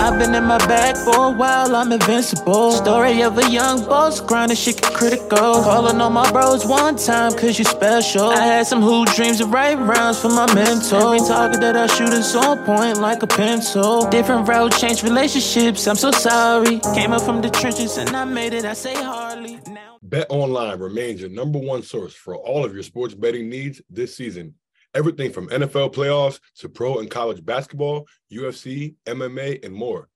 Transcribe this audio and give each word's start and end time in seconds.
I've 0.00 0.18
been 0.18 0.34
in 0.34 0.44
my 0.44 0.56
bag 0.66 0.96
for 0.96 1.26
a 1.26 1.30
while, 1.30 1.76
I'm 1.76 1.92
invincible. 1.92 2.72
Story 2.72 3.22
of 3.22 3.36
a 3.36 3.50
young 3.50 3.84
boss, 3.84 4.18
grinding 4.18 4.56
shit 4.56 4.80
get 4.80 4.94
critical. 4.94 5.62
Calling 5.62 6.00
on 6.00 6.14
my 6.14 6.30
bros 6.32 6.64
one 6.64 6.96
time, 6.96 7.32
cause 7.32 7.58
you 7.58 7.66
special. 7.66 8.30
I 8.30 8.44
had 8.44 8.66
some 8.66 8.80
hoop 8.80 9.08
dreams 9.10 9.42
of 9.42 9.52
right 9.52 9.78
rounds 9.78 10.18
for 10.18 10.30
my 10.30 10.52
mentor. 10.54 11.14
Every 11.14 11.18
target 11.18 11.60
that 11.60 11.76
I 11.76 11.86
shoot 11.86 12.14
is 12.14 12.34
on 12.34 12.64
point 12.64 12.96
like 12.98 13.22
a 13.22 13.26
pencil. 13.26 14.08
Different 14.08 14.48
route, 14.48 14.72
change 14.78 15.02
relationships, 15.02 15.86
I'm 15.86 15.96
so 15.96 16.10
sorry. 16.10 16.80
Came 16.94 17.12
up 17.12 17.20
from 17.20 17.42
the 17.42 17.50
trenches 17.50 17.98
and 17.98 18.08
I 18.16 18.24
made 18.24 18.54
it, 18.54 18.64
I 18.64 18.72
say 18.72 18.94
hardly. 18.94 19.60
Now 19.66 19.98
Bet 20.02 20.26
Online 20.30 20.78
remains 20.80 21.20
your 21.20 21.30
number 21.30 21.58
one 21.58 21.82
source 21.82 22.14
for 22.14 22.34
all 22.34 22.64
of 22.64 22.72
your 22.72 22.82
sports 22.82 23.14
betting 23.14 23.50
needs 23.50 23.82
this 23.90 24.16
season. 24.16 24.54
Everything 24.94 25.32
from 25.32 25.48
NFL 25.48 25.94
playoffs 25.94 26.40
to 26.56 26.68
pro 26.68 26.98
and 26.98 27.10
college 27.10 27.44
basketball, 27.44 28.06
UFC, 28.32 28.96
MMA, 29.06 29.64
and 29.64 29.72
more. 29.72 30.08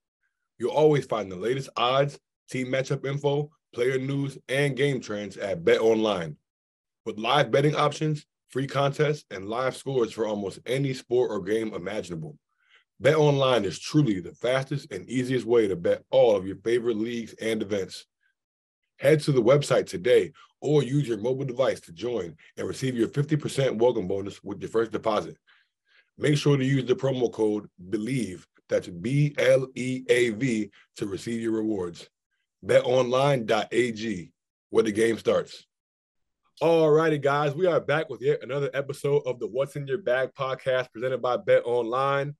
You'll 0.57 0.71
always 0.71 1.05
find 1.05 1.31
the 1.31 1.37
latest 1.37 1.69
odds, 1.77 2.19
team 2.49 2.67
matchup 2.67 3.05
info, 3.05 3.49
player 3.73 3.97
news, 3.97 4.37
and 4.49 4.75
game 4.75 4.99
trends 4.99 5.37
at 5.37 5.63
Bet 5.63 5.79
Online. 5.79 6.35
With 7.05 7.17
live 7.17 7.51
betting 7.51 7.75
options, 7.75 8.25
free 8.49 8.67
contests, 8.67 9.25
and 9.31 9.49
live 9.49 9.75
scores 9.75 10.11
for 10.11 10.25
almost 10.25 10.59
any 10.65 10.93
sport 10.93 11.31
or 11.31 11.41
game 11.41 11.73
imaginable. 11.73 12.37
Bet 12.99 13.15
Online 13.15 13.65
is 13.65 13.79
truly 13.79 14.19
the 14.19 14.33
fastest 14.33 14.91
and 14.91 15.09
easiest 15.09 15.45
way 15.45 15.67
to 15.67 15.75
bet 15.75 16.03
all 16.09 16.35
of 16.35 16.47
your 16.47 16.55
favorite 16.57 16.97
leagues 16.97 17.33
and 17.41 17.61
events. 17.61 18.05
Head 18.97 19.19
to 19.21 19.31
the 19.31 19.41
website 19.41 19.87
today 19.87 20.31
or 20.61 20.83
use 20.83 21.07
your 21.07 21.17
mobile 21.17 21.45
device 21.45 21.79
to 21.81 21.91
join 21.91 22.35
and 22.57 22.67
receive 22.67 22.95
your 22.95 23.07
50% 23.07 23.77
welcome 23.77 24.07
bonus 24.07 24.43
with 24.43 24.61
your 24.61 24.69
first 24.69 24.91
deposit. 24.91 25.37
Make 26.17 26.37
sure 26.37 26.55
to 26.55 26.65
use 26.65 26.85
the 26.85 26.95
promo 26.95 27.31
code 27.31 27.69
BLEAV, 27.89 28.45
that's 28.69 28.87
B 28.87 29.35
L 29.37 29.67
E 29.75 30.05
A 30.09 30.29
V, 30.29 30.71
to 30.97 31.07
receive 31.07 31.41
your 31.41 31.51
rewards. 31.51 32.09
BetOnline.ag, 32.65 34.31
where 34.69 34.83
the 34.83 34.91
game 34.91 35.17
starts. 35.17 35.65
All 36.61 36.89
righty, 36.89 37.17
guys, 37.17 37.53
we 37.53 37.65
are 37.65 37.81
back 37.81 38.09
with 38.09 38.21
yet 38.21 38.41
another 38.41 38.69
episode 38.73 39.23
of 39.25 39.39
the 39.39 39.47
What's 39.47 39.75
in 39.75 39.85
Your 39.87 39.97
Bag 39.97 40.29
podcast 40.33 40.89
presented 40.93 41.21
by 41.21 41.35
Bet 41.35 41.63
Online. 41.65 42.33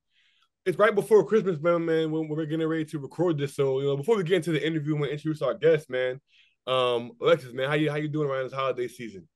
It's 0.65 0.79
right 0.79 0.95
before 0.95 1.23
Christmas, 1.23 1.59
man, 1.61 1.85
man, 1.85 2.11
when 2.11 2.27
we're 2.27 2.45
getting 2.45 2.67
ready 2.67 2.85
to 2.85 2.97
record 2.97 3.37
this. 3.37 3.55
So, 3.55 3.79
you 3.81 3.85
know, 3.85 3.97
before 3.97 4.17
we 4.17 4.23
get 4.23 4.37
into 4.37 4.51
the 4.51 4.65
interview, 4.65 4.95
we 4.95 5.11
introduce 5.11 5.43
our 5.43 5.53
guest, 5.53 5.91
man. 5.91 6.19
Um, 6.65 7.11
Alexis, 7.21 7.53
man, 7.53 7.69
how 7.69 7.75
you 7.75 7.91
how 7.91 7.97
you 7.97 8.07
doing 8.07 8.27
around 8.27 8.45
this 8.45 8.53
holiday 8.53 8.87
season? 8.87 9.27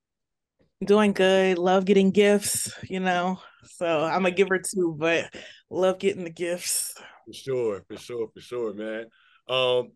Doing 0.83 1.13
good. 1.13 1.59
Love 1.59 1.85
getting 1.85 2.09
gifts, 2.09 2.73
you 2.89 2.99
know. 2.99 3.39
So 3.63 3.85
I'm 3.85 4.25
a 4.25 4.31
giver 4.31 4.57
too, 4.57 4.95
but 4.97 5.31
love 5.69 5.99
getting 5.99 6.23
the 6.23 6.31
gifts. 6.31 6.95
For 7.27 7.33
sure, 7.33 7.83
for 7.87 7.97
sure, 7.97 8.27
for 8.33 8.41
sure, 8.41 8.73
man. 8.73 9.05
Um, 9.47 9.91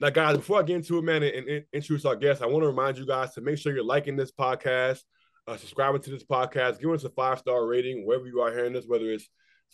now, 0.00 0.10
guys, 0.10 0.36
before 0.36 0.58
I 0.58 0.64
get 0.64 0.76
into 0.76 0.98
it, 0.98 1.02
man, 1.02 1.22
and, 1.22 1.48
and 1.48 1.64
introduce 1.72 2.04
our 2.04 2.16
guest, 2.16 2.42
I 2.42 2.46
want 2.46 2.62
to 2.62 2.66
remind 2.66 2.98
you 2.98 3.06
guys 3.06 3.32
to 3.34 3.40
make 3.40 3.58
sure 3.58 3.72
you're 3.72 3.84
liking 3.84 4.16
this 4.16 4.32
podcast, 4.32 5.02
uh, 5.46 5.56
subscribing 5.56 6.02
to 6.02 6.10
this 6.10 6.24
podcast, 6.24 6.80
giving 6.80 6.96
us 6.96 7.04
a 7.04 7.10
five 7.10 7.38
star 7.38 7.64
rating 7.64 8.04
wherever 8.04 8.26
you 8.26 8.40
are 8.40 8.52
hearing 8.52 8.72
this, 8.72 8.86
whether 8.88 9.08
it's 9.08 9.28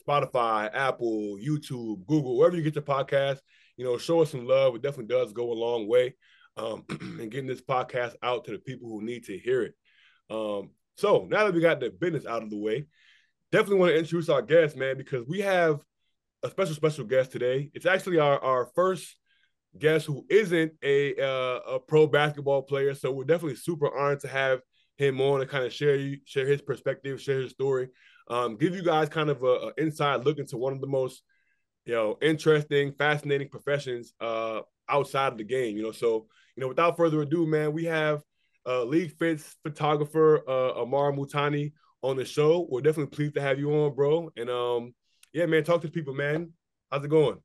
Spotify, 0.07 0.71
Apple, 0.73 1.39
YouTube, 1.43 2.07
Google, 2.07 2.37
wherever 2.37 2.57
you 2.57 2.63
get 2.63 2.75
your 2.75 2.83
podcast. 2.83 3.39
You 3.77 3.85
know, 3.85 3.99
show 3.99 4.23
us 4.23 4.31
some 4.31 4.47
love. 4.47 4.75
It 4.75 4.83
definitely 4.83 5.15
does 5.15 5.33
go 5.33 5.53
a 5.53 5.55
long 5.55 5.89
way 5.89 6.15
um, 6.57 6.85
and 7.01 7.31
getting 7.31 7.47
this 7.47 7.63
podcast 7.63 8.15
out 8.23 8.45
to 8.45 8.53
the 8.53 8.59
people 8.59 8.89
who 8.89 9.03
need 9.03 9.25
to 9.25 9.39
hear 9.39 9.63
it. 9.63 9.75
Um, 10.29 10.71
so 10.97 11.27
now 11.31 11.45
that 11.45 11.55
we 11.55 11.61
got 11.61 11.81
the 11.81 11.91
business 11.91 12.27
out 12.27 12.43
of 12.43 12.51
the 12.51 12.59
way, 12.59 12.87
definitely 13.53 13.79
want 13.79 13.93
to 13.93 13.99
introduce 13.99 14.29
our 14.29 14.43
guest, 14.43 14.77
man, 14.77 14.97
because 14.97 15.27
we 15.27 15.41
have 15.41 15.81
a 16.43 16.51
special, 16.51 16.75
special 16.75 17.05
guest 17.05 17.33
today. 17.33 17.71
It's 17.75 17.87
actually 17.87 18.19
our, 18.19 18.39
our 18.39 18.67
first 18.75 19.17
guest 19.79 20.07
who 20.07 20.27
isn't 20.29 20.73
a 20.83 21.15
uh, 21.21 21.61
a 21.75 21.81
pro 21.81 22.07
basketball 22.07 22.63
player, 22.63 22.95
so 22.95 23.13
we're 23.13 23.25
definitely 23.25 23.57
super 23.57 23.97
honored 23.97 24.21
to 24.21 24.29
have 24.29 24.61
him 24.97 25.21
on 25.21 25.41
and 25.41 25.51
kind 25.51 25.65
of 25.65 25.73
share 25.73 26.17
share 26.25 26.47
his 26.47 26.61
perspective, 26.61 27.21
share 27.21 27.41
his 27.41 27.53
story, 27.53 27.89
um, 28.31 28.57
give 28.57 28.75
you 28.75 28.83
guys 28.83 29.09
kind 29.11 29.29
of 29.29 29.43
a, 29.43 29.47
a 29.47 29.73
inside 29.77 30.25
look 30.25 30.39
into 30.39 30.57
one 30.57 30.73
of 30.73 30.81
the 30.81 30.87
most 30.87 31.23
you 31.85 31.95
know 31.95 32.17
interesting, 32.23 32.93
fascinating 32.93 33.49
professions 33.49 34.15
uh, 34.21 34.61
outside 34.89 35.33
of 35.33 35.39
the 35.39 35.45
game. 35.45 35.77
You 35.77 35.83
know, 35.83 35.93
so 35.93 36.27
you 36.57 36.63
know, 36.63 36.69
without 36.69 36.97
further 36.97 37.21
ado, 37.23 37.47
man, 37.47 37.73
we 37.73 37.85
have 37.85 38.23
uh, 38.67 38.85
League 38.85 39.17
Fits 39.19 39.57
photographer 39.63 40.39
uh, 40.49 40.81
Ammar 40.81 41.15
Multani 41.15 41.73
on 42.03 42.17
the 42.17 42.25
show. 42.25 42.67
We're 42.71 42.81
definitely 42.81 43.15
pleased 43.15 43.35
to 43.35 43.43
have 43.43 43.59
you 43.59 43.73
on, 43.73 43.95
bro. 43.95 44.31
And 44.37 44.49
um, 44.49 44.95
yeah, 45.33 45.47
man, 45.47 45.65
talk 45.65 45.83
to 45.83 45.89
people, 45.89 46.15
man. 46.15 46.53
How's 46.91 47.05
it 47.05 47.09
going? 47.09 47.39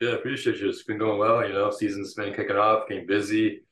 Yeah, 0.00 0.10
appreciate 0.10 0.58
you. 0.58 0.68
It's 0.68 0.82
been 0.82 0.98
going 0.98 1.18
well. 1.18 1.46
You 1.46 1.54
know, 1.54 1.70
season's 1.70 2.14
been 2.14 2.34
kicking 2.34 2.56
off, 2.56 2.88
getting 2.88 3.06
busy. 3.06 3.62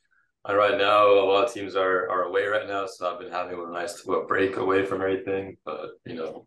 And 0.46 0.58
right 0.58 0.76
now, 0.76 1.08
a 1.08 1.24
lot 1.24 1.46
of 1.46 1.54
teams 1.54 1.74
are 1.74 2.08
are 2.10 2.24
away 2.24 2.46
right 2.46 2.68
now, 2.68 2.86
so 2.86 3.10
I've 3.10 3.18
been 3.18 3.32
having 3.32 3.58
a 3.58 3.72
nice 3.72 4.06
little 4.06 4.26
break 4.26 4.56
away 4.56 4.84
from 4.84 5.00
everything. 5.00 5.56
But 5.64 5.90
you 6.04 6.14
know, 6.14 6.46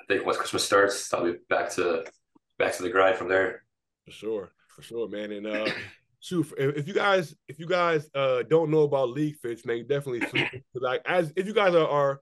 I 0.00 0.04
think 0.06 0.26
once 0.26 0.38
Christmas 0.38 0.64
starts, 0.64 1.12
I'll 1.14 1.24
be 1.24 1.38
back 1.48 1.70
to 1.74 2.04
back 2.58 2.74
to 2.76 2.82
the 2.82 2.90
grind 2.90 3.16
from 3.16 3.28
there. 3.28 3.62
For 4.06 4.10
sure, 4.10 4.50
for 4.68 4.82
sure, 4.82 5.08
man. 5.08 5.30
And 5.30 5.46
uh, 5.46 5.70
shoot, 6.20 6.52
if 6.58 6.88
you 6.88 6.94
guys 6.94 7.34
if 7.46 7.60
you 7.60 7.66
guys 7.66 8.10
uh 8.14 8.42
don't 8.42 8.70
know 8.70 8.82
about 8.82 9.10
League 9.10 9.36
Fits, 9.36 9.64
man, 9.64 9.86
definitely 9.86 10.26
like 10.74 11.02
as 11.06 11.32
if 11.36 11.46
you 11.46 11.54
guys 11.54 11.74
are, 11.74 11.88
are 11.88 12.20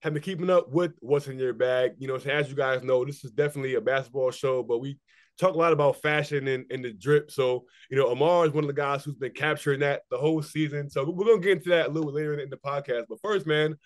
have 0.00 0.12
been 0.12 0.22
keeping 0.22 0.50
up 0.50 0.70
with 0.70 0.92
what's 1.00 1.26
in 1.26 1.38
your 1.38 1.52
bag, 1.52 1.92
you 1.98 2.06
know, 2.06 2.16
as 2.16 2.48
you 2.48 2.54
guys 2.54 2.82
know, 2.82 3.04
this 3.04 3.24
is 3.24 3.30
definitely 3.32 3.74
a 3.74 3.80
basketball 3.80 4.30
show, 4.30 4.62
but 4.62 4.78
we 4.78 4.98
talk 5.38 5.54
a 5.54 5.58
lot 5.58 5.72
about 5.72 6.02
fashion 6.02 6.48
and, 6.48 6.66
and 6.70 6.84
the 6.84 6.92
drip. 6.92 7.30
So, 7.30 7.64
you 7.90 7.96
know, 7.96 8.14
Ammar 8.14 8.46
is 8.46 8.52
one 8.52 8.64
of 8.64 8.68
the 8.68 8.74
guys 8.74 9.04
who's 9.04 9.14
been 9.14 9.32
capturing 9.32 9.80
that 9.80 10.02
the 10.10 10.18
whole 10.18 10.42
season. 10.42 10.90
So 10.90 11.08
we're 11.08 11.26
gonna 11.26 11.40
get 11.40 11.58
into 11.58 11.70
that 11.70 11.88
a 11.88 11.90
little 11.90 12.12
later 12.12 12.38
in 12.38 12.50
the 12.50 12.56
podcast. 12.56 13.04
But 13.08 13.20
first, 13.22 13.46
man, 13.46 13.76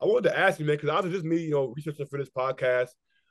I 0.00 0.06
wanted 0.06 0.30
to 0.30 0.38
ask 0.38 0.58
you, 0.58 0.66
man, 0.66 0.76
because 0.76 0.90
I 0.90 1.00
was 1.00 1.12
just 1.12 1.24
me, 1.24 1.38
you 1.38 1.50
know, 1.50 1.72
researching 1.76 2.06
for 2.06 2.18
this 2.18 2.30
podcast, 2.30 2.88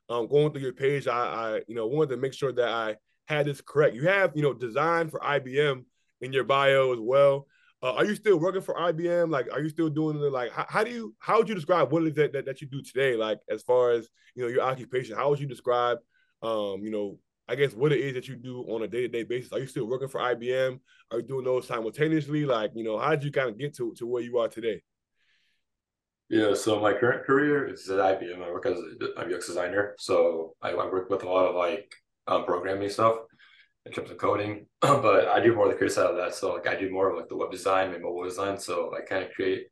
um, 0.10 0.28
going 0.28 0.52
through 0.52 0.62
your 0.62 0.74
page, 0.74 1.08
I, 1.08 1.18
I, 1.18 1.62
you 1.68 1.76
know, 1.76 1.88
wanted 1.88 2.12
to 2.12 2.18
make 2.18 2.34
sure 2.34 2.52
that 2.52 2.68
I 2.68 2.96
had 3.28 3.46
this 3.46 3.62
correct. 3.62 3.96
You 3.96 4.08
have, 4.08 4.32
you 4.36 4.42
know, 4.42 4.54
design 4.54 5.10
for 5.10 5.20
IBM 5.20 5.84
in 6.22 6.34
your 6.34 6.44
bio 6.44 6.94
as 6.94 7.00
well. 7.00 7.48
Uh, 7.82 7.94
are 7.96 8.06
you 8.06 8.16
still 8.16 8.40
working 8.40 8.62
for 8.62 8.76
IBM? 8.76 9.30
Like, 9.30 9.52
are 9.52 9.62
you 9.62 9.70
still 9.70 9.90
doing 9.90 10.20
the 10.20 10.30
like? 10.30 10.52
How, 10.52 10.66
how 10.70 10.84
do 10.84 10.92
you 10.92 11.14
how 11.20 11.38
would 11.38 11.50
you 11.50 11.56
describe 11.56 11.92
what 11.92 12.04
is 12.04 12.18
it 12.18 12.32
that, 12.32 12.46
that 12.46 12.62
you 12.62 12.68
do 12.68 12.82
today? 12.82 13.16
Like, 13.18 13.40
as 13.50 13.62
far 13.62 13.92
as 13.92 14.08
you 14.36 14.44
know, 14.44 14.50
your 14.50 14.62
occupation, 14.62 15.18
how 15.18 15.30
would 15.30 15.40
you 15.40 15.48
describe, 15.48 15.98
um, 16.42 16.82
you 16.82 16.92
know, 16.92 17.20
I 17.48 17.56
guess 17.56 17.74
what 17.74 17.92
it 17.92 18.00
is 18.00 18.14
that 18.14 18.28
you 18.28 18.36
do 18.36 18.62
on 18.70 18.84
a 18.84 18.88
day 18.88 19.02
to 19.02 19.08
day 19.08 19.24
basis? 19.24 19.52
Are 19.52 19.60
you 19.60 19.68
still 19.68 19.86
working 19.86 20.08
for 20.08 20.22
IBM? 20.22 20.80
Are 21.12 21.20
you 21.20 21.28
doing 21.28 21.46
those 21.46 21.68
simultaneously? 21.68 22.46
Like, 22.46 22.72
you 22.74 22.84
know, 22.84 22.98
how 22.98 23.12
did 23.12 23.24
you 23.24 23.32
kind 23.32 23.50
of 23.50 23.58
get 23.58 23.76
to 23.78 23.94
to 23.96 24.08
where 24.08 24.24
you 24.24 24.38
are 24.38 24.48
today? 24.48 24.82
Yeah, 26.30 26.54
so 26.54 26.80
my 26.80 26.94
current 26.94 27.26
career 27.26 27.68
is 27.68 27.90
at 27.90 28.00
IBM. 28.00 28.42
I 28.42 28.52
work 28.52 28.66
as 28.66 28.78
a 28.78 29.36
UX 29.36 29.48
designer, 29.48 29.94
so 30.00 30.56
I, 30.62 30.70
I 30.70 30.86
work 30.86 31.10
with 31.10 31.24
a 31.24 31.30
lot 31.30 31.46
of 31.46 31.56
like 31.56 31.94
um, 32.28 32.46
programming 32.46 32.90
stuff 32.90 33.18
in 33.86 33.92
terms 33.92 34.10
of 34.10 34.18
coding, 34.18 34.66
but 34.82 35.28
I 35.28 35.40
do 35.42 35.54
more 35.54 35.66
of 35.66 35.72
the 35.72 35.78
creative 35.78 35.96
side 35.96 36.10
of 36.10 36.16
that. 36.16 36.34
So 36.34 36.54
like 36.54 36.68
I 36.68 36.80
do 36.80 36.90
more 36.90 37.10
of 37.10 37.18
like 37.18 37.28
the 37.28 37.36
web 37.36 37.52
design 37.52 37.94
and 37.94 38.02
mobile 38.02 38.24
design. 38.24 38.58
So 38.58 38.94
I 38.96 39.02
kind 39.02 39.24
of 39.24 39.32
create 39.34 39.68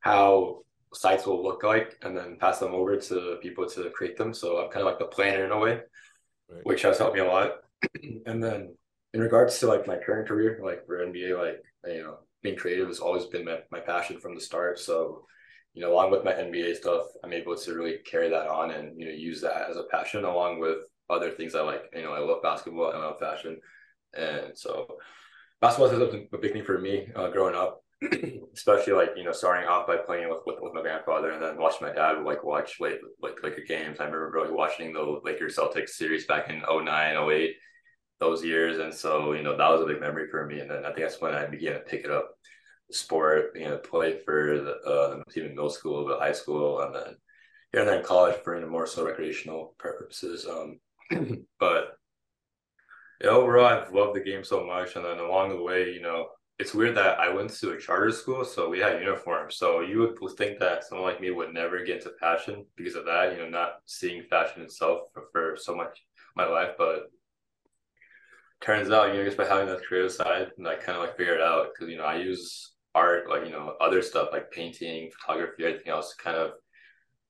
how 0.00 0.60
sites 0.92 1.26
will 1.26 1.42
look 1.42 1.62
like 1.62 1.96
and 2.02 2.16
then 2.16 2.36
pass 2.38 2.58
them 2.58 2.74
over 2.74 2.96
to 2.96 3.38
people 3.42 3.68
to 3.68 3.90
create 3.90 4.16
them. 4.16 4.34
So 4.34 4.58
I'm 4.58 4.70
kind 4.70 4.86
of 4.86 4.92
like 4.92 4.98
the 4.98 5.06
planner 5.06 5.46
in 5.46 5.52
a 5.52 5.58
way, 5.58 5.80
right. 6.54 6.66
which 6.66 6.82
has 6.82 6.98
helped 6.98 7.14
me 7.14 7.20
a 7.20 7.26
lot. 7.26 7.52
and 8.26 8.42
then 8.42 8.74
in 9.12 9.20
regards 9.20 9.58
to 9.58 9.66
like 9.66 9.86
my 9.86 9.96
current 9.96 10.28
career, 10.28 10.60
like 10.62 10.86
for 10.86 11.04
NBA, 11.04 11.38
like 11.38 11.62
you 11.86 12.02
know, 12.02 12.18
being 12.42 12.56
creative 12.56 12.88
has 12.88 13.00
always 13.00 13.26
been 13.26 13.44
my, 13.44 13.58
my 13.70 13.80
passion 13.80 14.18
from 14.20 14.34
the 14.34 14.40
start. 14.40 14.78
So, 14.78 15.26
you 15.72 15.82
know, 15.82 15.92
along 15.92 16.10
with 16.10 16.24
my 16.24 16.32
NBA 16.32 16.76
stuff, 16.76 17.06
I'm 17.22 17.32
able 17.32 17.56
to 17.56 17.74
really 17.74 17.98
carry 18.04 18.28
that 18.30 18.48
on 18.48 18.70
and, 18.70 18.98
you 18.98 19.06
know, 19.06 19.12
use 19.12 19.40
that 19.40 19.68
as 19.68 19.76
a 19.76 19.84
passion 19.90 20.24
along 20.24 20.60
with 20.60 20.78
other 21.10 21.30
things 21.30 21.54
I 21.54 21.62
like. 21.62 21.84
You 21.94 22.02
know, 22.02 22.12
I 22.12 22.20
love 22.20 22.42
basketball, 22.42 22.90
and 22.90 22.98
I 22.98 23.06
love 23.06 23.18
fashion, 23.18 23.60
and 24.16 24.56
so 24.56 24.98
basketball 25.60 25.88
is 25.88 26.26
a 26.32 26.38
big 26.38 26.52
thing 26.52 26.64
for 26.64 26.78
me 26.78 27.08
uh, 27.14 27.28
growing 27.28 27.54
up. 27.54 27.83
Especially 28.54 28.92
like 28.92 29.10
you 29.16 29.24
know, 29.24 29.32
starting 29.32 29.68
off 29.68 29.86
by 29.86 29.96
playing 29.96 30.28
with, 30.28 30.40
with, 30.46 30.56
with 30.60 30.74
my 30.74 30.82
grandfather, 30.82 31.30
and 31.30 31.42
then 31.42 31.58
watching 31.58 31.86
my 31.86 31.92
dad 31.92 32.22
like 32.24 32.44
watch 32.44 32.80
like 32.80 33.00
like 33.20 33.42
Laker 33.42 33.62
games. 33.66 34.00
I 34.00 34.04
remember 34.04 34.30
really 34.32 34.52
watching 34.52 34.92
the 34.92 35.20
Lakers 35.24 35.56
Celtics 35.56 35.90
series 35.90 36.26
back 36.26 36.50
in 36.50 36.62
09, 36.68 37.30
08, 37.30 37.56
those 38.20 38.44
years, 38.44 38.78
and 38.78 38.92
so 38.94 39.32
you 39.32 39.42
know 39.42 39.56
that 39.56 39.70
was 39.70 39.80
a 39.82 39.86
big 39.86 40.00
memory 40.00 40.28
for 40.30 40.46
me. 40.46 40.60
And 40.60 40.70
then 40.70 40.84
I 40.84 40.88
think 40.88 41.00
that's 41.00 41.20
when 41.20 41.34
I 41.34 41.46
began 41.46 41.74
to 41.74 41.80
pick 41.80 42.04
it 42.04 42.10
up, 42.10 42.30
sport, 42.90 43.52
you 43.56 43.64
know, 43.64 43.78
play 43.78 44.20
for 44.24 44.60
the 44.60 44.74
uh, 44.90 45.22
middle 45.36 45.70
school, 45.70 46.04
but 46.06 46.20
high 46.20 46.32
school, 46.32 46.80
and 46.80 46.94
then 46.94 47.16
here 47.72 47.80
and 47.82 47.88
then 47.88 48.04
college 48.04 48.36
for 48.44 48.54
you 48.56 48.62
know, 48.62 48.68
more 48.68 48.86
so 48.86 49.04
recreational 49.04 49.74
purposes. 49.78 50.46
Um, 50.46 50.80
but 51.60 51.96
Yeah, 53.20 53.30
overall, 53.30 53.66
I've 53.66 53.92
loved 53.92 54.14
the 54.16 54.20
game 54.20 54.44
so 54.44 54.66
much, 54.66 54.96
and 54.96 55.04
then 55.04 55.18
along 55.18 55.50
the 55.50 55.62
way, 55.62 55.92
you 55.92 56.02
know, 56.02 56.28
it's 56.58 56.74
weird 56.74 56.96
that 56.96 57.18
I 57.18 57.32
went 57.32 57.50
to 57.50 57.72
a 57.72 57.80
charter 57.80 58.12
school, 58.12 58.44
so 58.44 58.68
we 58.68 58.78
had 58.78 59.00
uniforms. 59.00 59.56
So 59.56 59.80
you 59.80 59.98
would 60.20 60.36
think 60.36 60.60
that 60.60 60.84
someone 60.84 61.10
like 61.10 61.20
me 61.20 61.30
would 61.30 61.52
never 61.52 61.84
get 61.84 61.98
into 61.98 62.12
fashion 62.20 62.64
because 62.76 62.94
of 62.94 63.06
that, 63.06 63.32
you 63.32 63.38
know, 63.38 63.48
not 63.48 63.80
seeing 63.86 64.22
fashion 64.22 64.62
itself 64.62 65.08
for, 65.12 65.24
for 65.32 65.56
so 65.56 65.74
much 65.74 66.04
my 66.36 66.46
life. 66.46 66.70
But 66.78 67.10
turns 68.60 68.90
out, 68.90 69.12
you 69.12 69.18
know, 69.18 69.24
just 69.24 69.36
by 69.36 69.46
having 69.46 69.66
that 69.66 69.84
creative 69.84 70.12
side, 70.12 70.52
and 70.56 70.68
I 70.68 70.76
kind 70.76 70.96
of 70.96 71.04
like 71.04 71.16
figured 71.16 71.40
it 71.40 71.46
out 71.46 71.68
because 71.72 71.90
you 71.90 71.98
know 71.98 72.04
I 72.04 72.16
use 72.16 72.72
art, 72.94 73.28
like 73.28 73.44
you 73.44 73.50
know, 73.50 73.74
other 73.80 74.00
stuff 74.00 74.28
like 74.30 74.52
painting, 74.52 75.10
photography, 75.18 75.64
everything 75.64 75.90
else, 75.90 76.14
to 76.14 76.22
kind 76.22 76.36
of 76.36 76.52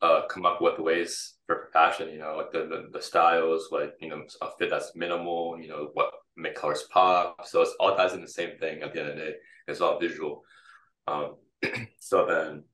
uh, 0.03 0.27
come 0.29 0.44
up 0.44 0.61
with 0.61 0.79
ways 0.79 1.34
for 1.46 1.69
fashion. 1.73 2.11
You 2.11 2.19
know, 2.19 2.37
like 2.37 2.52
the, 2.52 2.67
the 2.67 2.88
the 2.93 3.02
styles, 3.02 3.69
like 3.70 3.94
you 4.00 4.08
know, 4.08 4.23
a 4.43 4.49
fit 4.58 4.70
that's 4.70 4.94
minimal. 4.94 5.58
You 5.61 5.69
know, 5.69 5.91
what 5.94 6.11
make 6.37 6.55
colors 6.55 6.85
pop. 6.91 7.46
So 7.46 7.62
it's 7.62 7.75
all 7.81 7.96
ties 7.96 8.14
in 8.14 8.20
the 8.20 8.29
same 8.29 8.58
thing 8.58 8.82
at 8.82 8.93
the 8.93 9.00
end 9.00 9.11
of 9.11 9.17
the 9.17 9.23
day. 9.23 9.35
It's 9.69 9.81
all 9.81 9.99
visual. 9.99 10.43
Um, 11.06 11.37
so 12.00 12.26
then 12.26 12.64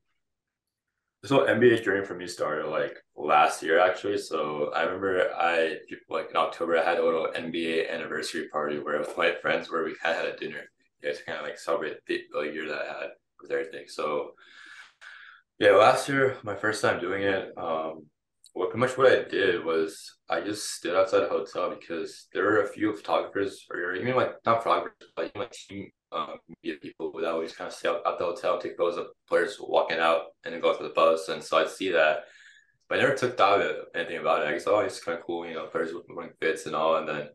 whole 1.28 1.46
NBA 1.46 1.84
journey 1.84 2.04
for 2.04 2.14
me 2.14 2.26
started 2.26 2.66
like 2.68 2.96
last 3.16 3.62
year 3.62 3.78
actually. 3.78 4.16
So 4.16 4.72
I 4.74 4.82
remember 4.82 5.30
I 5.34 5.76
like 6.08 6.30
in 6.30 6.36
October 6.36 6.78
I 6.78 6.84
had 6.84 6.98
a 6.98 7.04
little 7.04 7.28
NBA 7.36 7.92
anniversary 7.92 8.48
party 8.48 8.78
where 8.78 8.98
with 8.98 9.16
my 9.18 9.32
friends 9.32 9.70
where 9.70 9.84
we 9.84 9.94
of 10.02 10.16
had 10.16 10.24
a 10.24 10.36
dinner 10.36 10.62
yeah, 11.02 11.12
to 11.12 11.24
kind 11.24 11.38
of 11.38 11.44
like 11.44 11.58
celebrate 11.58 11.98
the, 12.06 12.22
the 12.32 12.40
year 12.42 12.68
that 12.68 12.80
I 12.80 12.86
had 12.86 13.10
with 13.40 13.50
everything. 13.50 13.84
So 13.88 14.32
yeah, 15.58 15.72
last 15.72 16.08
year 16.08 16.38
my 16.42 16.54
first 16.54 16.80
time 16.80 17.00
doing 17.00 17.22
it. 17.22 17.52
Um, 17.58 18.06
what 18.52 18.70
pretty 18.70 18.80
much 18.80 18.98
what 18.98 19.12
I 19.12 19.28
did 19.28 19.64
was 19.64 20.16
I 20.28 20.40
just 20.40 20.74
stood 20.74 20.96
outside 20.96 21.22
a 21.22 21.28
hotel 21.28 21.70
because 21.70 22.26
there 22.32 22.44
were 22.44 22.62
a 22.62 22.68
few 22.68 22.94
photographers 22.94 23.66
or 23.70 23.94
even 23.94 24.16
like 24.16 24.34
not 24.44 24.62
photographers, 24.62 25.08
but 25.14 25.26
even 25.26 25.40
like 25.40 25.52
team 25.52 25.90
um, 26.12 26.38
media 26.48 26.78
people 26.80 27.12
would 27.12 27.24
always 27.24 27.54
kind 27.54 27.68
of 27.68 27.74
stay 27.74 27.88
out, 27.88 28.02
at 28.06 28.18
the 28.18 28.24
hotel, 28.24 28.58
take 28.58 28.76
photos 28.76 28.98
of 28.98 29.06
players 29.28 29.56
walking 29.60 29.98
out 29.98 30.22
and 30.44 30.52
then 30.52 30.60
go 30.60 30.76
to 30.76 30.82
the 30.82 30.90
bus. 30.90 31.28
And 31.28 31.42
so 31.42 31.58
I'd 31.58 31.68
see 31.68 31.90
that. 31.90 32.24
But 32.88 32.98
I 32.98 33.02
never 33.02 33.14
took 33.14 33.36
thought 33.36 33.60
of 33.60 33.76
anything 33.94 34.18
about 34.18 34.42
it. 34.42 34.48
I 34.48 34.52
guess 34.52 34.66
oh, 34.66 34.80
it's 34.80 35.02
kind 35.02 35.16
of 35.16 35.24
cool, 35.24 35.46
you 35.46 35.54
know, 35.54 35.66
players 35.66 35.92
wearing 36.08 36.32
fits 36.40 36.66
and 36.66 36.74
all. 36.74 36.96
And 36.96 37.08
then 37.08 37.28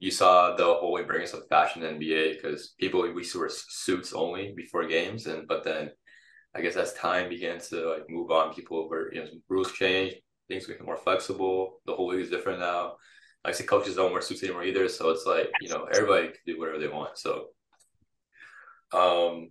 you 0.00 0.10
saw 0.10 0.56
the 0.56 0.64
whole 0.64 0.96
embrace 0.96 1.34
of 1.34 1.46
fashion 1.48 1.82
in 1.82 1.98
NBA 1.98 2.36
because 2.36 2.74
people 2.78 3.02
we 3.02 3.08
used 3.08 3.32
to 3.32 3.40
wear 3.40 3.50
suits 3.50 4.14
only 4.14 4.54
before 4.56 4.86
games, 4.86 5.26
and 5.26 5.46
but 5.46 5.62
then 5.62 5.90
I 6.54 6.62
guess 6.62 6.76
as 6.76 6.94
time 6.94 7.28
began 7.28 7.60
to 7.68 7.90
like 7.90 8.08
move 8.08 8.30
on, 8.30 8.54
people 8.54 8.88
were 8.88 9.12
you 9.12 9.22
know 9.22 9.28
rules 9.48 9.72
changed, 9.72 10.16
things 10.50 10.66
became 10.66 10.84
more 10.84 10.96
flexible. 10.96 11.80
The 11.86 11.94
whole 11.94 12.08
league 12.08 12.20
is 12.20 12.30
different 12.30 12.58
now. 12.58 12.96
Like 13.44 13.58
I 13.58 13.64
coaches 13.64 13.96
don't 13.96 14.12
wear 14.12 14.20
suits 14.20 14.42
anymore 14.42 14.64
either, 14.64 14.88
so 14.88 15.08
it's 15.10 15.24
like 15.24 15.50
you 15.62 15.70
know 15.70 15.84
everybody 15.94 16.26
can 16.26 16.36
do 16.46 16.58
whatever 16.58 16.78
they 16.78 16.88
want. 16.88 17.16
So 17.16 17.46
um, 18.92 19.50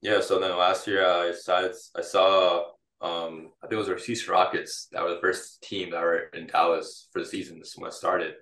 yeah. 0.00 0.20
So 0.20 0.40
then 0.40 0.56
last 0.56 0.88
year 0.88 1.06
I 1.06 1.28
decided 1.28 1.72
I 1.96 2.00
saw 2.00 2.64
um 3.00 3.50
I 3.62 3.66
think 3.66 3.74
it 3.74 3.76
was 3.76 3.88
our 3.88 3.96
Houston 3.96 4.32
Rockets 4.32 4.88
that 4.90 5.02
were 5.02 5.14
the 5.14 5.20
first 5.20 5.62
team 5.62 5.90
that 5.90 6.02
were 6.02 6.30
in 6.34 6.48
Dallas 6.48 7.08
for 7.12 7.20
the 7.20 7.28
season. 7.28 7.60
This 7.60 7.76
when 7.76 7.88
it 7.88 7.94
started, 7.94 8.34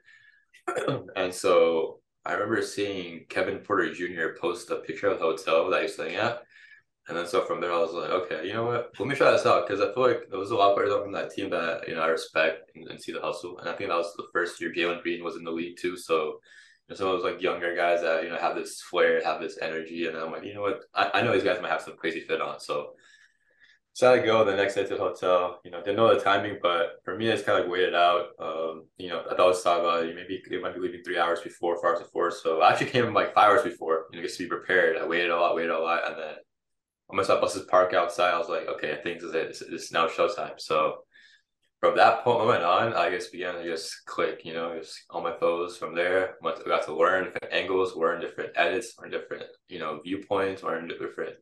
and 1.17 1.35
so 1.35 2.01
I 2.25 2.33
remember 2.33 2.63
seeing 2.63 3.27
Kevin 3.29 3.59
Porter 3.59 3.93
Jr. 3.93 4.39
post 4.41 4.71
a 4.71 4.77
picture 4.77 5.09
of 5.09 5.19
the 5.19 5.25
hotel 5.25 5.69
that 5.71 5.79
he 5.79 5.83
was 5.85 5.95
staying 5.95 6.17
at. 6.17 6.43
And 7.11 7.19
then 7.19 7.27
so 7.27 7.45
from 7.45 7.61
there, 7.61 7.73
I 7.73 7.79
was 7.79 7.93
like, 7.93 8.11
okay, 8.11 8.47
you 8.47 8.53
know 8.53 8.67
what? 8.67 8.93
Let 8.97 9.09
me 9.09 9.17
try 9.17 9.33
this 9.33 9.45
out 9.45 9.67
because 9.67 9.81
I 9.81 9.93
feel 9.93 10.07
like 10.07 10.31
there 10.31 10.39
was 10.39 10.53
a 10.53 10.55
lot 10.55 10.71
of 10.71 10.77
players 10.77 10.93
from 10.93 11.11
that 11.11 11.33
team 11.33 11.51
that 11.51 11.89
you 11.89 11.97
know 11.97 12.03
I 12.03 12.07
respect 12.07 12.71
and, 12.77 12.87
and, 12.87 13.03
see 13.03 13.11
the 13.11 13.21
hustle. 13.21 13.59
And 13.59 13.69
I 13.69 13.73
think 13.73 13.91
that 13.91 13.97
was 13.97 14.15
the 14.17 14.29
first 14.33 14.61
year 14.61 14.73
Jalen 14.73 15.03
Green 15.03 15.25
was 15.25 15.35
in 15.35 15.43
the 15.43 15.51
league 15.51 15.77
too. 15.77 15.97
So 15.97 16.39
and 16.89 16.97
some 16.97 17.09
of 17.09 17.15
those 17.15 17.25
like 17.25 17.43
younger 17.43 17.75
guys 17.75 18.03
that 18.03 18.23
you 18.23 18.29
know 18.29 18.37
have 18.37 18.55
this 18.55 18.81
flair, 18.81 19.25
have 19.25 19.41
this 19.41 19.59
energy, 19.61 20.07
and 20.07 20.17
I'm 20.17 20.31
like, 20.31 20.45
you 20.45 20.55
know 20.55 20.61
what? 20.61 20.83
I, 20.95 21.11
I 21.15 21.23
know 21.23 21.33
these 21.33 21.43
guys 21.43 21.61
might 21.61 21.73
have 21.73 21.83
some 21.83 21.97
crazy 21.97 22.21
fit 22.21 22.41
on, 22.41 22.61
so 22.61 22.93
so 23.93 24.13
I 24.13 24.25
go 24.25 24.45
the 24.45 24.55
next 24.55 24.77
day 24.77 24.85
to 24.85 24.95
the 24.95 25.01
hotel. 25.01 25.59
You 25.65 25.73
know, 25.73 25.79
didn't 25.83 25.97
know 25.97 26.15
the 26.15 26.21
timing, 26.21 26.59
but 26.63 27.01
for 27.05 27.17
me, 27.17 27.27
it's 27.27 27.43
kind 27.43 27.59
of 27.59 27.65
like 27.65 27.73
waited 27.73 27.95
out. 27.95 28.29
Um, 28.39 28.85
you 28.99 29.09
know, 29.09 29.25
I 29.29 29.35
thought 29.35 30.05
it. 30.05 30.15
Maybe 30.15 30.43
they 30.49 30.61
might 30.61 30.75
be 30.75 30.81
leaving 30.81 31.03
three 31.03 31.19
hours 31.19 31.41
before, 31.41 31.77
four 31.81 31.91
hours 31.91 32.05
before. 32.05 32.31
So 32.31 32.61
I 32.61 32.71
actually 32.71 32.91
came 32.91 33.13
like 33.13 33.35
five 33.35 33.51
hours 33.51 33.63
before. 33.65 34.07
You 34.13 34.19
know, 34.19 34.23
just 34.23 34.39
to 34.39 34.45
be 34.45 34.49
prepared. 34.49 34.97
I 34.97 35.07
waited 35.07 35.31
a 35.31 35.37
lot, 35.37 35.57
waited 35.57 35.73
a 35.73 35.79
lot, 35.79 36.07
and 36.07 36.17
then 36.17 36.35
I 37.19 37.23
saw 37.23 37.41
buses 37.41 37.67
park 37.67 37.95
outside. 37.95 38.33
I 38.33 38.39
was 38.39 38.49
like, 38.49 38.69
okay, 38.69 38.93
I 38.93 38.97
think 38.97 39.21
this 39.21 39.31
is 39.31 39.35
it. 39.35 39.47
It's, 39.49 39.63
it's 39.63 39.93
now 39.93 40.07
showtime. 40.07 40.61
So 40.61 40.99
from 41.81 41.97
that 41.97 42.25
point 42.25 42.63
on, 42.63 42.93
I 42.93 43.11
just 43.11 43.33
began 43.33 43.55
to 43.55 43.65
just 43.65 44.05
click, 44.05 44.45
you 44.45 44.53
know, 44.53 44.79
just 44.79 45.01
on 45.11 45.23
my 45.23 45.33
photos 45.33 45.79
from 45.79 45.95
there. 45.95 46.37
I 46.45 46.55
got 46.67 46.85
to 46.85 46.95
learn 46.95 47.25
different 47.25 47.53
angles, 47.53 47.97
learn 47.97 48.21
different 48.21 48.53
edits, 48.55 48.95
learn 48.99 49.11
different, 49.11 49.45
you 49.69 49.79
know, 49.79 50.01
viewpoints, 50.05 50.63
learn 50.63 50.89
different, 50.89 51.37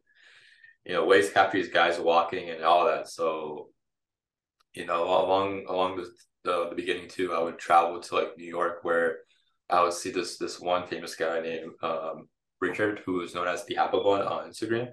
you 0.84 0.92
know, 0.92 1.04
ways 1.04 1.28
to 1.28 1.34
capture 1.34 1.58
these 1.58 1.72
guys 1.72 1.98
walking 1.98 2.50
and 2.50 2.62
all 2.62 2.86
that. 2.86 3.08
So, 3.08 3.70
you 4.74 4.86
know, 4.86 5.04
along 5.04 5.64
along 5.68 5.96
the, 5.96 6.08
the, 6.44 6.68
the 6.70 6.76
beginning 6.76 7.08
too, 7.08 7.34
I 7.34 7.42
would 7.42 7.58
travel 7.58 8.00
to 8.00 8.14
like 8.14 8.38
New 8.38 8.46
York 8.48 8.84
where 8.84 9.18
I 9.68 9.82
would 9.82 9.92
see 9.92 10.10
this 10.10 10.38
this 10.38 10.60
one 10.60 10.86
famous 10.86 11.16
guy 11.16 11.40
named 11.40 11.72
um, 11.82 12.28
Richard, 12.60 13.02
who 13.04 13.20
is 13.22 13.34
known 13.34 13.48
as 13.48 13.64
the 13.64 13.74
Hapa 13.74 14.02
Blonde 14.02 14.22
on 14.22 14.48
Instagram, 14.48 14.88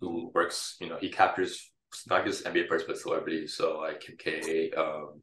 who 0.00 0.30
works, 0.34 0.76
you 0.80 0.88
know, 0.88 0.98
he 1.00 1.08
captures 1.08 1.70
not 2.08 2.24
just 2.24 2.44
NBA 2.44 2.68
players 2.68 2.84
but 2.86 2.98
celebrities. 2.98 3.54
So 3.54 3.78
like 3.78 4.00
Kim 4.00 4.16
K, 4.16 4.70
um, 4.72 5.22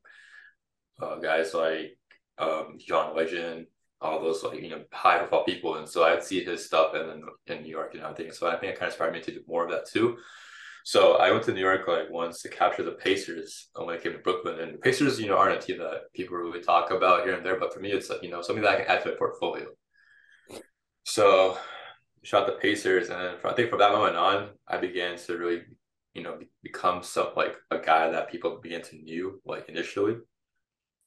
uh, 1.02 1.18
guys 1.18 1.54
like 1.54 1.98
um, 2.38 2.78
John 2.80 3.16
Legend, 3.16 3.68
all 4.02 4.22
those 4.22 4.44
like 4.44 4.62
you 4.62 4.70
know 4.70 4.84
high 4.92 5.18
profile 5.18 5.46
people, 5.46 5.75
and 5.75 5.88
so 5.88 6.04
I'd 6.04 6.24
see 6.24 6.44
his 6.44 6.66
stuff 6.66 6.94
and 6.94 7.10
in 7.10 7.56
in 7.56 7.64
New 7.64 7.70
York 7.70 7.94
and 7.94 8.04
everything. 8.04 8.31
So 8.31 8.48
I 8.48 8.58
think 8.58 8.74
it 8.74 8.80
kind 8.80 8.88
of 8.88 8.94
inspired 8.94 9.14
me 9.14 9.22
to 9.22 9.31
do 9.31 9.42
more 9.48 9.66
of 9.66 9.72
that 9.72 9.90
too. 9.90 10.18
So 10.86 11.16
I 11.16 11.31
went 11.31 11.46
to 11.46 11.54
New 11.54 11.62
York 11.62 11.88
like 11.88 12.10
once 12.10 12.42
to 12.42 12.50
capture 12.50 12.84
the 12.84 12.92
Pacers 12.92 13.70
when 13.75 13.96
I 13.96 14.00
came 14.00 14.12
to 14.12 14.18
Brooklyn, 14.20 14.60
and 14.60 14.74
the 14.74 14.78
Pacers, 14.80 15.20
you 15.20 15.28
know, 15.28 15.38
aren't 15.38 15.64
a 15.64 15.66
team 15.66 15.78
that 15.78 16.12
people 16.14 16.36
really 16.36 16.62
talk 16.62 16.92
about 16.92 17.24
here 17.24 17.36
and 17.36 17.46
there, 17.46 17.60
but 17.60 17.74
for 17.74 17.80
me, 17.80 17.92
it's 17.92 18.12
you 18.22 18.30
know 18.30 18.42
something 18.42 18.64
that 18.64 18.74
I 18.74 18.81
can 18.81 18.88
add 18.88 19.04
to 19.04 19.10
my 19.10 19.16
portfolio. 19.16 19.68
So 21.06 21.58
shot 22.24 22.48
the 22.48 22.54
Pacers, 22.54 23.10
and 23.10 23.20
then 23.20 23.36
I 23.44 23.54
think 23.54 23.70
from 23.70 23.80
that 23.80 23.92
moment 23.92 24.16
on, 24.16 24.50
I 24.68 24.78
began 24.78 25.18
to 25.18 25.38
really 25.38 25.64
you 26.14 26.22
know, 26.22 26.38
become 26.62 27.02
some 27.04 27.30
like 27.36 27.56
a 27.72 27.80
guy 27.80 28.10
that 28.12 28.31
people 28.31 28.60
began 28.62 28.81
to 28.84 28.96
knew 28.96 29.42
like 29.46 29.68
initially. 29.68 30.16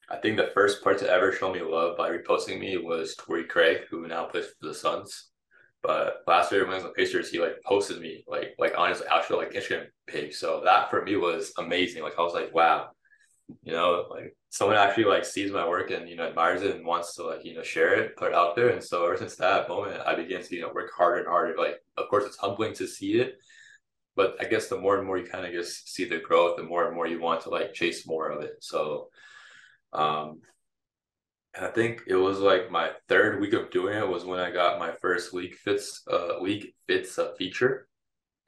I 0.09 0.17
think 0.17 0.37
the 0.37 0.51
first 0.53 0.83
part 0.83 0.97
to 0.99 1.09
ever 1.09 1.31
show 1.31 1.51
me 1.51 1.61
love 1.61 1.97
by 1.97 2.09
reposting 2.09 2.59
me 2.59 2.77
was 2.77 3.15
Torrey 3.15 3.43
Craig, 3.45 3.81
who 3.89 4.07
now 4.07 4.25
plays 4.25 4.45
for 4.45 4.67
the 4.67 4.73
Suns. 4.73 5.29
But 5.83 6.23
last 6.27 6.51
year 6.51 6.63
when 6.63 6.73
I 6.73 6.77
was 6.77 6.85
on 6.85 6.93
Pacers, 6.93 7.29
he 7.29 7.39
like 7.39 7.61
posted 7.65 8.01
me 8.01 8.23
like 8.27 8.55
like 8.57 8.77
on 8.77 8.89
his 8.89 9.01
actual 9.09 9.37
like 9.37 9.53
Instagram 9.53 9.85
page. 10.07 10.35
So 10.35 10.61
that 10.65 10.89
for 10.89 11.03
me 11.03 11.15
was 11.15 11.53
amazing. 11.57 12.03
Like 12.03 12.17
I 12.17 12.21
was 12.21 12.33
like, 12.33 12.53
wow, 12.53 12.89
you 13.63 13.71
know, 13.73 14.05
like 14.09 14.35
someone 14.49 14.77
actually 14.77 15.05
like 15.05 15.25
sees 15.25 15.51
my 15.51 15.67
work 15.67 15.91
and 15.91 16.09
you 16.09 16.15
know 16.15 16.27
admires 16.27 16.61
it 16.61 16.75
and 16.75 16.85
wants 16.85 17.15
to 17.15 17.23
like 17.23 17.45
you 17.45 17.55
know 17.55 17.63
share 17.63 17.95
it, 17.95 18.15
put 18.17 18.29
it 18.29 18.33
out 18.35 18.55
there. 18.55 18.69
And 18.69 18.83
so 18.83 19.05
ever 19.05 19.17
since 19.17 19.35
that 19.37 19.69
moment, 19.69 20.01
I 20.05 20.15
began 20.15 20.43
to 20.43 20.55
you 20.55 20.61
know 20.61 20.71
work 20.73 20.91
harder 20.95 21.19
and 21.19 21.27
harder. 21.27 21.55
Like 21.57 21.83
of 21.97 22.09
course 22.09 22.25
it's 22.25 22.37
humbling 22.37 22.73
to 22.75 22.87
see 22.87 23.19
it, 23.19 23.39
but 24.15 24.35
I 24.39 24.45
guess 24.45 24.67
the 24.67 24.77
more 24.79 24.97
and 24.97 25.05
more 25.07 25.17
you 25.17 25.25
kind 25.25 25.45
of 25.45 25.51
just 25.53 25.93
see 25.93 26.05
the 26.05 26.19
growth, 26.19 26.57
the 26.57 26.63
more 26.63 26.85
and 26.87 26.95
more 26.95 27.07
you 27.07 27.21
want 27.21 27.41
to 27.41 27.49
like 27.49 27.73
chase 27.73 28.07
more 28.07 28.29
of 28.29 28.43
it. 28.43 28.57
So, 28.61 29.09
um, 29.93 30.41
and 31.55 31.65
I 31.65 31.69
think 31.69 32.03
it 32.07 32.15
was 32.15 32.39
like 32.39 32.69
my 32.71 32.91
third 33.07 33.39
week 33.41 33.53
of 33.53 33.71
doing 33.71 33.97
it 33.97 34.07
was 34.07 34.25
when 34.25 34.39
I 34.39 34.51
got 34.51 34.79
my 34.79 34.91
first 35.01 35.33
League 35.33 35.55
Fits 35.55 36.03
uh 36.11 36.39
League 36.39 36.73
Fits 36.87 37.17
uh, 37.17 37.33
feature. 37.37 37.87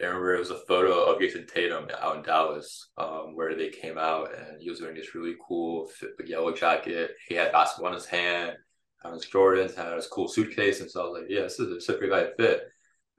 I 0.02 0.06
remember 0.06 0.36
it 0.36 0.40
was 0.40 0.52
a 0.52 0.60
photo 0.68 1.04
of 1.06 1.20
Jayson 1.20 1.46
Tatum 1.46 1.88
out 2.02 2.18
in 2.18 2.24
Dallas, 2.24 2.90
um, 2.98 3.36
where 3.36 3.56
they 3.56 3.70
came 3.70 3.98
out 3.98 4.30
and 4.34 4.62
he 4.62 4.70
was 4.70 4.80
wearing 4.80 4.96
this 4.96 5.14
really 5.14 5.36
cool 5.46 5.90
yellow 6.26 6.54
jacket. 6.54 7.12
He 7.28 7.36
had 7.36 7.52
basketball 7.52 7.90
in 7.90 7.96
his 7.96 8.06
hand, 8.06 8.54
had 9.04 9.14
his 9.14 9.26
Jordans, 9.26 9.76
had 9.76 9.94
his 9.94 10.08
cool 10.08 10.30
suitcase, 10.30 10.80
and 10.80 10.90
so 10.90 11.02
I 11.02 11.10
was 11.10 11.22
like, 11.22 11.30
"Yeah, 11.30 11.42
this 11.42 11.60
is 11.60 11.72
a 11.72 11.82
super 11.82 12.08
guy 12.08 12.28
fit." 12.38 12.70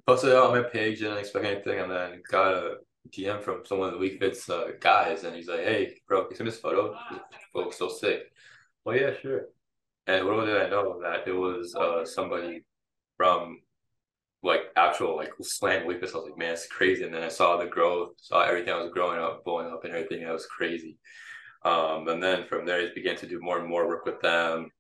posted 0.06 0.30
it 0.30 0.36
on 0.36 0.56
my 0.56 0.62
page, 0.62 0.98
didn't 0.98 1.18
expect 1.18 1.44
anything, 1.44 1.78
and 1.78 1.90
then 1.90 2.22
got 2.28 2.52
a 2.52 2.76
DM 3.10 3.42
from 3.42 3.64
someone 3.64 3.88
of 3.88 3.94
the 3.94 4.00
League 4.00 4.18
Fits 4.18 4.48
uh, 4.48 4.72
guys, 4.80 5.24
and 5.24 5.34
he's 5.36 5.48
like, 5.48 5.60
"Hey, 5.60 6.00
bro, 6.08 6.28
you 6.28 6.36
send 6.36 6.48
this 6.48 6.58
photo? 6.58 6.96
Photo's 7.52 7.76
so 7.76 7.88
sick." 7.88 8.32
Well, 8.84 8.96
yeah, 8.96 9.12
sure. 9.20 9.46
And 10.06 10.26
what 10.26 10.46
did 10.46 10.60
I 10.60 10.68
know 10.68 11.00
that 11.02 11.28
it 11.28 11.32
was 11.32 11.74
uh, 11.74 12.04
somebody 12.04 12.64
from 13.16 13.60
like 14.42 14.62
actual 14.76 15.16
like 15.16 15.30
slant 15.42 15.86
weakness. 15.86 16.12
I 16.14 16.18
was 16.18 16.26
like, 16.26 16.38
man, 16.38 16.52
it's 16.52 16.66
crazy. 16.66 17.04
And 17.04 17.12
then 17.12 17.22
I 17.22 17.28
saw 17.28 17.56
the 17.56 17.66
growth, 17.66 18.14
saw 18.16 18.42
everything 18.42 18.72
I 18.72 18.82
was 18.82 18.92
growing 18.92 19.20
up, 19.20 19.44
blowing 19.44 19.70
up, 19.70 19.84
and 19.84 19.94
everything. 19.94 20.22
It 20.22 20.30
was 20.30 20.46
crazy. 20.46 20.96
Um, 21.64 22.08
and 22.08 22.22
then 22.22 22.46
from 22.46 22.64
there, 22.64 22.80
I 22.80 22.88
began 22.94 23.16
to 23.16 23.26
do 23.26 23.40
more 23.40 23.58
and 23.58 23.68
more 23.68 23.86
work 23.86 24.06
with 24.06 24.20
them. 24.20 24.70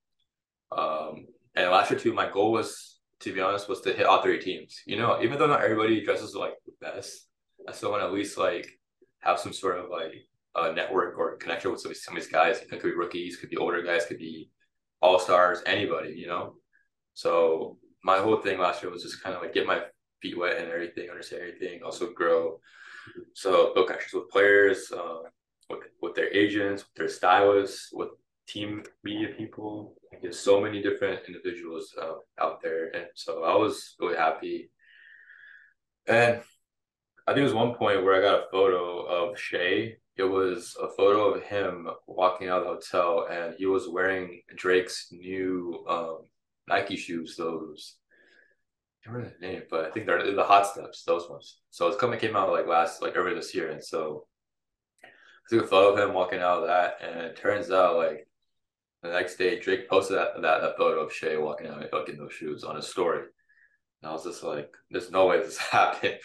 Um, 0.72 1.26
and 1.54 1.70
last 1.70 1.90
year 1.90 2.00
too, 2.00 2.14
my 2.14 2.30
goal 2.30 2.52
was 2.52 3.00
to 3.20 3.34
be 3.34 3.40
honest, 3.40 3.68
was 3.68 3.82
to 3.82 3.92
hit 3.92 4.06
all 4.06 4.22
three 4.22 4.40
teams. 4.40 4.80
You 4.86 4.96
know, 4.96 5.22
even 5.22 5.38
though 5.38 5.46
not 5.46 5.62
everybody 5.62 6.04
dresses 6.04 6.34
like 6.34 6.54
the 6.66 6.72
best, 6.80 7.26
I 7.68 7.72
still 7.72 7.90
want 7.90 8.02
to 8.02 8.06
at 8.06 8.12
least 8.12 8.38
like 8.38 8.66
have 9.20 9.38
some 9.38 9.52
sort 9.52 9.78
of 9.78 9.90
like 9.90 10.14
a 10.56 10.72
network 10.72 11.18
or 11.18 11.36
connection 11.36 11.70
with 11.70 11.80
some, 11.80 11.94
some 11.94 12.16
of 12.16 12.22
these 12.22 12.32
guys. 12.32 12.58
It 12.58 12.70
could 12.70 12.82
be 12.82 12.92
rookies, 12.92 13.36
could 13.36 13.50
be 13.50 13.58
older 13.58 13.82
guys, 13.82 14.06
could 14.06 14.18
be 14.18 14.50
all 15.02 15.18
stars, 15.18 15.62
anybody, 15.66 16.14
you 16.16 16.26
know. 16.26 16.54
So 17.14 17.76
my 18.02 18.18
whole 18.18 18.40
thing 18.40 18.58
last 18.58 18.82
year 18.82 18.90
was 18.90 19.02
just 19.02 19.22
kind 19.22 19.36
of 19.36 19.42
like 19.42 19.54
get 19.54 19.66
my 19.66 19.82
feet 20.22 20.38
wet 20.38 20.58
and 20.58 20.70
everything, 20.70 21.10
understand 21.10 21.42
everything, 21.42 21.82
also 21.82 22.12
grow. 22.12 22.60
So 23.34 23.72
build 23.74 23.86
connections 23.88 24.14
with 24.14 24.30
players, 24.30 24.92
uh, 24.92 25.22
with 25.68 25.80
with 26.02 26.14
their 26.14 26.32
agents, 26.32 26.84
with 26.84 26.94
their 26.96 27.08
stylists, 27.08 27.90
with 27.92 28.10
team 28.46 28.82
media 29.04 29.28
people. 29.36 29.94
Like, 30.12 30.22
there's 30.22 30.38
so 30.38 30.60
many 30.60 30.82
different 30.82 31.20
individuals 31.26 31.94
uh, 32.00 32.14
out 32.38 32.62
there, 32.62 32.88
and 32.94 33.06
so 33.14 33.44
I 33.44 33.54
was 33.56 33.94
really 34.00 34.16
happy. 34.16 34.70
And 36.06 36.40
I 37.26 37.32
think 37.32 37.36
there 37.36 37.44
was 37.44 37.54
one 37.54 37.74
point 37.74 38.02
where 38.02 38.16
I 38.16 38.28
got 38.28 38.40
a 38.40 38.50
photo 38.50 39.06
of 39.06 39.38
Shai. 39.38 39.96
It 40.16 40.24
was 40.24 40.76
a 40.82 40.88
photo 40.88 41.32
of 41.32 41.42
him 41.44 41.88
walking 42.06 42.48
out 42.48 42.62
of 42.62 42.64
the 42.64 42.74
hotel, 42.74 43.28
and 43.30 43.54
he 43.56 43.66
was 43.66 43.88
wearing 43.88 44.42
Drake's 44.56 45.08
new 45.12 45.84
um, 45.88 46.18
Nike 46.70 46.96
shoes. 46.96 47.36
Those 47.36 47.96
I 49.06 49.10
remember 49.10 49.34
the 49.40 49.46
name, 49.46 49.62
but 49.70 49.86
I 49.86 49.90
think 49.90 50.06
they're 50.06 50.34
the 50.34 50.44
Hot 50.44 50.66
Steps, 50.66 51.04
those 51.04 51.28
ones. 51.28 51.58
So 51.70 51.88
it's 51.88 51.96
coming 51.96 52.18
came 52.18 52.36
out 52.36 52.50
like 52.50 52.66
last 52.66 53.00
like 53.00 53.16
earlier 53.16 53.34
this 53.34 53.54
year, 53.54 53.70
and 53.70 53.82
so 53.82 54.26
I 55.02 55.08
took 55.48 55.64
a 55.64 55.66
photo 55.66 55.92
of 55.92 56.08
him 56.08 56.14
walking 56.14 56.40
out 56.40 56.62
of 56.62 56.66
that, 56.66 56.98
and 57.02 57.20
it 57.20 57.36
turns 57.36 57.70
out 57.70 57.96
like 57.96 58.26
the 59.02 59.10
next 59.10 59.36
day 59.36 59.58
Drake 59.58 59.88
posted 59.88 60.18
that 60.18 60.34
that, 60.42 60.60
that 60.60 60.76
photo 60.76 61.00
of 61.00 61.12
Shai 61.12 61.38
walking 61.38 61.68
out 61.68 61.80
like 61.92 62.08
in 62.08 62.18
those 62.18 62.32
shoes 62.32 62.62
on 62.62 62.76
his 62.76 62.88
story. 62.88 63.24
And 64.02 64.10
I 64.10 64.12
was 64.12 64.24
just 64.24 64.42
like, 64.42 64.70
there's 64.90 65.10
no 65.10 65.26
way 65.26 65.38
this 65.38 65.58
happened. 65.72 66.18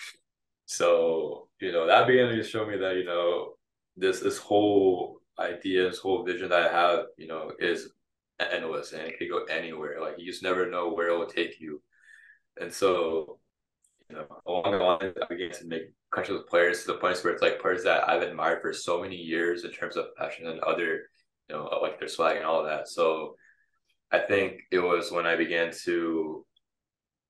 so, 0.66 1.48
you 1.62 1.72
know, 1.72 1.88
that 1.88 2.08
began 2.08 2.30
to 2.30 2.44
show 2.44 2.66
me 2.66 2.78
that, 2.78 2.96
you 2.96 3.06
know, 3.06 3.54
this 3.96 4.20
this 4.20 4.38
whole 4.38 5.22
idea, 5.40 5.90
this 5.90 6.00
whole 6.00 6.24
vision 6.26 6.50
that 6.50 6.72
I 6.72 6.74
have, 6.74 7.06
you 7.18 7.28
know, 7.28 7.52
is 7.60 7.90
endless 8.40 8.92
and 8.92 9.04
it 9.04 9.18
could 9.18 9.30
go 9.30 9.44
anywhere. 9.46 10.02
Like 10.02 10.16
you 10.18 10.26
just 10.26 10.44
never 10.44 10.70
know 10.70 10.92
where 10.92 11.10
it 11.10 11.18
will 11.18 11.26
take 11.26 11.60
you. 11.60 11.82
And 12.60 12.72
so, 12.72 13.40
you 14.10 14.16
know, 14.16 14.28
along 14.46 14.72
the 14.72 14.78
line, 14.78 15.14
I 15.22 15.26
began 15.28 15.52
to 15.52 15.66
make 15.66 15.84
connections 16.12 16.40
with 16.40 16.48
players 16.48 16.82
to 16.82 16.88
the 16.88 16.98
point 17.00 17.18
where 17.20 17.34
it's 17.34 17.42
like 17.42 17.62
players 17.62 17.84
that 17.84 18.08
I've 18.08 18.22
admired 18.22 18.62
for 18.62 18.74
so 18.74 19.02
many 19.02 19.16
years 19.16 19.66
in 19.66 19.72
terms 19.72 19.98
of 19.98 20.16
passion 20.18 20.48
and 20.48 20.60
other, 20.62 21.10
you 21.50 21.56
know, 21.56 21.66
like 21.82 22.00
their 22.00 22.08
swag 22.08 22.38
and 22.38 22.46
all 22.46 22.64
that. 22.64 22.88
So 22.88 23.36
I 24.12 24.20
think 24.20 24.62
it 24.72 24.80
was 24.80 25.12
when 25.12 25.26
I 25.26 25.36
began 25.36 25.72
to 25.84 26.46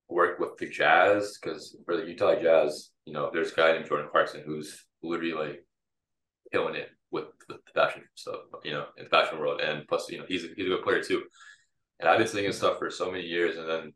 work 0.08 0.38
with 0.38 0.56
the 0.58 0.68
Jazz 0.68 1.38
because 1.40 1.76
for 1.84 1.96
the 1.96 2.06
Utah 2.06 2.40
Jazz, 2.40 2.90
you 3.04 3.12
know, 3.12 3.30
there's 3.32 3.52
a 3.52 3.56
guy 3.56 3.72
named 3.72 3.86
Jordan 3.86 4.08
Clarkson 4.10 4.42
who's 4.46 4.84
literally 5.02 5.32
like 5.32 5.64
killing 6.52 6.74
it 6.76 6.88
with, 7.16 7.24
the 7.48 7.58
fashion 7.74 8.02
stuff, 8.14 8.40
you 8.64 8.72
know, 8.72 8.86
in 8.98 9.04
the 9.04 9.10
fashion 9.10 9.38
world. 9.38 9.60
And 9.60 9.86
plus, 9.86 10.10
you 10.10 10.18
know, 10.18 10.24
he's 10.26 10.44
a, 10.44 10.48
he's 10.56 10.66
a 10.66 10.70
good 10.70 10.82
player 10.82 11.02
too. 11.02 11.22
And 12.00 12.08
I've 12.08 12.18
been 12.18 12.26
seeing 12.26 12.44
his 12.44 12.56
stuff 12.56 12.78
for 12.78 12.90
so 12.90 13.10
many 13.10 13.24
years. 13.24 13.56
And 13.56 13.68
then 13.68 13.92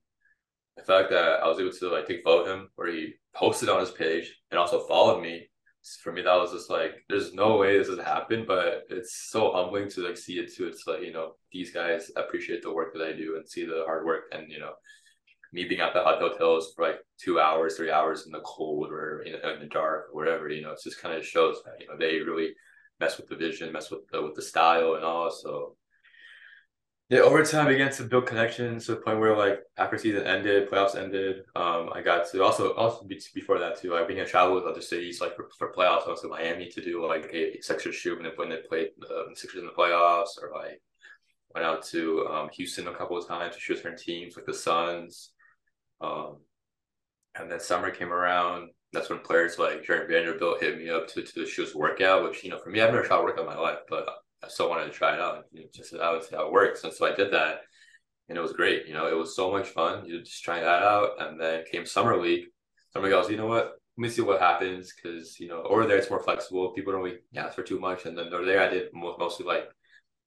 the 0.77 0.85
fact 0.85 1.11
that 1.11 1.43
I 1.43 1.49
was 1.49 1.59
able 1.59 1.73
to 1.73 1.89
like 1.91 2.07
take 2.07 2.23
photo 2.25 2.43
of 2.43 2.47
him 2.47 2.69
where 2.77 2.93
he 2.93 3.15
posted 3.35 3.69
on 3.69 3.81
his 3.81 3.91
page 3.91 4.33
and 4.51 4.59
also 4.59 4.87
followed 4.87 5.21
me, 5.21 5.49
for 6.03 6.13
me, 6.13 6.23
that 6.23 6.37
was 6.37 6.53
just 6.53 6.71
like, 6.71 6.93
there's 7.09 7.33
no 7.33 7.57
way 7.57 7.79
this 7.79 7.89
has 7.89 7.99
happened, 7.99 8.47
but 8.47 8.85
it's 8.91 9.29
so 9.31 9.51
humbling 9.53 9.89
to 9.91 10.07
like 10.07 10.17
see 10.17 10.35
it 10.35 10.55
too. 10.55 10.67
It's 10.69 10.87
like, 10.87 11.03
you 11.03 11.13
know, 11.13 11.33
these 11.53 11.73
guys 11.73 12.11
appreciate 12.17 12.63
the 12.63 12.73
work 12.73 12.93
that 12.95 13.03
I 13.03 13.13
do 13.13 13.37
and 13.37 13.49
see 13.49 13.65
the 13.65 13.83
hard 13.87 14.05
work 14.05 14.25
and, 14.33 14.51
you 14.51 14.61
know, 14.61 14.73
me 15.53 15.65
being 15.65 15.81
at 15.81 15.93
the 15.95 16.03
hot 16.03 16.21
hotels 16.21 16.73
for 16.77 16.87
like 16.87 17.01
two 17.19 17.41
hours, 17.41 17.77
three 17.77 17.91
hours 17.91 18.27
in 18.27 18.33
the 18.33 18.41
cold 18.41 18.91
or 18.93 19.23
in, 19.23 19.35
in 19.35 19.61
the 19.61 19.67
dark 19.67 20.11
or 20.11 20.15
whatever, 20.15 20.49
you 20.49 20.63
know, 20.63 20.73
it 20.73 20.79
just 20.85 21.01
kind 21.01 21.17
of 21.17 21.25
shows 21.25 21.57
that, 21.65 21.75
you 21.81 21.89
know, 21.89 21.97
they 21.99 22.19
really 22.21 22.51
mess 23.01 23.17
with 23.17 23.29
the 23.29 23.37
vision, 23.37 23.73
mess 23.73 23.91
with 23.91 24.07
the, 24.13 24.23
with 24.23 24.35
the 24.35 24.43
style 24.43 24.95
and 24.95 25.05
all. 25.05 25.31
So 25.31 25.77
yeah, 27.11 27.21
over 27.21 27.43
time, 27.45 27.67
I 27.67 27.71
began 27.71 27.91
to 27.91 28.05
build 28.05 28.27
connections 28.27 28.87
to 28.87 28.93
the 28.93 29.01
point 29.01 29.19
where 29.19 29.37
like 29.37 29.59
after 29.77 29.99
season 29.99 30.29
ended, 30.29 30.71
playoffs 30.71 30.95
ended. 30.95 31.43
Um, 31.57 31.91
I 31.93 32.03
got 32.03 32.31
to 32.31 32.45
also 32.45 32.73
also 32.75 33.05
before 33.35 33.59
that 33.59 33.81
too. 33.81 33.97
I 33.97 34.05
began 34.05 34.27
to 34.27 34.31
travel 34.31 34.55
with 34.55 34.65
other 34.65 34.81
cities 34.81 35.21
like 35.21 35.35
for, 35.35 35.49
for 35.59 35.73
playoffs. 35.73 36.05
I 36.05 36.09
went 36.09 36.21
to 36.21 36.29
Miami 36.29 36.69
to 36.69 36.81
do 36.81 37.05
like 37.05 37.29
a 37.33 37.61
Sixers 37.63 37.97
shoot 37.97 38.15
when 38.15 38.25
they 38.25 38.33
when 38.37 38.49
they 38.49 38.59
played 38.69 38.91
uh, 39.03 39.35
Sixers 39.35 39.61
in 39.61 39.67
the 39.67 39.73
playoffs, 39.73 40.41
or 40.41 40.53
like 40.55 40.81
went 41.53 41.67
out 41.67 41.85
to 41.87 42.29
um, 42.29 42.49
Houston 42.53 42.87
a 42.87 42.95
couple 42.95 43.19
of 43.19 43.27
times 43.27 43.57
to 43.57 43.61
shoot 43.61 43.83
certain 43.83 43.99
teams 43.99 44.37
like 44.37 44.47
the 44.47 44.55
Suns. 44.55 45.33
Um, 46.01 46.37
and 47.35 47.51
then 47.51 47.59
summer 47.59 47.91
came 47.91 48.13
around. 48.13 48.71
That's 48.93 49.09
when 49.09 49.21
players 49.21 49.59
like 49.59 49.85
Jarred 49.85 50.09
Vanderbilt 50.09 50.61
hit 50.61 50.79
me 50.79 50.91
up 50.91 51.07
to 51.09 51.23
to 51.23 51.47
shoot 51.47 51.67
his 51.67 51.75
workout, 51.75 52.25
which 52.25 52.43
you 52.43 52.51
know 52.51 52.59
for 52.59 52.71
me 52.71 52.81
I've 52.81 52.93
never 52.93 53.07
shot 53.07 53.23
workout 53.23 53.41
in 53.41 53.47
my 53.47 53.59
life, 53.59 53.79
but 53.89 54.09
I 54.43 54.49
still 54.49 54.69
wanted 54.69 54.87
to 54.87 54.91
try 54.91 55.15
it 55.15 55.21
out. 55.21 55.45
You 55.53 55.63
know, 55.63 55.67
just 55.73 55.95
I 55.95 56.13
would 56.13 56.25
see 56.25 56.35
how 56.35 56.47
it 56.47 56.53
works, 56.53 56.83
and 56.85 56.93
so 56.93 57.07
I 57.07 57.15
did 57.15 57.33
that, 57.33 57.61
and 58.29 58.37
it 58.37 58.41
was 58.41 58.53
great. 58.53 58.87
You 58.87 58.95
know, 58.95 59.07
it 59.07 59.17
was 59.17 59.37
so 59.37 59.51
much 59.53 59.69
fun. 59.69 60.07
You 60.07 60.21
just 60.21 60.43
trying 60.43 60.63
that 60.63 60.83
out, 60.83 61.11
and 61.21 61.41
then 61.41 61.65
came 61.71 61.87
summer 61.87 62.21
league. 62.21 62.47
Summer 62.93 63.09
goes, 63.09 63.31
you 63.31 63.37
know 63.37 63.47
what? 63.47 63.77
Let 63.97 64.03
me 64.03 64.09
see 64.09 64.23
what 64.23 64.41
happens 64.41 64.93
because 64.95 65.39
you 65.39 65.49
know 65.49 65.63
over 65.63 65.87
there 65.87 65.99
it's 65.99 66.11
more 66.11 66.23
flexible. 66.23 66.73
People 66.73 66.93
don't 66.93 67.03
really 67.03 67.19
ask 67.37 67.55
for 67.55 67.63
too 67.63 67.79
much, 67.79 68.07
and 68.07 68.19
then 68.19 68.33
over 68.33 68.45
there 68.45 68.63
I 68.63 68.69
did 68.69 68.89
mostly 68.93 69.47
like 69.47 69.69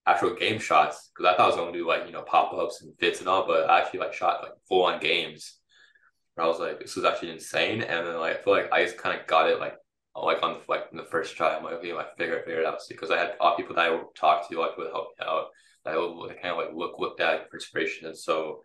actual 0.06 0.36
game 0.36 0.60
shots 0.60 1.10
because 1.16 1.32
I 1.32 1.36
thought 1.36 1.46
I 1.46 1.48
was 1.48 1.56
going 1.56 1.74
to 1.74 1.80
do 1.80 1.88
like 1.88 2.06
you 2.06 2.14
know 2.14 2.22
pop 2.22 2.54
ups 2.54 2.82
and 2.82 2.98
fits 3.00 3.20
and 3.20 3.28
all, 3.28 3.46
but 3.46 3.70
I 3.70 3.82
actually 3.82 4.02
like 4.02 4.14
shot 4.14 4.44
like 4.44 4.54
full 4.70 4.84
on 4.86 5.00
games 5.00 5.60
I 6.38 6.48
was 6.48 6.60
like, 6.60 6.80
this 6.80 6.96
was 6.96 7.06
actually 7.06 7.32
insane. 7.32 7.82
And 7.82 8.08
then 8.08 8.20
like 8.20 8.40
I 8.40 8.42
feel 8.42 8.54
like 8.54 8.72
I 8.72 8.84
just 8.84 8.98
kind 8.98 9.20
of 9.20 9.28
got 9.28 9.50
it 9.50 9.60
like 9.60 9.76
like 10.16 10.44
on 10.44 10.54
the 10.54 10.60
like 10.68 10.86
in 10.92 10.98
the 10.98 11.06
first 11.06 11.36
try. 11.36 11.56
I'm 11.56 11.64
like, 11.64 11.76
okay, 11.76 11.94
I 11.94 12.06
figure 12.18 12.40
I 12.40 12.40
figured 12.40 12.60
it 12.60 12.66
out 12.66 12.80
because 12.88 13.12
I 13.12 13.18
had 13.18 13.34
people 13.58 13.76
that 13.76 13.86
I 13.86 13.92
would 13.92 14.16
talk 14.16 14.50
to 14.50 14.60
like 14.60 14.78
would 14.78 14.92
help 14.92 15.10
me 15.20 15.26
out. 15.26 15.48
That 15.86 15.96
I 15.96 15.98
would 15.98 16.42
kind 16.42 16.54
of 16.54 16.58
like 16.58 16.74
look 16.74 17.00
looked 17.00 17.20
at 17.20 17.50
for 17.50 17.58
inspiration. 17.58 18.08
And 18.08 18.18
so 18.18 18.62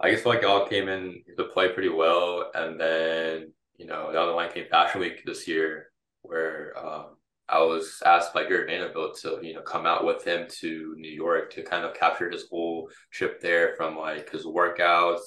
I 0.00 0.10
guess 0.10 0.24
like 0.24 0.40
it 0.40 0.46
all 0.46 0.66
came 0.66 0.88
in 0.88 1.22
to 1.36 1.44
play 1.44 1.72
pretty 1.72 1.90
well. 1.90 2.50
And 2.54 2.80
then, 2.80 3.52
you 3.76 3.86
know, 3.86 4.10
the 4.10 4.20
other 4.20 4.32
line 4.32 4.50
came 4.50 4.66
Fashion 4.70 5.00
Week 5.00 5.24
this 5.24 5.46
year 5.46 5.90
where 6.22 6.72
um, 6.78 7.16
I 7.48 7.60
was 7.62 8.02
asked 8.06 8.32
by 8.32 8.44
Jarred 8.44 8.68
Vanderbilt 8.68 9.18
to, 9.20 9.40
you 9.42 9.54
know, 9.54 9.62
come 9.62 9.84
out 9.84 10.06
with 10.06 10.24
him 10.24 10.46
to 10.60 10.94
New 10.96 11.10
York 11.10 11.52
to 11.54 11.62
kind 11.62 11.84
of 11.84 11.94
capture 11.94 12.30
his 12.30 12.46
whole 12.48 12.88
trip 13.10 13.40
there 13.40 13.74
from 13.76 13.96
like 13.96 14.30
his 14.30 14.46
workouts 14.46 15.20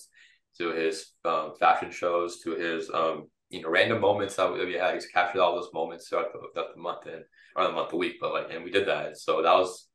to 0.57 0.71
his 0.71 1.11
um, 1.25 1.53
fashion 1.59 1.91
shows, 1.91 2.39
to 2.41 2.51
his 2.55 2.89
um, 2.93 3.27
you 3.49 3.61
know 3.61 3.69
random 3.69 4.01
moments 4.01 4.35
that 4.35 4.51
we 4.51 4.73
had. 4.73 4.93
He's 4.93 5.07
captured 5.07 5.41
all 5.41 5.55
those 5.55 5.73
moments 5.73 6.09
throughout 6.09 6.33
the, 6.33 6.39
throughout 6.53 6.75
the 6.75 6.81
month 6.81 7.05
and 7.05 7.23
or 7.55 7.67
the 7.67 7.73
month, 7.73 7.89
the 7.89 7.97
week, 7.97 8.15
but 8.19 8.33
like, 8.33 8.47
and 8.51 8.63
we 8.63 8.71
did 8.71 8.87
that. 8.87 9.17
So 9.17 9.41
that 9.41 9.53
was 9.53 9.87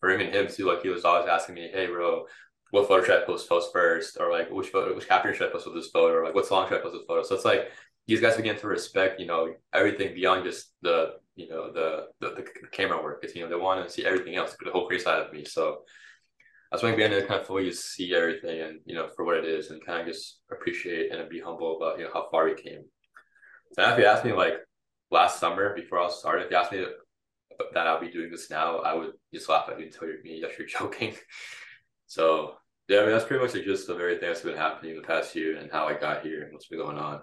for 0.00 0.10
him 0.10 0.20
and 0.20 0.34
him 0.34 0.48
too. 0.48 0.66
Like 0.66 0.82
he 0.82 0.88
was 0.88 1.04
always 1.04 1.28
asking 1.28 1.54
me, 1.54 1.70
"Hey, 1.72 1.86
bro, 1.86 2.24
what 2.70 2.88
photo 2.88 3.04
should 3.04 3.22
I 3.22 3.26
post 3.26 3.48
post 3.48 3.72
first? 3.72 4.16
Or 4.20 4.30
like 4.30 4.50
which 4.50 4.68
photo, 4.68 4.94
which 4.94 5.08
caption 5.08 5.34
should 5.34 5.48
I 5.48 5.52
post 5.52 5.66
with 5.66 5.76
this 5.76 5.90
photo? 5.90 6.14
Or 6.14 6.24
like 6.24 6.34
what 6.34 6.46
song 6.46 6.68
should 6.68 6.78
I 6.78 6.82
post 6.82 6.92
with 6.92 7.02
this 7.02 7.06
photo?" 7.08 7.22
So 7.22 7.34
it's 7.34 7.44
like 7.44 7.68
these 8.06 8.20
guys 8.20 8.36
began 8.36 8.56
to 8.56 8.66
respect, 8.66 9.20
you 9.20 9.26
know, 9.26 9.54
everything 9.72 10.14
beyond 10.14 10.44
just 10.44 10.72
the 10.82 11.14
you 11.36 11.48
know 11.48 11.72
the 11.72 12.06
the, 12.20 12.34
the 12.34 12.68
camera 12.72 13.02
work. 13.02 13.20
It's 13.22 13.34
you 13.34 13.42
know 13.42 13.48
they 13.48 13.56
want 13.56 13.86
to 13.86 13.92
see 13.92 14.04
everything 14.04 14.36
else, 14.36 14.56
the 14.62 14.70
whole 14.70 14.86
creative 14.86 15.04
side 15.04 15.22
of 15.22 15.32
me. 15.32 15.44
So 15.44 15.82
I 16.72 16.90
began 16.90 17.10
to 17.10 17.26
kind 17.26 17.40
of 17.40 17.46
fully 17.46 17.72
see 17.72 18.14
everything 18.14 18.60
and 18.60 18.80
you 18.84 18.94
know 18.94 19.08
for 19.16 19.24
what 19.24 19.36
it 19.36 19.44
is 19.44 19.70
and 19.70 19.84
kind 19.84 20.00
of 20.00 20.06
just 20.06 20.40
appreciate 20.52 21.12
and 21.12 21.28
be 21.28 21.40
humble 21.40 21.76
about 21.76 21.98
you 21.98 22.04
know 22.04 22.10
how 22.12 22.28
far 22.30 22.44
we 22.44 22.54
came. 22.54 22.84
So 23.72 23.82
if 23.82 23.98
you 23.98 24.04
ask 24.04 24.24
me 24.24 24.32
like 24.32 24.54
last 25.10 25.40
summer 25.40 25.74
before 25.74 25.98
I 25.98 26.08
started, 26.08 26.44
if 26.44 26.50
you 26.50 26.56
asked 26.56 26.72
me 26.72 26.84
that 27.74 27.86
I'll 27.86 28.00
be 28.00 28.10
doing 28.10 28.30
this 28.30 28.50
now, 28.50 28.78
I 28.78 28.94
would 28.94 29.12
just 29.34 29.48
laugh 29.48 29.68
at 29.68 29.78
you 29.78 29.86
and 29.86 29.94
tell 29.94 30.08
me 30.08 30.40
that 30.42 30.58
you're 30.58 30.68
joking. 30.78 31.14
so 32.06 32.54
yeah, 32.88 32.98
I 32.98 33.02
mean 33.02 33.12
that's 33.12 33.24
pretty 33.24 33.42
much 33.42 33.52
just 33.64 33.86
the 33.86 33.94
very 33.94 34.18
thing 34.18 34.28
that's 34.28 34.40
been 34.42 34.56
happening 34.56 34.92
in 34.92 35.00
the 35.00 35.06
past 35.06 35.34
year 35.34 35.56
and 35.56 35.70
how 35.70 35.86
I 35.86 35.94
got 35.94 36.22
here 36.22 36.42
and 36.42 36.52
what's 36.52 36.66
been 36.66 36.78
going 36.78 36.98
on. 36.98 37.20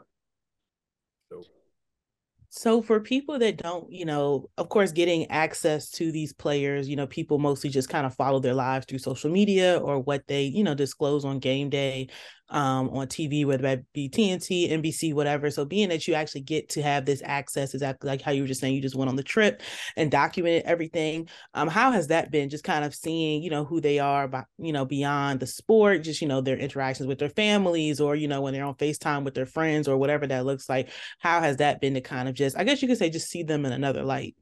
For 2.82 3.00
people 3.00 3.38
that 3.40 3.58
don't, 3.58 3.92
you 3.92 4.06
know, 4.06 4.50
of 4.58 4.70
course, 4.70 4.92
getting 4.92 5.30
access 5.30 5.90
to 5.92 6.12
these 6.12 6.34
players, 6.34 6.90
you 6.90 6.96
know, 6.96 7.06
people 7.06 7.38
mostly 7.38 7.70
just 7.70 7.90
kind 7.90 8.06
of 8.06 8.16
follow 8.16 8.40
their 8.40 8.54
lives 8.54 8.86
through 8.86 9.00
social 9.00 9.30
media 9.30 9.78
or 9.78 10.00
what 10.00 10.26
they, 10.28 10.44
you 10.46 10.64
know, 10.64 10.74
disclose 10.74 11.24
on 11.24 11.40
game 11.40 11.70
day 11.70 12.08
um, 12.50 12.90
on 12.90 13.08
TV, 13.08 13.46
whether 13.46 13.64
that 13.64 13.84
be 13.94 14.10
TNT, 14.10 14.72
NBC, 14.72 15.14
whatever. 15.14 15.52
So 15.52 15.66
being 15.66 15.90
that 15.90 16.08
you 16.08 16.14
actually 16.14 16.42
get 16.42 16.70
to 16.70 16.82
have 16.82 17.06
this 17.06 17.22
access, 17.24 17.74
exactly 17.74 18.08
like 18.10 18.22
how 18.22 18.32
you 18.32 18.42
were 18.42 18.48
just 18.48 18.62
saying, 18.62 18.76
you 18.76 18.82
just 18.82 18.96
went 18.96 19.10
on 19.10 19.16
the 19.16 19.24
trip 19.24 19.62
and 19.96 20.12
documented 20.12 20.64
everything. 20.66 21.28
Um, 21.54 21.68
how 21.68 21.92
has 21.92 22.08
that 22.08 22.32
been? 22.32 22.50
Just 22.50 22.64
kind 22.64 22.86
of 22.86 22.96
seeing, 22.96 23.44
you 23.44 23.50
know, 23.50 23.66
who 23.66 23.82
they 23.82 24.00
are, 24.00 24.28
by, 24.28 24.44
you 24.58 24.74
know, 24.74 24.86
beyond 24.86 25.40
the 25.40 25.48
sport, 25.48 26.04
just 26.04 26.22
you 26.22 26.28
know, 26.28 26.42
their 26.42 26.58
interactions 26.58 27.08
with 27.08 27.20
their 27.20 27.30
families, 27.30 28.00
or 28.00 28.16
you 28.16 28.28
know, 28.28 28.42
when 28.42 28.54
they're 28.54 28.66
on 28.66 28.76
Facetime 28.76 29.24
with 29.24 29.34
their 29.34 29.46
friends, 29.46 29.88
or 29.88 29.98
whatever 29.98 30.28
that 30.28 30.46
looks 30.46 30.70
like. 30.70 30.90
How 31.20 31.42
has 31.42 31.58
that 31.58 31.82
been 31.82 31.96
to 31.96 32.02
kind 32.02 32.30
of 32.30 32.36
just, 32.36 32.58
I 32.58 32.64
guess 32.64 32.82
you 32.82 32.88
could 32.88 32.98
say, 32.98 33.10
just 33.10 33.30
see 33.30 33.44
them 33.44 33.66
in 33.66 33.74
another 33.74 34.04
light? 34.04 34.36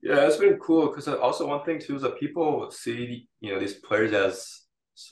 Yeah, 0.00 0.26
it's 0.26 0.36
been 0.36 0.58
cool 0.58 0.88
because 0.88 1.08
also 1.08 1.46
one 1.46 1.64
thing 1.64 1.80
too 1.80 1.96
is 1.96 2.02
that 2.02 2.20
people 2.20 2.70
see 2.70 3.28
you 3.40 3.52
know 3.52 3.58
these 3.58 3.74
players 3.74 4.12
as 4.12 4.62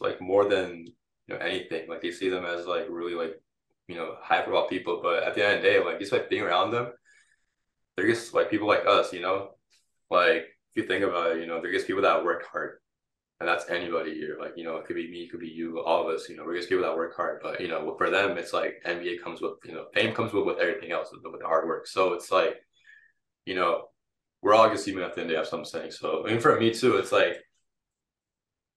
like 0.00 0.20
more 0.20 0.48
than 0.48 0.86
you 1.26 1.34
know 1.34 1.40
anything. 1.40 1.88
Like 1.88 2.02
they 2.02 2.10
see 2.10 2.28
them 2.28 2.44
as 2.44 2.66
like 2.66 2.86
really 2.88 3.14
like 3.14 3.40
you 3.88 3.96
know 3.96 4.16
high 4.22 4.42
profile 4.42 4.68
people, 4.68 5.00
but 5.02 5.22
at 5.22 5.34
the 5.34 5.44
end 5.44 5.56
of 5.58 5.62
the 5.62 5.68
day, 5.68 5.84
like 5.84 5.98
just 5.98 6.12
like 6.12 6.30
being 6.30 6.42
around 6.42 6.70
them, 6.70 6.92
they're 7.96 8.06
just 8.08 8.34
like 8.34 8.50
people 8.50 8.68
like 8.68 8.86
us. 8.86 9.12
You 9.12 9.20
know, 9.20 9.50
like 10.10 10.44
if 10.74 10.82
you 10.82 10.86
think 10.86 11.04
about 11.04 11.32
it, 11.32 11.40
you 11.40 11.46
know, 11.46 11.60
they're 11.60 11.72
just 11.72 11.86
people 11.86 12.02
that 12.02 12.24
work 12.24 12.44
hard. 12.50 12.78
and 13.40 13.48
that's 13.48 13.68
anybody 13.68 14.14
here. 14.14 14.36
Like 14.40 14.52
you 14.56 14.64
know, 14.64 14.76
it 14.76 14.86
could 14.86 14.96
be 14.96 15.10
me, 15.10 15.24
it 15.24 15.30
could 15.30 15.40
be 15.40 15.48
you, 15.48 15.80
all 15.80 16.08
of 16.08 16.14
us. 16.14 16.28
You 16.28 16.36
know, 16.36 16.44
we're 16.44 16.56
just 16.56 16.68
people 16.68 16.84
that 16.84 16.96
work 16.96 17.16
hard. 17.16 17.40
But 17.42 17.60
you 17.60 17.68
know, 17.68 17.94
for 17.98 18.10
them, 18.10 18.38
it's 18.38 18.52
like 18.52 18.82
NBA 18.86 19.22
comes 19.22 19.40
with 19.40 19.54
you 19.64 19.72
know 19.74 19.86
fame 19.94 20.14
comes 20.14 20.32
with 20.32 20.44
with 20.44 20.58
everything 20.58 20.92
else 20.92 21.10
with, 21.12 21.22
with 21.30 21.40
the 21.40 21.46
hard 21.46 21.66
work. 21.66 21.86
So 21.86 22.14
it's 22.14 22.30
like, 22.30 22.56
you 23.46 23.54
know, 23.54 23.84
we're 24.42 24.54
all 24.54 24.68
just 24.70 24.86
human 24.86 25.04
at 25.04 25.14
the 25.14 25.22
end 25.22 25.30
of 25.30 25.36
the 25.36 25.42
day. 25.42 25.48
Something 25.48 25.64
saying. 25.66 25.90
So 25.92 26.24
I 26.26 26.30
mean, 26.30 26.40
for 26.40 26.58
me 26.58 26.72
too, 26.72 26.96
it's 26.96 27.12
like. 27.12 27.36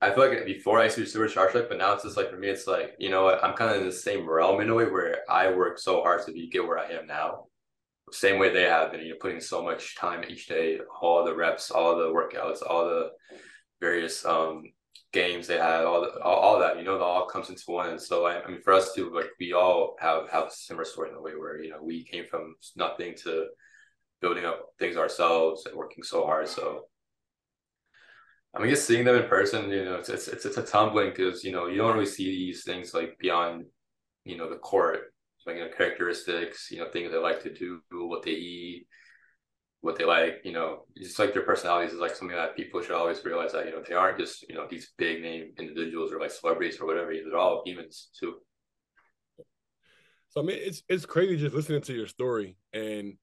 I 0.01 0.11
feel 0.11 0.29
like 0.29 0.45
before 0.45 0.79
I 0.79 0.85
used 0.85 0.95
to 0.95 1.01
be 1.01 1.07
super 1.07 1.27
charged, 1.27 1.53
but 1.53 1.77
now 1.77 1.93
it's 1.93 2.03
just 2.03 2.15
like 2.15 2.29
for 2.29 2.37
me, 2.37 2.47
it's 2.47 2.67
like 2.67 2.95
you 2.99 3.09
know 3.09 3.23
what 3.23 3.43
I'm 3.43 3.53
kind 3.53 3.71
of 3.71 3.81
in 3.81 3.87
the 3.87 3.91
same 3.91 4.29
realm 4.29 4.61
in 4.61 4.69
a 4.69 4.75
way 4.75 4.85
where 4.85 5.19
I 5.29 5.51
work 5.51 5.77
so 5.77 6.01
hard 6.01 6.25
to 6.25 6.31
be 6.31 6.49
get 6.49 6.65
where 6.65 6.79
I 6.79 6.91
am 6.91 7.05
now, 7.07 7.45
same 8.11 8.39
way 8.39 8.51
they 8.53 8.63
have 8.63 8.91
been. 8.91 9.01
You 9.01 9.09
know, 9.09 9.17
putting 9.19 9.41
so 9.41 9.63
much 9.63 9.97
time 9.97 10.23
each 10.27 10.47
day, 10.47 10.79
all 11.01 11.25
the 11.25 11.35
reps, 11.35 11.71
all 11.71 11.97
the 11.97 12.05
workouts, 12.05 12.61
all 12.65 12.85
the 12.85 13.09
various 13.81 14.25
um 14.25 14.63
games 15.11 15.47
they 15.47 15.57
had, 15.57 15.85
all 15.85 16.01
the, 16.01 16.21
all, 16.21 16.35
all 16.35 16.59
that. 16.59 16.77
You 16.77 16.83
know, 16.83 16.95
it 16.95 17.01
all 17.01 17.25
comes 17.25 17.49
into 17.49 17.63
one. 17.67 17.89
And 17.89 18.01
so 18.01 18.25
I, 18.25 18.43
I 18.43 18.47
mean, 18.47 18.61
for 18.61 18.73
us 18.73 18.93
too, 18.93 19.11
like 19.13 19.31
we 19.39 19.53
all 19.53 19.95
have 19.99 20.29
have 20.29 20.45
a 20.45 20.51
similar 20.51 20.85
story 20.85 21.09
in 21.09 21.15
a 21.15 21.21
way 21.21 21.31
where 21.31 21.61
you 21.61 21.69
know 21.69 21.81
we 21.81 22.03
came 22.03 22.25
from 22.25 22.55
nothing 22.75 23.15
to 23.23 23.47
building 24.21 24.45
up 24.45 24.67
things 24.79 24.97
ourselves 24.97 25.65
and 25.65 25.75
working 25.75 26.03
so 26.03 26.25
hard. 26.25 26.47
So 26.47 26.85
I 28.55 28.59
mean, 28.59 28.69
just 28.69 28.87
seeing 28.87 29.05
them 29.05 29.15
in 29.15 29.29
person, 29.29 29.69
you 29.69 29.85
know, 29.85 29.95
it's 29.95 30.09
it's 30.09 30.27
it's, 30.27 30.57
a 30.57 30.63
tumbling 30.63 31.11
because 31.11 31.43
you 31.43 31.51
know 31.51 31.67
you 31.67 31.77
don't 31.77 31.93
really 31.93 32.05
see 32.05 32.25
these 32.25 32.63
things 32.63 32.93
like 32.93 33.17
beyond, 33.19 33.65
you 34.25 34.37
know, 34.37 34.49
the 34.49 34.55
court, 34.55 35.13
like 35.45 35.57
you 35.57 35.63
know, 35.63 35.69
characteristics, 35.75 36.69
you 36.71 36.79
know, 36.79 36.89
things 36.89 37.11
they 37.11 37.17
like 37.17 37.43
to 37.43 37.53
do, 37.53 37.81
what 37.91 38.23
they 38.23 38.31
eat, 38.31 38.87
what 39.81 39.97
they 39.97 40.03
like, 40.03 40.41
you 40.43 40.51
know, 40.51 40.85
just 40.97 41.19
like 41.19 41.33
their 41.33 41.43
personalities 41.43 41.93
is 41.93 41.99
like 41.99 42.15
something 42.15 42.35
that 42.35 42.55
people 42.55 42.81
should 42.81 42.95
always 42.95 43.23
realize 43.23 43.51
that 43.53 43.65
you 43.65 43.71
know 43.71 43.83
they 43.87 43.93
aren't 43.93 44.17
just 44.17 44.43
you 44.49 44.55
know 44.55 44.65
these 44.67 44.91
big 44.97 45.21
name 45.21 45.51
individuals 45.59 46.11
or 46.11 46.19
like 46.19 46.31
celebrities 46.31 46.79
or 46.79 46.87
whatever. 46.87 47.13
They're 47.13 47.37
all 47.37 47.61
humans 47.65 48.09
too. 48.19 48.35
So 50.29 50.41
I 50.41 50.43
mean, 50.43 50.57
it's 50.59 50.81
it's 50.89 51.05
crazy 51.05 51.37
just 51.37 51.55
listening 51.55 51.81
to 51.81 51.93
your 51.93 52.07
story, 52.07 52.55
and 52.73 53.13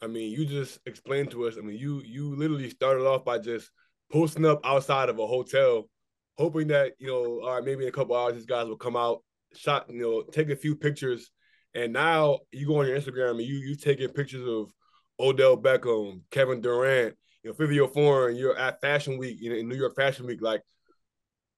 I 0.00 0.06
mean, 0.06 0.30
you 0.30 0.46
just 0.46 0.78
explained 0.86 1.32
to 1.32 1.46
us. 1.46 1.56
I 1.58 1.62
mean, 1.62 1.76
you 1.76 2.00
you 2.04 2.36
literally 2.36 2.70
started 2.70 3.06
off 3.06 3.24
by 3.24 3.38
just 3.38 3.70
posting 4.10 4.46
up 4.46 4.60
outside 4.64 5.08
of 5.08 5.18
a 5.18 5.26
hotel, 5.26 5.88
hoping 6.36 6.68
that 6.68 6.92
you 6.98 7.08
know, 7.08 7.40
all 7.42 7.54
right, 7.54 7.64
maybe 7.64 7.82
in 7.82 7.88
a 7.88 7.92
couple 7.92 8.16
hours 8.16 8.34
these 8.34 8.46
guys 8.46 8.66
will 8.66 8.76
come 8.76 8.96
out, 8.96 9.22
shot, 9.54 9.86
you 9.88 10.00
know, 10.00 10.22
take 10.22 10.50
a 10.50 10.56
few 10.56 10.74
pictures, 10.74 11.30
and 11.74 11.92
now 11.92 12.38
you 12.52 12.66
go 12.66 12.80
on 12.80 12.86
your 12.86 12.98
Instagram 12.98 13.32
and 13.32 13.42
you 13.42 13.56
you 13.56 13.76
taking 13.76 14.08
pictures 14.08 14.46
of 14.46 14.72
Odell 15.20 15.56
Beckham, 15.56 16.20
Kevin 16.30 16.60
Durant, 16.60 17.16
you 17.42 17.50
know, 17.50 17.54
Fivio 17.54 17.92
Foreign, 17.92 18.36
you're 18.36 18.56
at 18.56 18.80
Fashion 18.80 19.18
Week, 19.18 19.38
you 19.40 19.50
know, 19.50 19.56
in 19.56 19.68
New 19.68 19.76
York 19.76 19.96
Fashion 19.96 20.26
Week. 20.26 20.40
Like, 20.40 20.62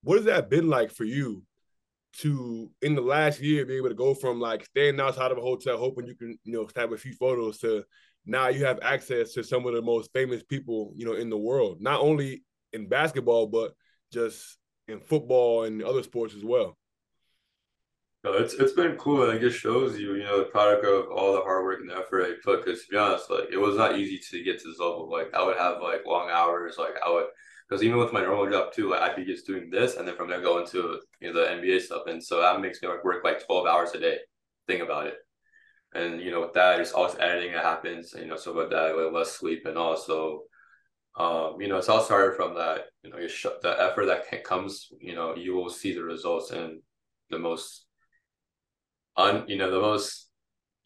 what 0.03 0.17
has 0.17 0.25
that 0.27 0.51
been 0.51 0.69
like 0.69 0.91
for 0.91 1.05
you 1.05 1.43
to 2.13 2.71
in 2.83 2.95
the 2.95 3.01
last 3.01 3.41
year 3.41 3.65
be 3.65 3.77
able 3.77 3.89
to 3.89 3.95
go 3.95 4.15
from 4.15 4.41
like 4.41 4.65
staying 4.65 4.99
outside 4.99 5.31
of 5.31 5.39
a 5.39 5.43
hotel, 5.43 5.79
hoping 5.79 6.07
you 6.07 6.17
can, 6.17 6.39
you 6.45 6.53
know, 6.53 6.67
snap 6.67 6.91
a 6.91 6.97
few 6.97 7.13
photos 7.15 7.59
to 7.59 7.85
now 8.27 8.49
you 8.49 8.65
have 8.65 8.79
access 8.83 9.33
to 9.35 9.43
some 9.45 9.67
of 9.67 9.75
the 9.75 9.83
most 9.83 10.13
famous 10.13 10.43
people, 10.43 10.93
you 10.97 11.07
know, 11.07 11.15
in 11.15 11.31
the 11.31 11.39
world, 11.39 11.81
not 11.81 12.01
only 12.01 12.43
in 12.73 12.89
basketball, 12.89 13.47
but 13.47 13.73
just 14.13 14.59
in 14.89 15.01
football 15.01 15.65
and 15.65 15.83
other 15.83 16.03
sports 16.03 16.35
as 16.35 16.45
well. 16.45 16.77
No, 18.23 18.35
it's 18.35 18.53
it's 18.55 18.75
been 18.75 18.97
cool 18.97 19.23
and 19.25 19.37
it 19.37 19.41
just 19.41 19.59
shows 19.59 19.99
you, 19.99 20.15
you 20.15 20.25
know, 20.25 20.39
the 20.41 20.45
product 20.51 20.85
of 20.85 21.07
all 21.11 21.33
the 21.33 21.41
hard 21.41 21.65
work 21.65 21.81
and 21.81 21.91
effort 21.91 22.25
I 22.25 22.33
put. 22.45 22.65
Because 22.65 22.83
to 22.85 22.91
be 22.91 22.97
honest, 22.99 23.31
like 23.31 23.49
it 23.51 23.57
was 23.57 23.77
not 23.77 23.99
easy 23.99 24.21
to 24.31 24.45
get 24.45 24.61
to 24.61 24.69
this 24.69 24.79
level. 24.79 25.11
Like 25.11 25.33
I 25.35 25.43
would 25.45 25.57
have 25.57 25.81
like 25.81 26.05
long 26.07 26.29
hours. 26.31 26.77
Like 26.79 26.97
I 27.05 27.11
would, 27.11 27.27
because 27.69 27.83
even 27.83 27.99
with 27.99 28.13
my 28.13 28.21
normal 28.21 28.51
job 28.51 28.75
too, 28.75 28.91
like 28.91 29.01
I'd 29.01 29.17
be 29.17 29.25
just 29.25 29.47
doing 29.47 29.71
this 29.71 29.97
and 29.97 30.07
then 30.07 30.17
from 30.17 30.29
there 30.29 30.43
go 30.43 30.59
into 30.59 31.01
you 31.21 31.33
know 31.33 31.41
the 31.41 31.49
NBA 31.49 31.81
stuff, 31.81 32.03
and 32.09 32.23
so 32.23 32.43
that 32.43 32.61
makes 32.61 32.83
me 32.83 32.89
like 32.89 33.05
work 33.05 33.25
like 33.25 33.45
twelve 33.47 33.67
hours 33.67 33.93
a 33.95 33.99
day. 33.99 34.19
Think 34.67 34.83
about 34.83 35.07
it, 35.07 35.15
and 35.95 36.21
you 36.21 36.31
know 36.31 36.41
with 36.43 36.53
that, 36.55 36.77
there's 36.77 36.93
always 36.93 37.17
editing 37.19 37.53
that 37.53 37.65
happens. 37.65 38.15
You 38.17 38.27
know, 38.27 38.37
so 38.37 38.55
with 38.55 38.71
that, 38.71 38.97
with 38.97 39.13
less 39.13 39.33
sleep 39.33 39.67
and 39.67 39.79
also. 39.79 40.43
Um, 41.19 41.61
you 41.61 41.67
know, 41.67 41.77
it's 41.77 41.89
all 41.89 42.01
started 42.01 42.37
from 42.37 42.55
that, 42.55 42.85
you 43.03 43.11
know, 43.11 43.19
you 43.19 43.29
sh- 43.29 43.47
the 43.63 43.83
effort 43.83 44.07
that 44.07 44.45
comes, 44.45 44.91
you 45.01 45.13
know, 45.13 45.35
you 45.35 45.55
will 45.55 45.69
see 45.69 45.93
the 45.93 46.05
results 46.05 46.53
in 46.53 46.81
the 47.31 47.39
most 47.39 47.87
un 49.17 49.45
you 49.49 49.57
know 49.57 49.71
the 49.71 49.81
most 49.81 50.29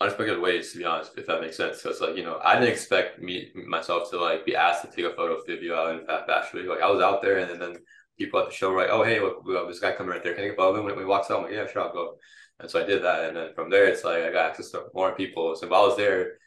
unexpected 0.01 0.41
ways 0.41 0.73
to 0.73 0.79
be 0.79 0.85
honest 0.85 1.13
if 1.17 1.27
that 1.27 1.41
makes 1.41 1.57
sense 1.57 1.83
because 1.83 2.01
like 2.01 2.17
you 2.17 2.25
know 2.25 2.39
i 2.43 2.55
didn't 2.55 2.73
expect 2.73 3.21
me 3.21 3.51
myself 3.67 4.11
to 4.11 4.21
like 4.21 4.45
be 4.45 4.57
asked 4.57 4.83
to 4.83 4.89
take 4.89 5.05
a 5.11 5.17
photo 5.17 5.37
of 5.37 5.47
Fivio 5.47 5.77
out 5.77 5.99
in 5.99 6.07
Fat 6.07 6.53
Week 6.53 6.67
like 6.67 6.83
i 6.83 6.91
was 6.91 7.03
out 7.03 7.23
there 7.23 7.39
and 7.39 7.51
then, 7.51 7.59
then 7.59 7.77
people 8.19 8.41
at 8.41 8.47
the 8.47 8.55
show 8.55 8.71
were 8.71 8.83
like 8.83 8.91
oh 8.91 9.05
hey 9.05 9.21
look 9.21 9.45
we 9.45 9.55
this 9.69 9.81
guy 9.81 9.93
coming 9.93 10.13
right 10.13 10.23
there 10.23 10.35
can 10.35 10.45
I 10.45 10.47
get 10.49 10.55
a 10.55 10.57
photo 10.57 10.83
when 10.83 10.99
he 10.99 11.05
walks 11.05 11.31
out 11.31 11.39
I'm 11.39 11.45
like 11.45 11.53
yeah 11.53 11.67
sure 11.71 11.83
I'll 11.83 11.93
go 11.93 12.17
and 12.61 12.71
so 12.71 12.81
I 12.81 12.87
did 12.87 13.03
that 13.05 13.25
and 13.25 13.37
then 13.37 13.55
from 13.55 13.71
there 13.71 13.87
it's 13.87 14.05
like 14.05 14.23
I 14.23 14.33
got 14.33 14.51
access 14.51 14.71
to 14.71 14.85
more 14.95 15.15
people 15.15 15.55
so 15.55 15.67
if 15.67 15.73
I 15.73 15.81
was 15.81 15.97
there 15.97 16.39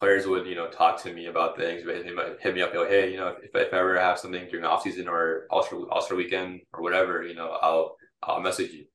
players 0.00 0.26
would 0.26 0.46
you 0.46 0.54
know 0.54 0.68
talk 0.68 1.02
to 1.02 1.12
me 1.12 1.26
about 1.26 1.56
things 1.56 1.82
hit 1.82 2.06
me, 2.06 2.22
hit 2.40 2.54
me 2.54 2.62
up 2.62 2.74
like 2.74 2.88
hey 2.88 3.10
you 3.10 3.16
know 3.16 3.34
if, 3.42 3.50
if 3.54 3.72
I 3.72 3.78
ever 3.78 3.98
have 3.98 4.18
something 4.18 4.46
during 4.48 4.62
the 4.62 4.68
off 4.68 4.82
season 4.82 5.08
or 5.08 5.46
All-Star, 5.50 6.16
weekend 6.16 6.60
or 6.72 6.82
whatever 6.82 7.22
you 7.22 7.34
know 7.34 7.58
I'll 7.62 7.96
I'll 8.22 8.40
message 8.40 8.72
you 8.72 8.86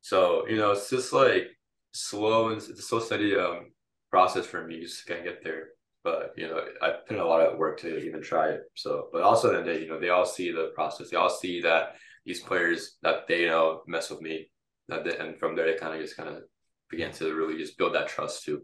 so, 0.00 0.46
you 0.48 0.56
know, 0.56 0.72
it's 0.72 0.90
just 0.90 1.12
like 1.12 1.48
slow 1.92 2.48
and 2.48 2.56
it's 2.56 2.68
a 2.68 2.82
slow 2.82 3.00
steady 3.00 3.36
um 3.36 3.72
process 4.10 4.46
for 4.46 4.66
me 4.66 4.80
just 4.80 5.06
to 5.06 5.22
get 5.22 5.42
there. 5.44 5.68
But 6.04 6.32
you 6.36 6.48
know, 6.48 6.62
I 6.80 6.92
put 7.06 7.16
in 7.16 7.22
a 7.22 7.26
lot 7.26 7.42
of 7.42 7.58
work 7.58 7.80
to 7.80 7.98
even 7.98 8.22
try 8.22 8.48
it. 8.50 8.62
So, 8.74 9.08
but 9.12 9.22
also 9.22 9.52
then 9.52 9.66
they, 9.66 9.82
you 9.82 9.88
know, 9.88 10.00
they 10.00 10.08
all 10.08 10.24
see 10.24 10.50
the 10.50 10.70
process. 10.74 11.10
They 11.10 11.16
all 11.16 11.28
see 11.28 11.60
that 11.62 11.96
these 12.24 12.40
players 12.40 12.96
that 13.02 13.26
they 13.28 13.46
know 13.46 13.82
mess 13.86 14.10
with 14.10 14.20
me. 14.20 14.50
That 14.88 15.04
they, 15.04 15.16
and 15.16 15.38
from 15.38 15.54
there 15.54 15.66
they 15.66 15.78
kind 15.78 15.94
of 15.94 16.00
just 16.00 16.16
kind 16.16 16.28
of 16.28 16.42
began 16.90 17.12
to 17.12 17.34
really 17.34 17.58
just 17.58 17.76
build 17.76 17.94
that 17.94 18.08
trust 18.08 18.44
too. 18.44 18.62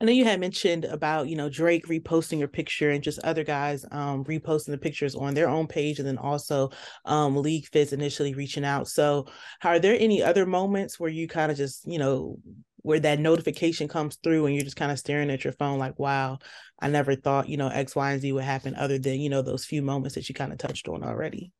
I 0.00 0.06
know 0.06 0.12
you 0.12 0.24
had 0.24 0.40
mentioned 0.40 0.84
about, 0.84 1.28
you 1.28 1.36
know, 1.36 1.48
Drake 1.48 1.86
reposting 1.86 2.38
your 2.38 2.48
picture 2.48 2.90
and 2.90 3.02
just 3.02 3.20
other 3.20 3.44
guys 3.44 3.86
um, 3.92 4.24
reposting 4.24 4.72
the 4.72 4.78
pictures 4.78 5.14
on 5.14 5.34
their 5.34 5.48
own 5.48 5.68
page 5.68 5.98
and 5.98 6.06
then 6.06 6.18
also 6.18 6.70
um, 7.04 7.36
League 7.36 7.68
Fits 7.68 7.92
initially 7.92 8.34
reaching 8.34 8.64
out. 8.64 8.88
So, 8.88 9.26
are 9.62 9.78
there 9.78 9.96
any 9.98 10.22
other 10.22 10.46
moments 10.46 10.98
where 10.98 11.10
you 11.10 11.28
kind 11.28 11.50
of 11.50 11.56
just, 11.56 11.86
you 11.86 11.98
know, 11.98 12.38
where 12.78 13.00
that 13.00 13.20
notification 13.20 13.88
comes 13.88 14.16
through 14.16 14.44
and 14.44 14.54
you're 14.54 14.64
just 14.64 14.76
kind 14.76 14.92
of 14.92 14.98
staring 14.98 15.30
at 15.30 15.44
your 15.44 15.54
phone 15.54 15.78
like, 15.78 15.98
wow, 15.98 16.38
I 16.82 16.88
never 16.88 17.14
thought, 17.14 17.48
you 17.48 17.56
know, 17.56 17.68
X, 17.68 17.96
Y, 17.96 18.12
and 18.12 18.20
Z 18.20 18.32
would 18.32 18.44
happen 18.44 18.74
other 18.74 18.98
than, 18.98 19.20
you 19.20 19.30
know, 19.30 19.40
those 19.40 19.64
few 19.64 19.80
moments 19.80 20.16
that 20.16 20.28
you 20.28 20.34
kind 20.34 20.52
of 20.52 20.58
touched 20.58 20.88
on 20.88 21.02
already? 21.02 21.52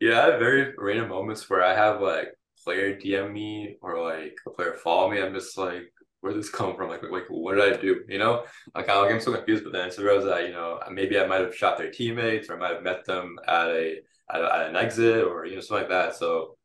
Yeah, 0.00 0.20
I 0.20 0.30
have 0.30 0.38
very 0.40 0.74
random 0.78 1.08
moments 1.08 1.48
where 1.50 1.62
I 1.62 1.74
have 1.74 2.00
like 2.00 2.28
player 2.64 2.96
DM 2.96 3.32
me 3.32 3.76
or 3.82 4.00
like 4.02 4.36
a 4.46 4.50
player 4.50 4.74
follow 4.74 5.10
me. 5.10 5.20
I'm 5.20 5.34
just 5.34 5.58
like, 5.58 5.92
where 6.20 6.32
did 6.32 6.40
this 6.42 6.50
come 6.50 6.76
from? 6.76 6.88
Like, 6.88 7.02
like 7.10 7.24
what 7.28 7.56
did 7.56 7.74
I 7.74 7.80
do? 7.80 8.02
You 8.08 8.18
know, 8.18 8.44
like, 8.74 8.88
I, 8.88 9.00
like 9.00 9.12
I'm 9.12 9.20
so 9.20 9.32
confused. 9.34 9.64
But 9.64 9.72
then 9.72 9.86
I 9.86 9.88
that 10.24 10.44
you 10.46 10.52
know 10.52 10.80
maybe 10.90 11.18
I 11.18 11.26
might 11.26 11.40
have 11.40 11.56
shot 11.56 11.78
their 11.78 11.90
teammates 11.90 12.48
or 12.48 12.54
I 12.56 12.58
might 12.58 12.74
have 12.74 12.82
met 12.82 13.04
them 13.06 13.38
at 13.48 13.68
a 13.68 13.96
at, 14.30 14.40
a, 14.40 14.54
at 14.54 14.68
an 14.70 14.76
exit 14.76 15.24
or 15.24 15.46
you 15.46 15.56
know 15.56 15.60
something 15.60 15.88
like 15.88 15.90
that. 15.90 16.16
So 16.16 16.56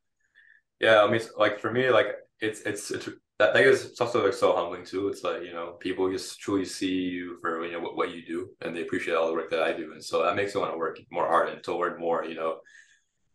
yeah, 0.79 1.03
I 1.03 1.09
mean, 1.09 1.21
like 1.37 1.59
for 1.59 1.71
me, 1.71 1.89
like 1.89 2.07
it's 2.39 2.61
it's, 2.61 2.91
it's 2.91 3.09
that 3.39 3.53
thing 3.53 3.65
is 3.65 3.97
also 3.99 4.23
like 4.23 4.33
so 4.33 4.55
humbling 4.55 4.85
too. 4.85 5.07
It's 5.07 5.23
like 5.23 5.43
you 5.43 5.53
know 5.53 5.73
people 5.79 6.11
just 6.11 6.39
truly 6.39 6.65
see 6.65 6.91
you 6.93 7.37
for 7.41 7.65
you 7.65 7.73
know 7.73 7.79
what, 7.79 7.95
what 7.95 8.13
you 8.15 8.25
do 8.25 8.49
and 8.61 8.75
they 8.75 8.81
appreciate 8.81 9.15
all 9.15 9.27
the 9.27 9.33
work 9.33 9.49
that 9.51 9.63
I 9.63 9.73
do, 9.73 9.91
and 9.93 10.03
so 10.03 10.23
that 10.23 10.35
makes 10.35 10.55
me 10.55 10.61
want 10.61 10.73
to 10.73 10.77
work 10.77 10.99
more 11.11 11.27
hard 11.27 11.49
and 11.49 11.63
to 11.63 11.77
learn 11.77 11.99
more. 11.99 12.25
You 12.25 12.35
know, 12.35 12.57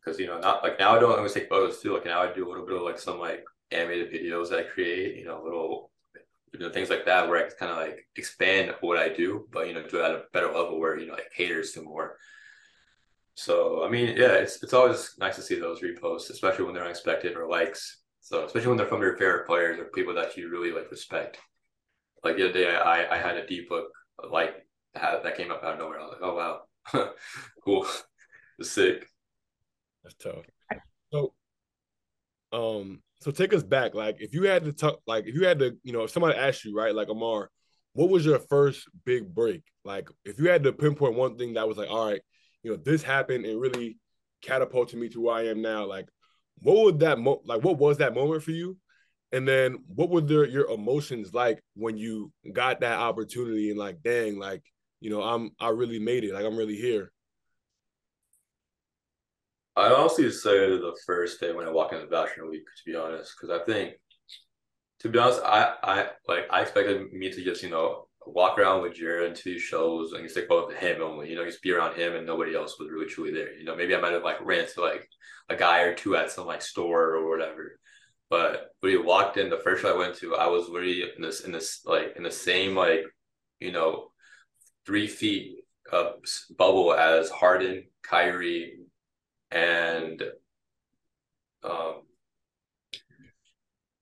because 0.05 0.19
you 0.19 0.27
know 0.27 0.39
not 0.39 0.63
like 0.63 0.79
now 0.79 0.97
I 0.97 0.99
don't 0.99 1.17
always 1.17 1.33
take 1.35 1.49
photos 1.49 1.81
too. 1.81 1.95
Like 1.95 2.05
now 2.05 2.23
I 2.23 2.33
do 2.33 2.47
a 2.47 2.49
little 2.49 2.67
bit 2.67 2.77
of 2.77 2.83
like 2.83 2.99
some 2.99 3.19
like 3.19 3.45
animated 3.71 4.13
videos 4.13 4.51
that 4.51 4.61
I 4.61 4.63
create. 4.65 5.17
You 5.17 5.27
know, 5.27 5.43
little 5.43 5.91
you 6.53 6.61
know 6.61 6.71
things 6.71 6.91
like 6.91 7.05
that 7.07 7.29
where 7.29 7.45
I 7.45 7.51
kind 7.51 7.73
of 7.73 7.79
like 7.79 8.07
expand 8.17 8.75
what 8.81 8.99
I 8.99 9.09
do, 9.09 9.47
but 9.53 9.67
you 9.67 9.75
know 9.75 9.87
do 9.87 9.99
it 9.99 10.05
at 10.05 10.13
a 10.13 10.23
better 10.33 10.47
level 10.47 10.79
where 10.79 10.99
you 10.99 11.07
know 11.07 11.15
it 11.15 11.33
caters 11.37 11.73
to 11.73 11.83
more. 11.83 12.17
So 13.35 13.85
I 13.85 13.89
mean, 13.89 14.17
yeah, 14.17 14.35
it's 14.35 14.63
it's 14.63 14.73
always 14.73 15.15
nice 15.19 15.37
to 15.37 15.43
see 15.43 15.59
those 15.59 15.81
reposts, 15.81 16.31
especially 16.31 16.65
when 16.65 16.75
they're 16.75 16.85
unexpected 16.85 17.37
or 17.37 17.49
likes. 17.49 17.99
So 18.21 18.45
especially 18.45 18.69
when 18.69 18.77
they're 18.77 18.87
from 18.87 19.01
your 19.01 19.17
favorite 19.17 19.47
players 19.47 19.79
or 19.79 19.85
people 19.87 20.15
that 20.15 20.37
you 20.37 20.51
really 20.51 20.73
like 20.73 20.91
respect. 20.91 21.39
Like 22.25 22.37
the 22.37 22.45
other 22.45 22.53
day, 22.53 22.75
I 22.75 23.15
I 23.15 23.19
had 23.19 23.37
a 23.37 23.47
deep 23.47 23.69
book 23.69 23.87
like 24.31 24.67
that 24.95 25.37
came 25.37 25.51
up 25.51 25.63
out 25.63 25.75
of 25.75 25.79
nowhere. 25.79 26.01
I 26.01 26.05
was 26.05 26.13
like, 26.13 26.23
oh 26.23 26.35
wow, 26.35 27.13
cool, 27.65 27.87
sick. 28.63 29.09
That's 30.09 30.15
tough. 30.23 30.45
So, 31.13 31.35
um, 32.53 33.03
so 33.21 33.31
take 33.31 33.53
us 33.53 33.63
back. 33.63 33.95
Like 33.95 34.17
if 34.21 34.35
you 34.35 34.45
had 34.45 34.65
to 34.65 34.73
talk, 34.73 35.01
like 35.07 35.27
if 35.27 35.35
you 35.35 35.47
had 35.47 35.59
to, 35.59 35.77
you 35.83 35.93
know, 35.93 36.05
if 36.05 36.11
somebody 36.11 36.39
asked 36.39 36.65
you, 36.65 36.75
right, 36.77 36.95
like 36.95 37.09
Ammar, 37.09 37.49
what 37.93 38.11
was 38.11 38.25
your 38.25 38.39
first 38.39 38.89
big 39.05 39.35
break? 39.35 39.63
Like 39.85 40.09
if 40.25 40.39
you 40.39 40.49
had 40.49 40.63
to 40.65 40.73
pinpoint 40.73 41.15
one 41.15 41.37
thing 41.37 41.55
that 41.55 41.69
was 41.69 41.77
like, 41.77 41.91
all 41.91 42.07
right, 42.07 42.21
you 42.63 42.71
know, 42.71 42.77
this 42.77 43.03
happened 43.03 43.45
and 43.45 43.61
really 43.61 43.99
catapulted 44.43 44.99
me 44.99 45.09
to 45.11 45.21
where 45.21 45.37
I 45.37 45.47
am 45.49 45.63
now. 45.63 45.85
Like, 45.85 46.09
what 46.61 46.85
would 46.85 47.01
that 47.01 47.19
mo- 47.19 47.43
like? 47.45 47.63
What 47.63 47.79
was 47.79 47.99
that 47.99 48.15
moment 48.15 48.43
for 48.43 48.53
you? 48.53 48.77
And 49.33 49.47
then 49.47 49.79
what 49.95 50.09
were 50.09 50.23
the, 50.23 50.49
your 50.49 50.71
emotions 50.71 51.35
like 51.35 51.63
when 51.75 51.99
you 51.99 52.33
got 52.53 52.81
that 52.81 52.99
opportunity 52.99 53.69
and 53.71 53.79
like, 53.79 54.03
dang, 54.03 54.39
like, 54.39 54.63
you 55.01 55.11
know, 55.11 55.23
I'm 55.23 55.51
I 55.61 55.69
really 55.69 55.99
made 55.99 56.25
it. 56.25 56.33
Like 56.33 56.45
I'm 56.45 56.57
really 56.57 56.77
here. 56.77 57.13
I'd 59.79 59.93
honestly 59.93 60.31
say 60.31 60.59
the 60.59 60.97
first 61.07 61.41
day 61.41 61.53
when 61.53 61.67
I 61.67 61.71
walk 61.71 61.93
into 61.93 62.05
the 62.05 62.11
Bachelor 62.11 62.49
Week, 62.51 62.65
to 62.65 62.91
be 62.91 62.97
honest, 62.97 63.35
because 63.37 63.61
I 63.61 63.65
think, 63.65 63.95
to 65.01 65.09
be 65.09 65.19
honest, 65.19 65.41
I 65.45 65.75
I 65.83 66.07
like 66.27 66.47
I 66.51 66.63
expected 66.63 67.13
me 67.13 67.31
to 67.31 67.45
just 67.45 67.63
you 67.63 67.71
know 67.71 68.09
walk 68.27 68.59
around 68.59 68.83
with 68.83 68.95
Jarred 68.95 69.35
to 69.35 69.45
these 69.45 69.63
shows 69.63 70.13
and 70.13 70.23
just 70.23 70.37
like 70.37 70.49
both 70.49 70.75
him 70.75 71.03
only, 71.03 71.31
you 71.31 71.37
know, 71.37 71.45
just 71.45 71.63
be 71.63 71.73
around 71.73 71.97
him 71.97 72.15
and 72.15 72.27
nobody 72.27 72.55
else 72.55 72.79
was 72.79 72.91
really 72.91 73.07
truly 73.07 73.33
there. 73.33 73.55
You 73.55 73.65
know, 73.65 73.77
maybe 73.77 73.95
I 73.95 74.01
might 74.01 74.13
have 74.13 74.23
like 74.23 74.45
ran 74.45 74.61
into 74.61 74.83
like 74.83 75.09
a 75.49 75.57
guy 75.57 75.81
or 75.83 75.95
two 75.95 76.17
at 76.17 76.31
some 76.31 76.47
like 76.47 76.63
store 76.63 77.15
or 77.15 77.29
whatever. 77.31 77.79
But 78.31 78.73
when 78.81 78.93
we 78.93 78.99
walked 78.99 79.39
in, 79.39 79.49
the 79.49 79.59
first 79.59 79.83
show 79.83 79.95
I 79.95 79.99
went 79.99 80.17
to, 80.17 80.37
I 80.37 80.47
was 80.49 80.69
really 80.69 81.03
in 81.03 81.23
this 81.23 81.41
in 81.41 81.53
this 81.53 81.81
like 81.85 82.15
in 82.17 82.23
the 82.23 82.31
same 82.31 82.77
like, 82.77 83.05
you 83.61 83.73
know, 83.73 84.11
three 84.85 85.07
feet 85.07 85.59
of 85.91 86.17
bubble 86.59 86.93
as 86.93 87.31
Harden, 87.31 87.85
Kyrie, 88.03 88.78
and 89.51 90.23
um 91.65 92.03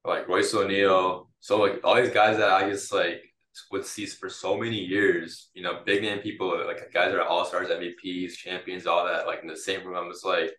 like 0.04 0.28
Royce 0.28 0.54
O'Neale. 0.54 1.28
So 1.40 1.60
like 1.60 1.80
all 1.84 1.96
these 1.96 2.10
guys 2.10 2.38
that 2.38 2.50
I 2.50 2.68
just 2.70 2.92
like 2.92 3.22
would 3.70 3.84
see 3.84 4.06
for 4.06 4.28
so 4.28 4.56
many 4.56 4.78
years, 4.78 5.50
you 5.54 5.62
know, 5.62 5.80
big 5.84 6.02
name 6.02 6.18
people 6.18 6.56
like 6.66 6.92
guys 6.92 7.12
that 7.12 7.20
are 7.20 7.26
all 7.26 7.44
stars, 7.44 7.68
MVPs, 7.68 8.34
champions, 8.34 8.86
all 8.86 9.06
that, 9.06 9.26
like 9.26 9.40
in 9.42 9.48
the 9.48 9.56
same 9.56 9.84
room. 9.86 9.96
I'm 9.96 10.10
just 10.10 10.24
like, 10.24 10.52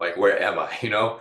like 0.00 0.16
where 0.16 0.40
am 0.40 0.58
I? 0.58 0.76
You 0.82 0.90
know? 0.90 1.20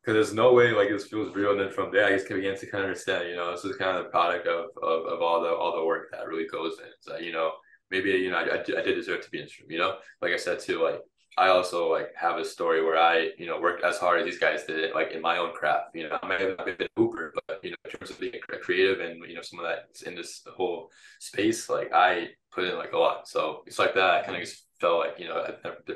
Because 0.00 0.14
there's 0.14 0.34
no 0.34 0.52
way 0.52 0.72
like 0.72 0.88
this 0.88 1.06
feels 1.06 1.32
real. 1.34 1.52
And 1.52 1.60
then 1.60 1.70
from 1.70 1.92
there 1.92 2.06
I 2.06 2.10
just 2.10 2.28
began 2.28 2.56
to 2.56 2.66
kind 2.66 2.82
of 2.82 2.88
understand, 2.88 3.28
you 3.28 3.36
know, 3.36 3.52
this 3.52 3.64
is 3.64 3.76
kind 3.76 3.96
of 3.96 4.04
the 4.04 4.10
product 4.10 4.48
of, 4.48 4.70
of, 4.82 5.06
of 5.06 5.22
all 5.22 5.40
the 5.40 5.48
all 5.48 5.76
the 5.76 5.84
work 5.84 6.08
that 6.10 6.26
really 6.26 6.46
goes 6.46 6.78
in. 6.80 6.90
So, 7.00 7.18
you 7.18 7.32
know, 7.32 7.52
maybe 7.92 8.10
you 8.10 8.30
know 8.30 8.38
I, 8.38 8.54
I, 8.54 8.62
did 8.62 8.94
deserve 8.96 9.20
to 9.22 9.30
be 9.30 9.40
in 9.40 9.48
stream. 9.48 9.70
You 9.70 9.78
know, 9.78 9.98
like 10.20 10.32
I 10.32 10.36
said 10.36 10.58
too, 10.58 10.82
like 10.82 11.00
I 11.38 11.48
also 11.48 11.90
like 11.90 12.14
have 12.14 12.36
a 12.36 12.44
story 12.44 12.84
where 12.84 12.98
I 12.98 13.30
you 13.38 13.46
know 13.46 13.60
worked 13.60 13.84
as 13.84 13.98
hard 13.98 14.20
as 14.20 14.26
these 14.26 14.38
guys 14.38 14.64
did, 14.64 14.94
like 14.94 15.12
in 15.12 15.22
my 15.22 15.38
own 15.38 15.54
craft. 15.54 15.94
You 15.94 16.08
know, 16.08 16.18
I 16.22 16.26
may 16.26 16.38
have 16.38 16.58
been 16.58 16.76
a 16.80 17.00
hooper, 17.00 17.32
but 17.46 17.60
you 17.62 17.70
know, 17.70 17.76
in 17.84 17.90
terms 17.90 18.10
of 18.10 18.20
being 18.20 18.34
a 18.34 18.58
creative 18.58 19.00
and 19.00 19.24
you 19.28 19.34
know 19.34 19.42
some 19.42 19.58
of 19.58 19.64
that 19.64 19.88
in 20.06 20.14
this 20.14 20.42
whole 20.54 20.90
space, 21.20 21.70
like 21.70 21.92
I 21.92 22.28
put 22.50 22.64
in 22.64 22.76
like 22.76 22.92
a 22.92 22.98
lot. 22.98 23.28
So 23.28 23.62
it's 23.66 23.78
like 23.78 23.94
that. 23.94 24.10
I 24.10 24.22
kind 24.22 24.36
of 24.36 24.42
just 24.42 24.66
felt 24.80 24.98
like 24.98 25.18
you 25.18 25.28
know 25.28 25.44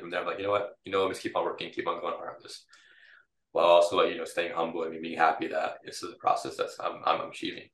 from 0.01 0.11
there, 0.11 0.21
I'm 0.21 0.27
like 0.27 0.39
you 0.39 0.45
know 0.45 0.53
what, 0.53 0.79
you 0.85 0.93
know, 0.93 1.05
me 1.05 1.11
just 1.11 1.23
keep 1.23 1.37
on 1.37 1.45
working, 1.45 1.71
keep 1.71 1.87
on 1.87 2.01
going 2.01 2.15
hard 2.15 2.37
on 2.37 2.43
this, 2.43 2.65
while 3.53 3.67
also 3.67 3.97
like 3.97 4.11
you 4.11 4.19
know 4.19 4.25
staying 4.25 4.55
humble 4.55 4.85
and 4.85 5.03
being 5.03 5.19
happy 5.19 5.49
that 5.49 5.79
this 5.85 6.03
is 6.03 6.13
a 6.13 6.17
process 6.17 6.57
that's 6.57 6.79
I'm 6.81 7.03
I'm 7.05 7.29
achieving 7.29 7.69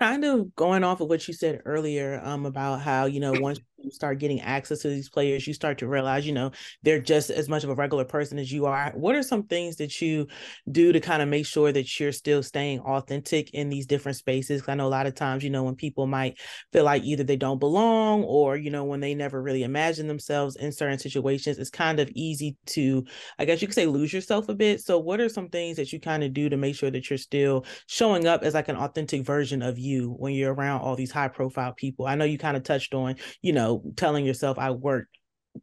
kind 0.00 0.24
of 0.24 0.54
going 0.56 0.82
off 0.82 1.00
of 1.02 1.08
what 1.08 1.28
you 1.28 1.34
said 1.34 1.60
earlier 1.66 2.20
um, 2.24 2.46
about 2.46 2.80
how 2.80 3.04
you 3.04 3.20
know 3.20 3.34
once 3.38 3.60
you 3.82 3.90
start 3.90 4.18
getting 4.18 4.40
access 4.40 4.80
to 4.80 4.88
these 4.88 5.08
players 5.08 5.46
you 5.46 5.54
start 5.54 5.78
to 5.78 5.86
realize 5.86 6.26
you 6.26 6.32
know 6.32 6.50
they're 6.82 7.00
just 7.00 7.30
as 7.30 7.48
much 7.48 7.64
of 7.64 7.70
a 7.70 7.74
regular 7.74 8.04
person 8.04 8.38
as 8.38 8.50
you 8.50 8.66
are. 8.66 8.92
What 8.94 9.14
are 9.14 9.22
some 9.22 9.44
things 9.44 9.76
that 9.76 10.00
you 10.00 10.26
do 10.70 10.92
to 10.92 11.00
kind 11.00 11.22
of 11.22 11.28
make 11.28 11.46
sure 11.46 11.72
that 11.72 12.00
you're 12.00 12.12
still 12.12 12.42
staying 12.42 12.80
authentic 12.80 13.50
in 13.54 13.68
these 13.68 13.86
different 13.86 14.16
spaces? 14.16 14.62
I 14.68 14.74
know 14.74 14.86
a 14.86 14.88
lot 14.88 15.06
of 15.06 15.14
times 15.14 15.44
you 15.44 15.50
know 15.50 15.64
when 15.64 15.76
people 15.76 16.06
might 16.06 16.38
feel 16.72 16.84
like 16.84 17.02
either 17.04 17.24
they 17.24 17.36
don't 17.36 17.58
belong 17.58 18.22
or 18.24 18.56
you 18.56 18.70
know 18.70 18.84
when 18.84 19.00
they 19.00 19.14
never 19.14 19.42
really 19.42 19.62
imagine 19.62 20.06
themselves 20.06 20.56
in 20.56 20.72
certain 20.72 20.98
situations 20.98 21.58
it's 21.58 21.70
kind 21.70 22.00
of 22.00 22.08
easy 22.14 22.56
to 22.66 23.04
i 23.38 23.44
guess 23.44 23.60
you 23.60 23.68
could 23.68 23.74
say 23.74 23.86
lose 23.86 24.12
yourself 24.12 24.48
a 24.48 24.54
bit. 24.54 24.80
So 24.80 24.98
what 24.98 25.20
are 25.20 25.28
some 25.28 25.48
things 25.48 25.76
that 25.76 25.92
you 25.92 26.00
kind 26.00 26.22
of 26.22 26.32
do 26.32 26.48
to 26.48 26.56
make 26.56 26.74
sure 26.74 26.90
that 26.90 27.10
you're 27.10 27.18
still 27.18 27.64
showing 27.86 28.26
up 28.26 28.42
as 28.42 28.54
like 28.54 28.68
an 28.68 28.76
authentic 28.76 29.22
version 29.22 29.62
of 29.62 29.78
you 29.78 30.14
when 30.18 30.34
you're 30.34 30.54
around 30.54 30.80
all 30.80 30.96
these 30.96 31.10
high 31.10 31.28
profile 31.28 31.72
people? 31.72 32.06
I 32.06 32.14
know 32.14 32.24
you 32.24 32.38
kind 32.38 32.56
of 32.56 32.62
touched 32.62 32.94
on 32.94 33.16
you 33.42 33.52
know 33.52 33.69
telling 33.96 34.24
yourself 34.24 34.58
I 34.58 34.70
worked 34.70 35.16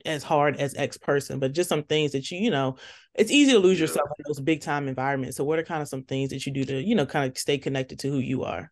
as 0.05 0.23
hard 0.23 0.57
as 0.57 0.75
X 0.75 0.97
person, 0.97 1.39
but 1.39 1.53
just 1.53 1.69
some 1.69 1.83
things 1.83 2.11
that 2.11 2.29
you, 2.29 2.39
you 2.39 2.51
know, 2.51 2.77
it's 3.15 3.31
easy 3.31 3.53
to 3.53 3.59
lose 3.59 3.79
yeah. 3.79 3.83
yourself 3.83 4.09
in 4.17 4.23
those 4.27 4.39
big 4.39 4.61
time 4.61 4.87
environments. 4.87 5.37
So 5.37 5.43
what 5.43 5.59
are 5.59 5.63
kind 5.63 5.81
of 5.81 5.87
some 5.87 6.03
things 6.03 6.29
that 6.29 6.45
you 6.45 6.51
do 6.51 6.63
to, 6.65 6.81
you 6.81 6.95
know, 6.95 7.05
kind 7.05 7.29
of 7.29 7.37
stay 7.37 7.57
connected 7.57 7.99
to 7.99 8.09
who 8.09 8.19
you 8.19 8.43
are? 8.43 8.71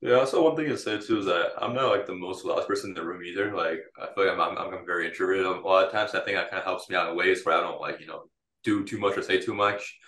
Yeah, 0.00 0.14
also 0.14 0.42
one 0.42 0.56
thing 0.56 0.66
to 0.66 0.78
say 0.78 0.98
too 0.98 1.18
is 1.18 1.26
that 1.26 1.52
I'm 1.58 1.74
not 1.74 1.90
like 1.90 2.06
the 2.06 2.14
most 2.14 2.44
loud 2.44 2.66
person 2.66 2.90
in 2.90 2.94
the 2.94 3.04
room 3.04 3.22
either. 3.22 3.54
Like 3.54 3.80
I 4.00 4.06
feel 4.14 4.26
like 4.26 4.38
I'm 4.38 4.40
I'm, 4.40 4.74
I'm 4.74 4.86
very 4.86 5.06
introverted 5.06 5.44
a 5.44 5.60
lot 5.60 5.86
of 5.86 5.92
times. 5.92 6.14
I 6.14 6.20
think 6.20 6.36
that 6.38 6.50
kind 6.50 6.60
of 6.60 6.64
helps 6.64 6.88
me 6.88 6.96
out 6.96 7.10
in 7.10 7.16
ways 7.16 7.44
where 7.44 7.56
I 7.56 7.60
don't 7.60 7.80
like, 7.80 8.00
you 8.00 8.06
know, 8.06 8.24
do 8.64 8.84
too 8.84 8.98
much 8.98 9.18
or 9.18 9.22
say 9.22 9.40
too 9.40 9.54
much. 9.54 9.98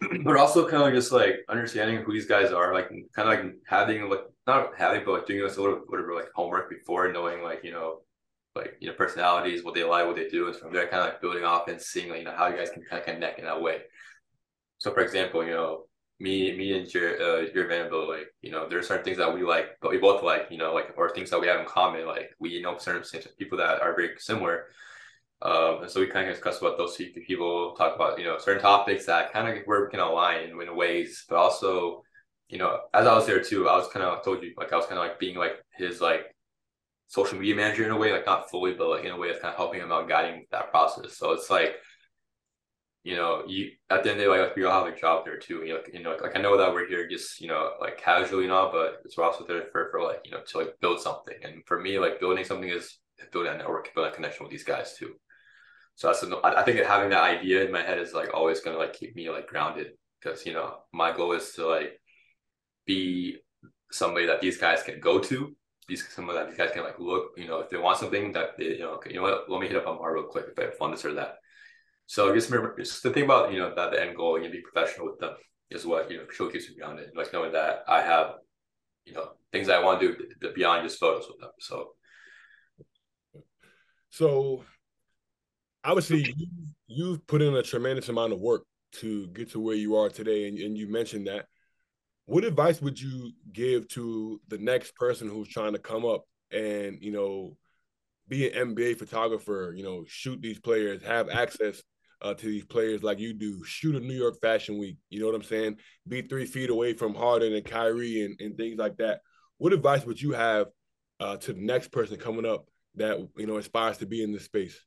but 0.24 0.36
also 0.36 0.68
kind 0.68 0.88
of 0.88 0.94
just 0.94 1.12
like 1.12 1.36
understanding 1.48 1.98
who 1.98 2.12
these 2.12 2.26
guys 2.26 2.52
are, 2.52 2.72
like 2.72 2.88
kind 3.14 3.28
of 3.28 3.44
like 3.44 3.54
having 3.66 4.08
like 4.08 4.20
not 4.46 4.70
having, 4.76 5.04
but 5.04 5.12
like 5.12 5.26
doing 5.26 5.42
this 5.42 5.56
a 5.56 5.62
little 5.62 5.80
whatever 5.86 6.14
like 6.14 6.30
homework 6.34 6.68
before, 6.70 7.12
knowing 7.12 7.42
like 7.42 7.60
you 7.62 7.72
know, 7.72 8.00
like 8.56 8.76
you 8.80 8.88
know 8.88 8.94
personalities, 8.94 9.64
what 9.64 9.74
they 9.74 9.84
like, 9.84 10.06
what 10.06 10.16
they 10.16 10.28
do, 10.28 10.48
and 10.48 10.56
from 10.56 10.72
there 10.72 10.88
kind 10.88 11.02
of 11.02 11.08
like 11.08 11.20
building 11.20 11.44
off 11.44 11.68
and 11.68 11.80
seeing 11.80 12.10
like 12.10 12.18
you 12.18 12.24
know 12.24 12.34
how 12.36 12.48
you 12.48 12.56
guys 12.56 12.70
can 12.70 12.82
kind 12.82 13.00
of 13.00 13.06
connect 13.06 13.38
in 13.38 13.44
that 13.44 13.62
way. 13.62 13.82
So 14.78 14.92
for 14.92 15.00
example, 15.00 15.44
you 15.44 15.52
know, 15.52 15.84
me, 16.18 16.56
me 16.56 16.78
and 16.78 16.92
your 16.92 17.20
uh, 17.20 17.40
your 17.54 17.68
Vanderbilt, 17.68 18.08
like 18.08 18.34
you 18.42 18.50
know, 18.50 18.68
there's 18.68 18.88
certain 18.88 19.04
things 19.04 19.18
that 19.18 19.32
we 19.32 19.42
like, 19.42 19.76
but 19.80 19.90
we 19.90 19.98
both 19.98 20.22
like, 20.22 20.48
you 20.50 20.58
know, 20.58 20.74
like 20.74 20.92
or 20.96 21.10
things 21.10 21.30
that 21.30 21.40
we 21.40 21.48
have 21.48 21.60
in 21.60 21.66
common. 21.66 22.06
Like 22.06 22.30
we 22.38 22.60
know 22.60 22.78
certain 22.78 23.04
people 23.38 23.58
that 23.58 23.80
are 23.80 23.94
very 23.94 24.10
similar. 24.18 24.66
Um, 25.40 25.82
and 25.82 25.90
so 25.90 26.00
we 26.00 26.06
kind 26.06 26.28
of 26.28 26.34
discuss 26.34 26.60
about 26.60 26.78
those 26.78 26.96
people, 26.96 27.74
talk 27.76 27.96
about 27.96 28.18
you 28.18 28.24
know 28.24 28.38
certain 28.38 28.62
topics 28.62 29.06
that 29.06 29.32
kind 29.32 29.48
of 29.48 29.64
where 29.64 29.84
we 29.84 29.90
can 29.90 30.00
align 30.00 30.50
in 30.50 30.76
ways, 30.76 31.24
but 31.28 31.36
also 31.36 32.04
you 32.52 32.58
know, 32.58 32.80
as 32.92 33.06
I 33.06 33.14
was 33.14 33.26
there 33.26 33.42
too, 33.42 33.66
I 33.66 33.78
was 33.78 33.88
kind 33.88 34.04
of 34.04 34.22
told 34.22 34.42
you 34.42 34.52
like 34.58 34.74
I 34.74 34.76
was 34.76 34.84
kind 34.84 34.98
of 34.98 35.06
like 35.06 35.18
being 35.18 35.36
like 35.36 35.54
his 35.74 36.02
like 36.02 36.26
social 37.08 37.38
media 37.38 37.56
manager 37.56 37.82
in 37.84 37.90
a 37.90 37.96
way, 37.96 38.12
like 38.12 38.26
not 38.26 38.50
fully, 38.50 38.74
but 38.74 38.90
like 38.90 39.04
in 39.04 39.10
a 39.10 39.16
way 39.16 39.30
of 39.30 39.40
kind 39.40 39.52
of 39.52 39.56
helping 39.56 39.80
him 39.80 39.90
out, 39.90 40.06
guiding 40.06 40.44
that 40.50 40.70
process. 40.70 41.16
So 41.16 41.32
it's 41.32 41.48
like, 41.48 41.76
you 43.04 43.16
know, 43.16 43.44
you 43.46 43.70
at 43.88 44.04
the 44.04 44.10
end 44.10 44.20
of 44.20 44.26
the 44.26 44.34
day, 44.34 44.42
like 44.42 44.54
we 44.54 44.64
all 44.64 44.84
have 44.84 44.92
a 44.92 45.00
job 45.00 45.24
there 45.24 45.38
too. 45.38 45.64
You 45.64 45.74
know, 45.74 45.80
you 45.94 46.02
know, 46.02 46.14
like 46.20 46.36
I 46.36 46.42
know 46.42 46.58
that 46.58 46.74
we're 46.74 46.86
here 46.86 47.08
just 47.08 47.40
you 47.40 47.48
know 47.48 47.70
like 47.80 47.96
casually 47.96 48.46
not, 48.46 48.70
but 48.70 49.00
it's 49.06 49.16
also 49.16 49.46
there 49.46 49.64
for 49.72 49.88
for 49.90 50.02
like 50.02 50.20
you 50.26 50.32
know 50.32 50.42
to 50.48 50.58
like 50.58 50.78
build 50.78 51.00
something. 51.00 51.36
And 51.42 51.62
for 51.64 51.80
me, 51.80 51.98
like 51.98 52.20
building 52.20 52.44
something 52.44 52.68
is 52.68 52.98
building 53.32 53.54
a 53.54 53.56
network, 53.56 53.94
building 53.94 54.12
a 54.12 54.14
connection 54.14 54.44
with 54.44 54.50
these 54.52 54.64
guys 54.64 54.94
too. 54.98 55.14
So 55.94 56.08
that's 56.08 56.22
I 56.44 56.62
think 56.64 56.84
having 56.84 57.10
that 57.10 57.22
idea 57.22 57.64
in 57.64 57.72
my 57.72 57.82
head 57.82 57.98
is 57.98 58.12
like 58.12 58.34
always 58.34 58.60
gonna 58.60 58.76
like 58.76 58.92
keep 58.92 59.16
me 59.16 59.30
like 59.30 59.46
grounded 59.46 59.92
because 60.20 60.44
you 60.44 60.52
know 60.52 60.76
my 60.92 61.16
goal 61.16 61.32
is 61.32 61.52
to 61.52 61.66
like 61.66 61.98
be 62.86 63.38
somebody 63.90 64.26
that 64.26 64.40
these 64.40 64.58
guys 64.58 64.82
can 64.82 65.00
go 65.00 65.18
to. 65.18 65.54
These 65.88 66.08
someone 66.10 66.36
that 66.36 66.48
these 66.48 66.56
guys 66.56 66.70
can 66.72 66.84
like 66.84 66.98
look, 66.98 67.32
you 67.36 67.46
know, 67.46 67.60
if 67.60 67.70
they 67.70 67.76
want 67.76 67.98
something 67.98 68.32
that 68.32 68.56
they, 68.56 68.76
you 68.76 68.78
know, 68.80 68.92
okay, 68.94 69.10
you 69.10 69.16
know 69.16 69.22
what, 69.22 69.50
let 69.50 69.60
me 69.60 69.66
hit 69.66 69.76
up 69.76 69.86
Ammar 69.86 70.14
real 70.14 70.24
quick 70.24 70.46
if 70.56 70.58
I 70.58 70.70
want 70.80 70.94
this 70.94 71.04
or 71.04 71.14
that. 71.14 71.36
So 72.06 72.34
just 72.34 72.50
remember, 72.50 72.76
just 72.78 73.02
the 73.02 73.10
thing 73.10 73.24
about 73.24 73.52
you 73.52 73.58
know 73.58 73.74
that 73.74 73.90
the 73.90 74.00
end 74.00 74.16
goal 74.16 74.36
and 74.36 74.52
be 74.52 74.60
professional 74.60 75.06
with 75.06 75.18
them 75.18 75.34
is 75.70 75.86
what 75.86 76.10
you 76.10 76.18
know 76.18 76.24
showcase 76.30 76.68
me 76.68 76.76
beyond 76.76 77.00
it. 77.00 77.12
Like 77.16 77.32
knowing 77.32 77.52
that 77.52 77.84
I 77.88 78.02
have, 78.02 78.34
you 79.04 79.14
know, 79.14 79.30
things 79.50 79.68
I 79.68 79.82
want 79.82 80.00
to 80.00 80.16
do 80.40 80.52
beyond 80.54 80.88
just 80.88 81.00
photos 81.00 81.26
with 81.28 81.40
them. 81.40 81.50
So, 81.58 81.92
so 84.10 84.64
obviously 85.84 86.34
you 86.36 86.46
you've 86.86 87.26
put 87.26 87.42
in 87.42 87.54
a 87.54 87.62
tremendous 87.62 88.08
amount 88.08 88.32
of 88.32 88.40
work 88.40 88.64
to 88.92 89.26
get 89.28 89.50
to 89.52 89.60
where 89.60 89.74
you 89.74 89.96
are 89.96 90.10
today, 90.10 90.48
and, 90.48 90.58
and 90.58 90.76
you 90.76 90.90
mentioned 90.90 91.26
that 91.26 91.46
what 92.26 92.44
advice 92.44 92.80
would 92.80 93.00
you 93.00 93.32
give 93.52 93.88
to 93.88 94.40
the 94.48 94.58
next 94.58 94.94
person 94.94 95.28
who's 95.28 95.48
trying 95.48 95.72
to 95.72 95.78
come 95.78 96.04
up 96.04 96.24
and 96.50 96.98
you 97.00 97.12
know 97.12 97.56
be 98.28 98.50
an 98.50 98.74
NBA 98.74 98.96
photographer, 98.96 99.74
you 99.76 99.82
know, 99.82 100.04
shoot 100.06 100.40
these 100.40 100.58
players, 100.58 101.02
have 101.02 101.28
access 101.28 101.82
uh, 102.22 102.32
to 102.34 102.46
these 102.46 102.64
players 102.64 103.02
like 103.02 103.18
you 103.18 103.34
do, 103.34 103.62
shoot 103.64 103.96
a 103.96 104.00
New 104.00 104.14
York 104.14 104.40
Fashion 104.40 104.78
Week, 104.78 104.96
you 105.10 105.20
know 105.20 105.26
what 105.26 105.34
I'm 105.34 105.42
saying? 105.42 105.76
Be 106.06 106.22
three 106.22 106.46
feet 106.46 106.70
away 106.70 106.94
from 106.94 107.14
Harden 107.14 107.52
and 107.52 107.64
Kyrie 107.64 108.24
and, 108.24 108.40
and 108.40 108.56
things 108.56 108.78
like 108.78 108.96
that. 108.98 109.20
What 109.58 109.72
advice 109.72 110.06
would 110.06 110.22
you 110.22 110.32
have 110.32 110.68
uh, 111.20 111.36
to 111.38 111.52
the 111.52 111.60
next 111.60 111.92
person 111.92 112.16
coming 112.16 112.46
up 112.46 112.66
that 112.94 113.18
you 113.36 113.46
know 113.46 113.56
aspires 113.56 113.98
to 113.98 114.06
be 114.06 114.22
in 114.22 114.32
this 114.32 114.44
space? 114.44 114.80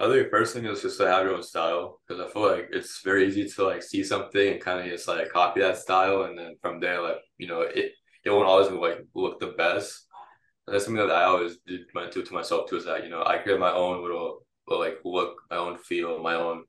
I 0.00 0.08
think 0.08 0.30
first 0.30 0.54
thing 0.54 0.64
is 0.64 0.82
just 0.82 0.98
to 0.98 1.06
have 1.06 1.24
your 1.24 1.34
own 1.34 1.42
style 1.42 2.00
because 2.06 2.20
I 2.20 2.32
feel 2.32 2.50
like 2.50 2.68
it's 2.72 3.00
very 3.02 3.28
easy 3.28 3.48
to 3.48 3.64
like 3.64 3.82
see 3.82 4.02
something 4.02 4.54
and 4.54 4.60
kind 4.60 4.80
of 4.80 4.86
just 4.86 5.06
like 5.06 5.30
copy 5.30 5.60
that 5.60 5.78
style 5.78 6.22
and 6.22 6.36
then 6.36 6.56
from 6.60 6.80
there 6.80 7.00
like 7.00 7.18
you 7.38 7.46
know 7.46 7.60
it 7.62 7.92
it 8.24 8.30
won't 8.30 8.46
always 8.46 8.70
like 8.70 9.06
look 9.14 9.38
the 9.38 9.48
best. 9.48 10.06
And 10.66 10.74
that's 10.74 10.86
something 10.86 11.06
that 11.06 11.14
I 11.14 11.24
always 11.24 11.58
did 11.66 11.82
my 11.94 12.08
to 12.08 12.22
to 12.22 12.34
myself 12.34 12.68
too 12.68 12.76
is 12.76 12.86
that 12.86 13.04
you 13.04 13.10
know 13.10 13.22
I 13.24 13.38
create 13.38 13.60
my 13.60 13.72
own 13.72 14.02
little, 14.02 14.44
little 14.66 14.84
like 14.84 14.98
look, 15.04 15.36
my 15.50 15.58
own 15.58 15.78
feel, 15.78 16.22
my 16.22 16.34
own 16.34 16.64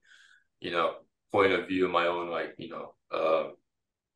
you 0.60 0.72
know 0.72 0.96
point 1.32 1.54
of 1.54 1.68
view, 1.68 1.88
my 1.88 2.08
own 2.08 2.30
like 2.30 2.56
you 2.58 2.70
know 2.70 2.94
uh, 3.12 3.50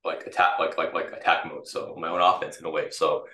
like 0.06 0.28
attack 0.28 0.60
like 0.60 0.78
like 0.78 0.94
like 0.94 1.12
attack 1.14 1.46
mode. 1.46 1.68
So 1.68 1.96
my 1.98 2.10
own 2.10 2.22
offense 2.22 2.60
in 2.60 2.66
a 2.66 2.70
way. 2.70 2.90
So 2.92 3.26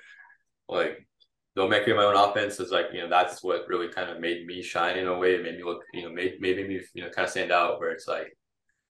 like 0.69 1.07
though 1.55 1.67
making 1.67 1.95
my 1.95 2.03
own 2.03 2.15
offense 2.15 2.59
is 2.59 2.71
like 2.71 2.87
you 2.93 3.01
know 3.01 3.09
that's 3.09 3.43
what 3.43 3.67
really 3.67 3.87
kind 3.87 4.09
of 4.09 4.19
made 4.19 4.45
me 4.45 4.61
shine 4.61 4.97
in 4.97 5.07
a 5.07 5.17
way. 5.17 5.35
It 5.35 5.43
made 5.43 5.57
me 5.57 5.63
look 5.63 5.83
you 5.93 6.03
know 6.03 6.11
made 6.11 6.39
made 6.39 6.57
me 6.67 6.81
you 6.93 7.03
know 7.03 7.09
kind 7.09 7.25
of 7.25 7.31
stand 7.31 7.51
out. 7.51 7.79
Where 7.79 7.91
it's 7.91 8.07
like 8.07 8.37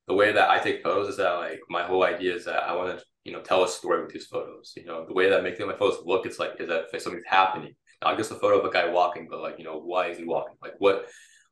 the 0.07 0.13
way 0.13 0.31
that 0.31 0.49
I 0.49 0.59
take 0.59 0.83
photos 0.83 1.09
is 1.09 1.17
that 1.17 1.33
like 1.33 1.61
my 1.69 1.83
whole 1.83 2.03
idea 2.03 2.35
is 2.35 2.45
that 2.45 2.63
I 2.63 2.75
want 2.75 2.97
to 2.97 3.05
you 3.23 3.31
know 3.31 3.41
tell 3.41 3.63
a 3.63 3.67
story 3.67 4.01
with 4.01 4.13
these 4.13 4.27
photos. 4.27 4.73
You 4.75 4.85
know 4.85 5.05
the 5.05 5.13
way 5.13 5.29
that 5.29 5.43
making 5.43 5.67
my 5.67 5.75
photos 5.75 6.05
look, 6.05 6.25
it's 6.25 6.39
like 6.39 6.59
is 6.59 6.67
that 6.69 6.89
something's 7.01 7.25
happening. 7.27 7.75
Not 8.03 8.17
just 8.17 8.31
a 8.31 8.35
photo 8.35 8.59
of 8.59 8.65
a 8.65 8.71
guy 8.71 8.89
walking, 8.89 9.27
but 9.29 9.41
like 9.41 9.57
you 9.57 9.65
know 9.65 9.79
why 9.79 10.07
is 10.07 10.17
he 10.17 10.25
walking? 10.25 10.55
Like 10.61 10.73
what 10.79 11.05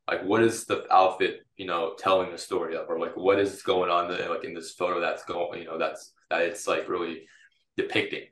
like 0.10 0.24
what 0.24 0.44
is 0.44 0.66
the 0.66 0.86
outfit 0.92 1.42
you 1.58 1.66
know 1.66 1.94
telling 1.98 2.32
the 2.32 2.38
story 2.38 2.76
of 2.76 2.90
or 2.90 3.00
like 3.00 3.16
what 3.16 3.40
is 3.40 3.62
going 3.64 3.90
on 3.90 4.10
the, 4.10 4.18
like 4.30 4.44
in 4.44 4.54
this 4.54 4.74
photo 4.74 5.00
that's 5.00 5.24
going 5.24 5.62
you 5.62 5.66
know 5.66 5.78
that's 5.78 6.12
that 6.30 6.42
it's 6.42 6.68
like 6.68 6.90
really 6.90 7.26
depicting 7.78 8.24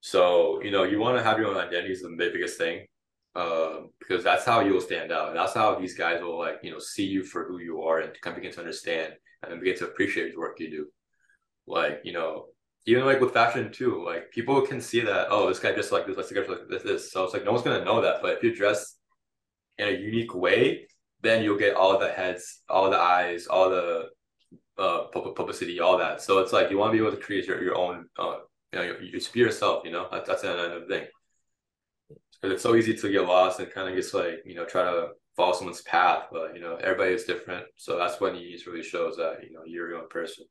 so 0.00 0.62
you 0.62 0.70
know 0.70 0.84
you 0.84 0.98
want 0.98 1.16
to 1.16 1.24
have 1.24 1.38
your 1.38 1.48
own 1.48 1.56
identity 1.56 1.92
is 1.92 2.02
the 2.02 2.14
biggest 2.16 2.58
thing 2.58 2.86
um, 3.34 3.90
because 3.98 4.24
that's 4.24 4.44
how 4.44 4.60
you'll 4.60 4.80
stand 4.80 5.12
out. 5.12 5.28
And 5.28 5.36
that's 5.36 5.54
how 5.54 5.74
these 5.78 5.94
guys 5.94 6.20
will 6.22 6.38
like 6.38 6.60
you 6.62 6.72
know 6.72 6.78
see 6.78 7.06
you 7.06 7.22
for 7.22 7.44
who 7.44 7.58
you 7.58 7.82
are 7.82 8.00
and 8.00 8.20
kind 8.20 8.36
of 8.36 8.42
begin 8.42 8.54
to 8.54 8.60
understand 8.60 9.14
and 9.42 9.60
begin 9.60 9.78
to 9.78 9.86
appreciate 9.86 10.32
the 10.32 10.38
work 10.38 10.58
you 10.60 10.70
do. 10.70 10.86
Like 11.66 12.00
you 12.04 12.12
know 12.12 12.46
even 12.86 13.04
like 13.04 13.20
with 13.20 13.34
fashion 13.34 13.70
too 13.70 14.02
like 14.04 14.30
people 14.30 14.62
can 14.62 14.80
see 14.80 15.00
that 15.00 15.26
oh 15.30 15.46
this 15.46 15.58
guy 15.58 15.74
just 15.74 15.92
like 15.92 16.06
this 16.06 16.16
let's 16.16 16.32
go 16.32 16.40
like 16.48 16.68
this, 16.70 16.82
this. 16.82 17.12
So 17.12 17.24
it's 17.24 17.34
like 17.34 17.44
no 17.44 17.52
one's 17.52 17.64
gonna 17.64 17.84
know 17.84 18.00
that 18.00 18.22
but 18.22 18.36
if 18.36 18.42
you 18.42 18.54
dress 18.54 18.98
in 19.78 19.88
a 19.88 19.92
unique 19.92 20.34
way, 20.34 20.86
then 21.22 21.42
you'll 21.42 21.58
get 21.58 21.76
all 21.76 21.98
the 21.98 22.08
heads, 22.08 22.62
all 22.68 22.90
the 22.90 22.98
eyes, 22.98 23.46
all 23.46 23.70
the 23.70 24.08
uh, 24.76 25.04
publicity, 25.12 25.80
all 25.80 25.98
that. 25.98 26.20
So 26.20 26.38
it's 26.38 26.52
like 26.52 26.70
you 26.70 26.78
want 26.78 26.92
to 26.92 26.98
be 26.98 27.04
able 27.04 27.16
to 27.16 27.22
create 27.22 27.46
your, 27.46 27.62
your 27.62 27.76
own, 27.76 28.06
uh, 28.18 28.38
you 28.72 28.78
know, 28.78 28.84
you 29.00 29.20
be 29.32 29.40
yourself. 29.40 29.84
You 29.84 29.92
know, 29.92 30.08
that, 30.10 30.26
that's 30.26 30.44
another 30.44 30.84
thing. 30.88 31.06
Because 32.08 32.54
it's 32.54 32.62
so 32.62 32.74
easy 32.74 32.94
to 32.94 33.10
get 33.10 33.26
lost 33.26 33.60
and 33.60 33.72
kind 33.72 33.88
of 33.88 33.96
just 33.96 34.14
like 34.14 34.42
you 34.44 34.54
know 34.54 34.64
try 34.64 34.84
to 34.84 35.08
follow 35.36 35.52
someone's 35.52 35.82
path, 35.82 36.24
but 36.30 36.54
you 36.54 36.60
know 36.60 36.76
everybody 36.76 37.12
is 37.12 37.24
different. 37.24 37.66
So 37.76 37.98
that's 37.98 38.20
when 38.20 38.34
you 38.34 38.58
really 38.66 38.82
shows 38.82 39.16
that 39.16 39.38
you 39.42 39.52
know 39.52 39.62
you're 39.66 39.90
your 39.90 40.00
own 40.00 40.08
person, 40.08 40.44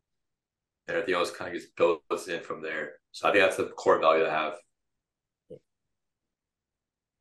and 0.87 0.97
everything 0.97 1.15
else 1.15 1.31
kind 1.31 1.49
of 1.49 1.53
gets 1.53 1.71
built 1.77 2.01
in 2.27 2.41
from 2.41 2.61
there. 2.61 2.93
So 3.11 3.27
I 3.27 3.31
think 3.31 3.43
that's 3.43 3.57
the 3.57 3.65
core 3.65 3.99
value 3.99 4.23
to 4.23 4.29
have. 4.31 4.53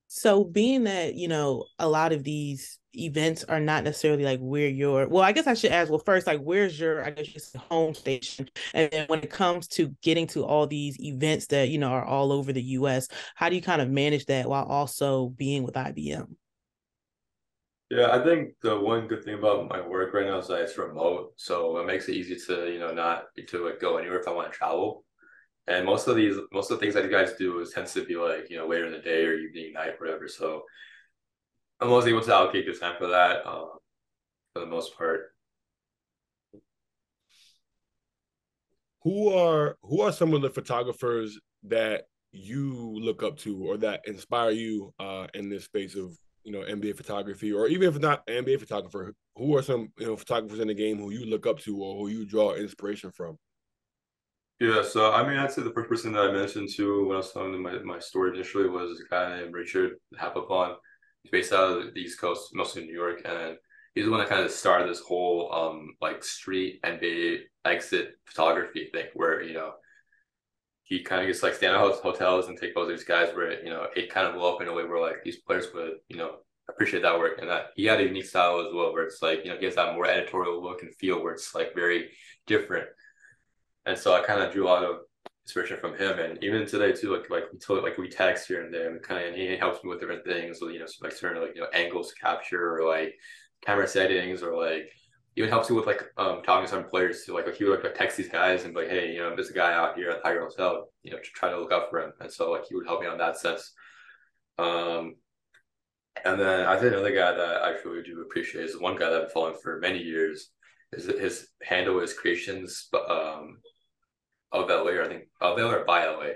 So 0.08 0.44
being 0.44 0.84
that, 0.84 1.14
you 1.14 1.28
know, 1.28 1.66
a 1.78 1.88
lot 1.88 2.12
of 2.12 2.22
these 2.24 2.78
events 2.94 3.44
are 3.44 3.60
not 3.60 3.84
necessarily 3.84 4.24
like 4.24 4.40
where 4.40 4.68
your 4.68 5.08
well, 5.08 5.22
I 5.22 5.32
guess 5.32 5.46
I 5.46 5.54
should 5.54 5.72
ask, 5.72 5.90
well, 5.90 6.02
first, 6.04 6.26
like 6.26 6.40
where's 6.40 6.78
your 6.78 7.04
I 7.04 7.10
guess 7.10 7.26
just 7.26 7.56
home 7.56 7.94
station? 7.94 8.48
And 8.74 8.90
then 8.90 9.06
when 9.08 9.20
it 9.20 9.30
comes 9.30 9.68
to 9.68 9.94
getting 10.02 10.26
to 10.28 10.44
all 10.44 10.66
these 10.66 10.98
events 11.00 11.46
that, 11.48 11.68
you 11.68 11.78
know, 11.78 11.88
are 11.90 12.04
all 12.04 12.32
over 12.32 12.52
the 12.52 12.62
US, 12.62 13.08
how 13.34 13.48
do 13.48 13.56
you 13.56 13.62
kind 13.62 13.82
of 13.82 13.90
manage 13.90 14.26
that 14.26 14.48
while 14.48 14.64
also 14.64 15.28
being 15.30 15.64
with 15.64 15.74
IBM? 15.76 16.36
Yeah, 17.90 18.10
I 18.10 18.24
think 18.24 18.54
the 18.62 18.78
one 18.80 19.06
good 19.06 19.24
thing 19.24 19.34
about 19.34 19.68
my 19.68 19.80
work 19.86 20.12
right 20.12 20.26
now 20.26 20.38
is 20.38 20.48
that 20.48 20.62
it's 20.62 20.76
remote, 20.76 21.34
so 21.36 21.78
it 21.78 21.86
makes 21.86 22.08
it 22.08 22.16
easy 22.16 22.36
to 22.46 22.72
you 22.72 22.80
know 22.80 22.92
not 22.92 23.26
to 23.48 23.64
like 23.64 23.80
go 23.80 23.96
anywhere 23.96 24.18
if 24.20 24.26
I 24.26 24.32
want 24.32 24.52
to 24.52 24.58
travel. 24.58 25.05
And 25.68 25.84
most 25.84 26.06
of 26.06 26.16
these, 26.16 26.36
most 26.52 26.70
of 26.70 26.78
the 26.78 26.80
things 26.80 26.94
that 26.94 27.04
you 27.04 27.10
guys 27.10 27.32
do 27.34 27.58
is 27.58 27.72
tends 27.72 27.92
to 27.94 28.04
be 28.04 28.16
like, 28.16 28.48
you 28.50 28.56
know, 28.56 28.68
later 28.68 28.86
in 28.86 28.92
the 28.92 28.98
day 28.98 29.24
or 29.24 29.34
evening, 29.34 29.72
night, 29.72 30.00
whatever. 30.00 30.28
So 30.28 30.62
I'm 31.80 31.90
always 31.90 32.06
able 32.06 32.22
to 32.22 32.34
allocate 32.34 32.66
the 32.66 32.72
time 32.72 32.94
for 32.98 33.08
that 33.08 33.46
um, 33.46 33.70
for 34.52 34.60
the 34.60 34.66
most 34.66 34.96
part. 34.96 35.32
Who 39.02 39.32
are 39.32 39.76
who 39.82 40.00
are 40.00 40.12
some 40.12 40.34
of 40.34 40.42
the 40.42 40.50
photographers 40.50 41.38
that 41.64 42.04
you 42.32 42.98
look 43.00 43.22
up 43.22 43.36
to 43.38 43.64
or 43.64 43.76
that 43.78 44.02
inspire 44.06 44.50
you 44.50 44.92
uh, 44.98 45.26
in 45.34 45.48
this 45.48 45.64
space 45.64 45.96
of 45.96 46.16
you 46.44 46.52
know 46.52 46.60
NBA 46.60 46.96
photography, 46.96 47.52
or 47.52 47.66
even 47.66 47.88
if 47.88 48.00
not 48.00 48.26
NBA 48.26 48.60
photographer, 48.60 49.14
who 49.36 49.56
are 49.56 49.62
some 49.62 49.88
you 49.98 50.06
know 50.06 50.16
photographers 50.16 50.60
in 50.60 50.68
the 50.68 50.74
game 50.74 50.98
who 50.98 51.10
you 51.10 51.26
look 51.26 51.46
up 51.46 51.58
to 51.60 51.76
or 51.76 51.96
who 51.96 52.08
you 52.08 52.24
draw 52.24 52.54
inspiration 52.54 53.10
from? 53.10 53.36
Yeah, 54.58 54.82
so 54.82 55.12
I 55.12 55.26
mean, 55.28 55.36
I'd 55.38 55.52
say 55.52 55.62
the 55.62 55.72
first 55.72 55.88
person 55.88 56.12
that 56.12 56.22
I 56.22 56.32
mentioned 56.32 56.70
to 56.76 57.06
when 57.06 57.16
I 57.16 57.18
was 57.18 57.32
telling 57.32 57.60
my, 57.62 57.78
my 57.80 57.98
story 57.98 58.34
initially 58.34 58.68
was 58.68 59.00
a 59.00 59.08
guy 59.10 59.38
named 59.40 59.52
Richard 59.52 59.96
Hapapon. 60.18 60.76
He's 61.22 61.30
based 61.30 61.52
out 61.52 61.78
of 61.78 61.94
the 61.94 62.00
East 62.00 62.18
Coast, 62.20 62.50
mostly 62.54 62.84
New 62.84 62.94
York, 62.94 63.20
and 63.26 63.58
he's 63.94 64.06
the 64.06 64.10
one 64.10 64.20
that 64.20 64.30
kind 64.30 64.42
of 64.44 64.50
started 64.50 64.88
this 64.88 65.00
whole 65.00 65.52
um 65.52 65.90
like 66.00 66.24
street 66.24 66.80
NBA 66.84 67.44
exit 67.68 68.12
photography 68.24 68.88
thing, 68.92 69.06
where 69.14 69.42
you 69.42 69.52
know 69.54 69.72
he 70.84 71.02
kind 71.02 71.20
of 71.20 71.26
gets 71.26 71.42
like 71.42 71.54
stand 71.54 71.74
at 71.74 71.80
hotels 71.80 72.48
and 72.48 72.56
take 72.58 72.72
photos 72.74 72.92
of 72.92 72.98
these 72.98 73.06
guys 73.06 73.34
where 73.34 73.62
you 73.62 73.70
know 73.70 73.86
it 73.96 74.10
kind 74.10 74.26
of 74.26 74.34
blew 74.34 74.46
up 74.48 74.62
in 74.62 74.68
a 74.68 74.72
way 74.72 74.84
where 74.84 75.00
like 75.00 75.22
these 75.24 75.40
players 75.42 75.66
would 75.74 75.94
you 76.08 76.16
know 76.16 76.36
appreciate 76.68 77.02
that 77.02 77.18
work 77.18 77.38
and 77.40 77.48
that 77.48 77.66
he 77.76 77.84
had 77.84 78.00
a 78.00 78.04
unique 78.04 78.24
style 78.24 78.60
as 78.60 78.72
well, 78.72 78.92
where 78.92 79.04
it's 79.04 79.20
like 79.22 79.44
you 79.44 79.50
know 79.50 79.58
he 79.58 79.64
has 79.64 79.74
that 79.74 79.94
more 79.94 80.06
editorial 80.06 80.62
look 80.62 80.82
and 80.82 80.94
feel 80.96 81.22
where 81.22 81.32
it's 81.34 81.54
like 81.54 81.74
very 81.74 82.10
different 82.46 82.86
and 83.86 83.98
so 83.98 84.14
I 84.14 84.22
kind 84.22 84.42
of 84.42 84.52
drew 84.52 84.64
a 84.64 84.68
lot 84.68 84.84
of 84.84 84.96
inspiration 85.44 85.78
from 85.78 85.96
him. 85.96 86.18
And 86.18 86.42
even 86.42 86.66
today 86.66 86.92
too, 86.92 87.12
like 87.16 87.30
like 87.30 87.44
we 87.52 87.58
told, 87.58 87.82
like 87.84 87.98
we 87.98 88.08
text 88.08 88.48
here 88.48 88.64
and 88.64 88.72
there, 88.74 88.90
and 88.90 89.02
kind 89.02 89.20
of 89.22 89.28
and 89.28 89.36
he 89.36 89.56
helps 89.56 89.82
me 89.82 89.90
with 89.90 90.00
different 90.00 90.24
things, 90.24 90.58
so, 90.58 90.68
you 90.68 90.80
know, 90.80 90.86
like 91.02 91.12
certain 91.12 91.42
like 91.42 91.54
you 91.54 91.60
know 91.62 91.68
angles 91.72 92.12
capture 92.20 92.76
or 92.76 92.86
like 92.88 93.14
camera 93.64 93.86
settings 93.86 94.42
or 94.42 94.56
like 94.56 94.90
even 95.36 95.50
helps 95.50 95.68
you 95.68 95.76
with 95.76 95.86
like 95.86 96.02
um 96.16 96.42
talking 96.42 96.64
to 96.64 96.70
some 96.70 96.84
players 96.84 97.24
too. 97.24 97.34
Like 97.34 97.54
he 97.54 97.64
would 97.64 97.82
like 97.82 97.94
text 97.94 98.16
these 98.16 98.28
guys 98.28 98.64
and 98.64 98.74
be 98.74 98.80
like, 98.80 98.90
hey, 98.90 99.12
you 99.12 99.20
know, 99.20 99.34
there's 99.34 99.50
a 99.50 99.54
guy 99.54 99.72
out 99.72 99.96
here 99.96 100.10
at 100.10 100.22
Tiger 100.22 100.40
Hotel, 100.40 100.88
you 101.02 101.12
know, 101.12 101.18
to 101.18 101.30
try 101.34 101.50
to 101.50 101.58
look 101.58 101.72
out 101.72 101.90
for 101.90 102.00
him. 102.00 102.12
And 102.20 102.32
so 102.32 102.50
like 102.50 102.66
he 102.66 102.74
would 102.74 102.86
help 102.86 103.02
me 103.02 103.06
on 103.06 103.18
that 103.18 103.38
sense. 103.38 103.72
Um 104.58 105.14
and 106.24 106.40
then 106.40 106.66
I 106.66 106.78
think 106.78 106.92
another 106.92 107.14
guy 107.14 107.32
that 107.32 107.62
I 107.62 107.74
truly 107.82 108.02
do 108.02 108.22
appreciate 108.22 108.64
is 108.64 108.80
one 108.80 108.96
guy 108.96 109.10
that 109.10 109.14
I've 109.14 109.22
been 109.22 109.30
following 109.30 109.58
for 109.62 109.78
many 109.80 109.98
years. 110.02 110.50
Is 110.92 111.04
his 111.04 111.48
handle 111.62 112.00
is 112.00 112.14
creations 112.14 112.88
um 112.94 113.58
of 114.52 114.68
LA, 114.68 114.92
or 114.92 115.04
I 115.04 115.08
think 115.08 115.24
of 115.40 115.58
LA 115.58 115.70
or 115.70 115.84
by 115.84 116.06
LA. 116.06 116.30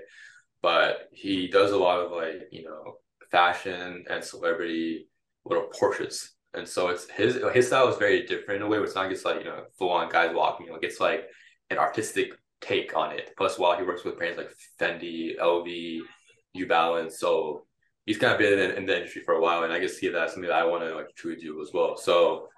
But 0.62 1.09
he 1.12 1.49
does 1.49 1.73
a 1.73 1.79
lot 1.79 2.01
of 2.01 2.12
like, 2.12 2.49
you 2.51 2.64
know, 2.64 2.96
fashion 3.31 4.05
and 4.11 4.23
celebrity 4.23 5.09
little 5.44 5.68
portraits. 5.79 6.35
And 6.53 6.68
so 6.68 6.88
it's 6.88 7.09
his 7.11 7.38
his 7.55 7.68
style 7.68 7.88
is 7.88 7.96
very 7.96 8.27
different 8.27 8.61
in 8.61 8.66
a 8.66 8.68
way. 8.68 8.79
Where 8.79 8.85
it's 8.85 8.94
not 8.94 9.11
just 9.11 9.25
like, 9.25 9.38
you 9.38 9.44
know, 9.44 9.64
full 9.79 9.90
on 9.90 10.11
guys 10.11 10.35
walking, 10.35 10.68
like 10.70 10.83
it's 10.83 11.01
like 11.01 11.25
an 11.70 11.79
artistic 11.79 12.33
take 12.61 12.96
on 12.96 13.12
it. 13.12 13.31
Plus 13.37 13.59
while 13.59 13.79
he 13.79 13.85
works 13.85 14.05
with 14.05 14.18
brands 14.18 14.37
like 14.37 14.51
Fendi, 14.79 15.38
LV, 15.38 16.01
New 16.55 16.66
Balance. 16.66 17.18
So 17.18 17.66
he's 18.05 18.18
kind 18.18 18.33
of 18.33 18.38
been 18.38 18.59
in, 18.59 18.73
in 18.73 18.87
the 18.87 18.96
industry 18.96 19.23
for 19.25 19.35
a 19.35 19.40
while. 19.40 19.62
And 19.62 19.73
I 19.73 19.79
can 19.79 19.88
see 19.88 20.09
that's 20.09 20.33
something 20.35 20.49
that 20.49 20.59
I 20.59 20.64
want 20.64 20.83
to 20.83 20.94
like 20.94 21.14
truly 21.14 21.40
do 21.40 21.62
as 21.62 21.70
well. 21.73 21.96
So 21.96 22.49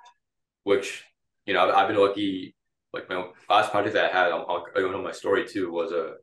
which, 0.65 1.05
you 1.47 1.55
know, 1.55 1.69
I've, 1.69 1.75
I've 1.75 1.89
been 1.89 1.99
lucky 1.99 2.55
like 2.93 3.09
my 3.09 3.27
last 3.49 3.71
project 3.71 3.95
that 3.95 4.13
I 4.13 4.17
had, 4.17 4.33
I'll, 4.33 4.67
I'll 4.77 4.93
know 4.93 5.03
my 5.03 5.13
story 5.13 5.47
too 5.47 5.73
was 5.73 5.93
a, 5.93 6.15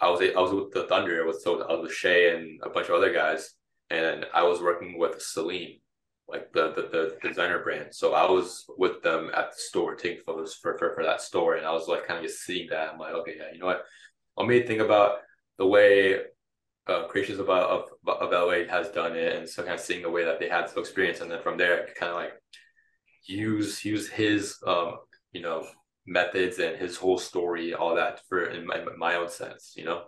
I 0.00 0.08
was 0.10 0.20
I 0.20 0.40
was 0.40 0.52
with 0.52 0.72
the 0.72 0.84
Thunder. 0.84 1.26
with 1.26 1.40
so 1.42 1.60
I 1.62 1.72
was 1.72 1.82
with 1.82 1.92
Shai 1.92 2.34
and 2.34 2.60
a 2.62 2.70
bunch 2.70 2.88
of 2.88 2.94
other 2.94 3.12
guys, 3.12 3.54
and 3.90 4.26
I 4.32 4.44
was 4.44 4.60
working 4.60 4.96
with 4.96 5.20
Celine, 5.20 5.80
like 6.28 6.52
the, 6.52 6.72
the 6.72 7.16
the 7.22 7.28
designer 7.28 7.62
brand. 7.64 7.88
So 7.92 8.14
I 8.14 8.30
was 8.30 8.64
with 8.78 9.02
them 9.02 9.30
at 9.36 9.52
the 9.52 9.58
store 9.58 9.96
taking 9.96 10.22
photos 10.24 10.54
for 10.54 10.78
for, 10.78 10.94
for 10.94 11.02
that 11.04 11.20
store, 11.20 11.56
and 11.56 11.66
I 11.66 11.72
was 11.72 11.88
like 11.88 12.06
kind 12.06 12.18
of 12.18 12.24
just 12.24 12.44
seeing 12.44 12.68
that. 12.70 12.90
I'm 12.92 12.98
like, 12.98 13.14
okay, 13.14 13.34
yeah, 13.36 13.52
you 13.52 13.58
know 13.58 13.66
what? 13.66 13.82
Let 14.36 14.46
me 14.46 14.62
think 14.62 14.80
about 14.80 15.18
the 15.58 15.66
way 15.66 16.20
uh, 16.86 17.06
creations 17.08 17.40
of, 17.40 17.48
of 17.50 17.88
of 18.06 18.30
LA 18.30 18.70
has 18.70 18.90
done 18.90 19.16
it, 19.16 19.34
and 19.34 19.48
so 19.48 19.62
kind 19.62 19.74
of 19.74 19.80
seeing 19.80 20.02
the 20.02 20.10
way 20.10 20.24
that 20.24 20.38
they 20.38 20.48
had 20.48 20.68
to 20.68 20.78
experience, 20.78 21.20
and 21.20 21.30
then 21.30 21.42
from 21.42 21.58
there, 21.58 21.88
kind 21.98 22.10
of 22.10 22.16
like 22.18 22.32
use 23.24 23.84
use 23.84 24.08
his 24.08 24.56
um 24.66 24.96
you 25.32 25.42
know 25.42 25.66
methods 26.08 26.58
and 26.58 26.76
his 26.76 26.96
whole 26.96 27.18
story, 27.18 27.74
all 27.74 27.94
that 27.94 28.20
for 28.28 28.44
in 28.46 28.66
my, 28.66 28.82
my 28.96 29.14
own 29.16 29.28
sense, 29.28 29.74
you 29.76 29.84
know. 29.84 30.04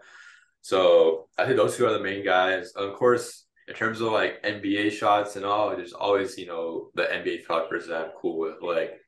So 0.63 1.29
I 1.39 1.45
think 1.45 1.57
those 1.57 1.77
two 1.77 1.87
are 1.87 1.93
the 1.93 2.01
main 2.01 2.25
guys. 2.25 2.73
Of 2.73 2.95
course, 2.95 3.47
in 3.69 3.75
terms 3.75 4.01
of 4.01 4.13
like 4.13 4.43
NBA 4.43 4.93
shots 4.93 5.37
and 5.37 5.45
all, 5.45 5.71
there's 5.71 5.93
always 5.93 6.37
you 6.37 6.47
know 6.47 6.91
the 6.95 7.03
NBA 7.03 7.45
photographers 7.45 7.87
that 7.89 8.05
I'm 8.05 8.11
cool 8.21 8.39
with. 8.39 8.63
Like 8.63 9.01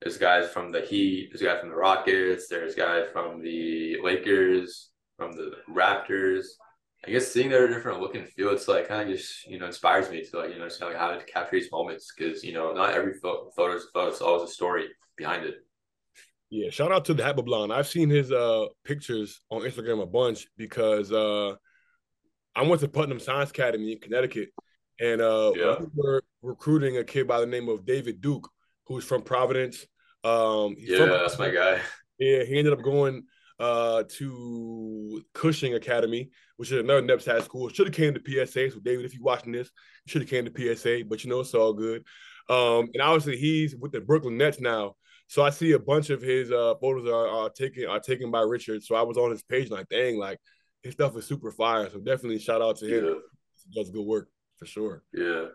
there's 0.00 0.18
guys 0.18 0.50
from 0.50 0.72
the 0.72 0.80
Heat, 0.80 1.30
there's 1.30 1.42
guys 1.42 1.60
from 1.60 1.70
the 1.70 1.76
Rockets, 1.76 2.48
there's 2.48 2.74
guys 2.74 3.06
from 3.12 3.40
the 3.40 3.98
Lakers, 4.02 4.90
from 5.16 5.32
the 5.32 5.52
Raptors. 5.70 6.46
I 7.06 7.10
guess 7.10 7.30
seeing 7.30 7.50
their 7.50 7.68
different 7.68 8.00
look 8.00 8.14
and 8.14 8.26
feel, 8.26 8.50
it's 8.50 8.66
like 8.66 8.88
kind 8.88 9.10
of 9.10 9.16
just 9.16 9.46
you 9.46 9.58
know 9.58 9.66
inspires 9.66 10.10
me 10.10 10.24
to 10.24 10.38
like 10.38 10.52
you 10.52 10.58
know 10.58 10.68
just 10.68 10.80
like 10.80 10.96
how 10.96 11.12
to 11.12 11.24
capture 11.24 11.56
these 11.58 11.70
moments 11.70 12.12
because 12.16 12.42
you 12.42 12.52
know 12.54 12.72
not 12.72 12.94
every 12.94 13.14
photo, 13.14 13.50
photo 13.54 13.76
is 13.76 13.84
a 13.84 13.92
photo, 13.92 14.08
it's 14.08 14.20
always 14.20 14.50
a 14.50 14.52
story 14.52 14.88
behind 15.16 15.44
it. 15.44 15.56
Yeah, 16.54 16.70
shout 16.70 16.92
out 16.92 17.04
to 17.06 17.14
the 17.14 17.22
Hapa 17.24 17.44
Blonde. 17.44 17.72
I've 17.72 17.88
seen 17.88 18.08
his 18.08 18.30
uh 18.30 18.66
pictures 18.84 19.40
on 19.50 19.62
Instagram 19.62 20.00
a 20.00 20.06
bunch 20.06 20.46
because 20.56 21.10
uh 21.10 21.56
I 22.54 22.62
went 22.62 22.80
to 22.82 22.86
Putnam 22.86 23.18
Science 23.18 23.50
Academy 23.50 23.90
in 23.90 23.98
Connecticut, 23.98 24.50
and 25.00 25.20
uh 25.20 25.50
yeah. 25.56 25.74
we 25.80 25.86
were 25.96 26.22
recruiting 26.42 26.98
a 26.98 27.02
kid 27.02 27.26
by 27.26 27.40
the 27.40 27.46
name 27.46 27.68
of 27.68 27.84
David 27.84 28.20
Duke, 28.20 28.48
who's 28.86 29.02
from 29.02 29.22
Providence. 29.22 29.84
Um, 30.22 30.76
yeah, 30.78 30.98
from, 30.98 31.08
that's 31.08 31.40
my 31.40 31.50
guy. 31.50 31.80
Yeah, 32.20 32.44
he 32.44 32.56
ended 32.56 32.72
up 32.72 32.82
going 32.82 33.24
uh 33.58 34.04
to 34.18 35.24
Cushing 35.32 35.74
Academy, 35.74 36.30
which 36.56 36.70
is 36.70 36.78
another 36.78 37.02
NEPSAC 37.02 37.42
school. 37.42 37.68
Should 37.68 37.88
have 37.88 37.96
came 37.96 38.14
to 38.14 38.20
PSA. 38.24 38.70
So 38.70 38.78
David, 38.78 39.06
if 39.06 39.12
you're 39.12 39.24
watching 39.24 39.50
this, 39.50 39.72
should 40.06 40.22
have 40.22 40.30
came 40.30 40.44
to 40.44 40.76
PSA, 40.76 41.00
but 41.08 41.24
you 41.24 41.30
know 41.30 41.40
it's 41.40 41.52
all 41.52 41.72
good. 41.72 42.04
Um, 42.48 42.90
and 42.94 43.02
obviously 43.02 43.38
he's 43.38 43.74
with 43.74 43.90
the 43.90 44.00
Brooklyn 44.00 44.36
Nets 44.36 44.60
now. 44.60 44.94
So 45.26 45.42
I 45.42 45.50
see 45.50 45.72
a 45.72 45.78
bunch 45.78 46.10
of 46.10 46.20
his 46.20 46.50
uh, 46.50 46.74
photos 46.80 47.08
are, 47.08 47.28
are 47.28 47.50
taken 47.50 47.86
are 47.88 48.00
taken 48.00 48.30
by 48.30 48.40
Richard. 48.40 48.82
So 48.82 48.94
I 48.94 49.02
was 49.02 49.16
on 49.16 49.30
his 49.30 49.42
page 49.42 49.70
like, 49.70 49.88
dang, 49.88 50.18
like 50.18 50.38
his 50.82 50.94
stuff 50.94 51.16
is 51.16 51.26
super 51.26 51.50
fire. 51.50 51.88
So 51.90 51.98
definitely 51.98 52.38
shout 52.38 52.62
out 52.62 52.76
to 52.78 52.86
him. 52.86 53.04
Yeah. 53.04 53.14
He 53.66 53.80
does 53.80 53.90
good 53.90 54.04
work 54.04 54.28
for 54.58 54.66
sure. 54.66 55.02
Yeah. 55.12 55.46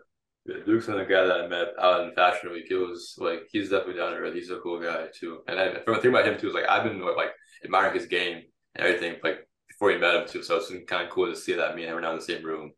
Yeah, 0.46 0.56
Duke's 0.64 0.86
the 0.86 1.04
guy 1.04 1.26
that 1.26 1.42
I 1.42 1.46
met 1.48 1.68
out 1.78 2.00
in 2.02 2.14
Fashion 2.14 2.50
Week. 2.50 2.66
It 2.70 2.76
was 2.76 3.14
like 3.18 3.40
he's 3.52 3.68
definitely 3.68 4.00
down 4.00 4.12
to 4.12 4.18
earth. 4.18 4.34
He's 4.34 4.50
a 4.50 4.58
cool 4.60 4.80
guy 4.80 5.06
too. 5.14 5.40
And 5.46 5.60
I, 5.60 5.74
from 5.84 5.94
the 5.94 6.00
thing 6.00 6.10
about 6.10 6.26
him 6.26 6.38
too 6.38 6.48
is 6.48 6.54
like 6.54 6.68
I've 6.68 6.82
been 6.82 7.00
like 7.00 7.32
admiring 7.62 7.94
his 7.94 8.06
game 8.06 8.42
and 8.74 8.86
everything 8.86 9.16
like 9.22 9.46
before 9.68 9.90
he 9.90 9.98
met 9.98 10.14
him 10.14 10.26
too. 10.26 10.42
So 10.42 10.56
it's 10.56 10.72
kind 10.88 11.04
of 11.04 11.10
cool 11.10 11.26
to 11.26 11.36
see 11.36 11.52
that 11.52 11.76
me 11.76 11.82
and 11.82 11.92
him 11.92 11.98
are 11.98 12.00
now 12.00 12.12
in 12.12 12.16
the 12.16 12.24
same 12.24 12.42
room. 12.42 12.72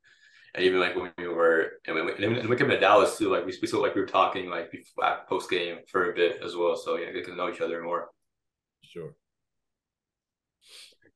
And 0.55 0.65
even 0.65 0.81
like 0.81 0.95
when 0.95 1.12
we 1.17 1.29
were 1.29 1.73
and 1.87 1.97
when 1.97 2.07
we, 2.07 2.12
and 2.25 2.49
we 2.49 2.57
came 2.57 2.69
to 2.69 2.79
Dallas 2.79 3.17
too, 3.17 3.31
like 3.31 3.47
we 3.47 3.57
we 3.62 3.69
like 3.79 3.95
we 3.95 4.03
were 4.03 4.07
talking 4.07 4.51
like 4.51 4.71
uh, 5.03 5.21
post 5.29 5.49
game 5.49 5.79
for 5.88 6.11
a 6.11 6.15
bit 6.15 6.43
as 6.45 6.55
well. 6.57 6.77
So 6.77 6.97
yeah, 6.97 7.11
get 7.11 7.25
to 7.27 7.35
know 7.35 7.51
each 7.51 7.61
other 7.61 7.83
more. 7.83 8.11
Sure. 8.83 9.15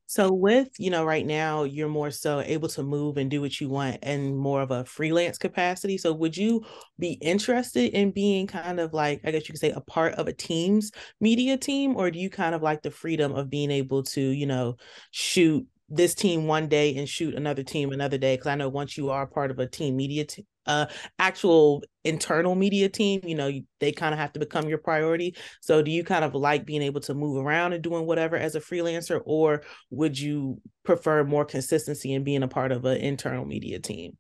So 0.09 0.33
with, 0.33 0.69
you 0.79 0.91
know, 0.91 1.05
right 1.05 1.27
now 1.27 1.65
you're 1.65 1.89
more 1.89 2.13
so 2.13 2.41
able 2.41 2.69
to 2.69 2.83
move 2.85 3.17
and 3.17 3.29
do 3.29 3.41
what 3.41 3.61
you 3.61 3.69
want 3.69 3.99
and 4.03 4.39
more 4.39 4.63
of 4.63 4.71
a 4.71 4.85
freelance 4.85 5.37
capacity. 5.37 5.99
So 5.99 6.13
would 6.13 6.37
you 6.37 6.65
be 6.97 7.15
interested 7.15 7.93
in 7.93 8.13
being 8.13 8.47
kind 8.47 8.79
of 8.79 8.95
like, 8.95 9.21
I 9.25 9.33
guess 9.33 9.49
you 9.49 9.53
could 9.53 9.61
say 9.61 9.73
a 9.73 9.81
part 9.81 10.15
of 10.15 10.29
a 10.29 10.33
team's 10.33 10.93
media 11.21 11.57
team, 11.57 11.97
or 11.97 12.11
do 12.13 12.21
you 12.21 12.31
kind 12.31 12.55
of 12.55 12.63
like 12.63 12.83
the 12.83 12.91
freedom 12.93 13.35
of 13.35 13.51
being 13.51 13.73
able 13.73 14.05
to, 14.05 14.21
you 14.21 14.47
know, 14.47 14.77
shoot 15.11 15.67
this 15.89 16.15
team 16.15 16.47
one 16.47 16.69
day 16.69 16.97
and 16.97 17.09
shoot 17.09 17.35
another 17.35 17.63
team 17.63 17.93
another 17.93 18.19
day 18.19 18.35
because 18.35 18.49
i 18.49 18.55
know 18.55 18.69
once 18.69 18.97
you 18.97 19.11
are 19.11 19.27
part 19.27 19.51
of 19.51 19.59
a 19.59 19.67
team 19.67 19.97
media 19.97 20.25
t- 20.25 20.45
uh 20.67 20.87
actual 21.19 21.83
internal 22.05 22.55
media 22.55 22.89
team 22.89 23.21
you 23.25 23.35
know 23.35 23.51
they 23.81 23.93
kind 23.93 24.13
of 24.13 24.19
have 24.19 24.33
to 24.33 24.41
become 24.41 24.69
your 24.69 24.79
priority. 24.79 25.37
So 25.61 25.83
do 25.83 25.91
you 25.91 26.03
kind 26.05 26.25
of 26.25 26.35
like 26.35 26.65
being 26.65 26.83
able 26.83 27.01
to 27.03 27.15
move 27.15 27.45
around 27.45 27.73
and 27.73 27.83
doing 27.83 28.07
whatever 28.07 28.37
as 28.37 28.55
a 28.55 28.61
freelancer 28.61 29.21
or 29.25 29.63
would 29.91 30.19
you 30.19 30.61
prefer 30.85 31.25
more 31.25 31.45
consistency 31.45 32.15
and 32.15 32.25
being 32.25 32.43
a 32.43 32.49
part 32.49 32.73
of 32.73 32.85
an 32.85 32.99
internal 32.99 33.45
media 33.45 33.79
team? 33.79 34.17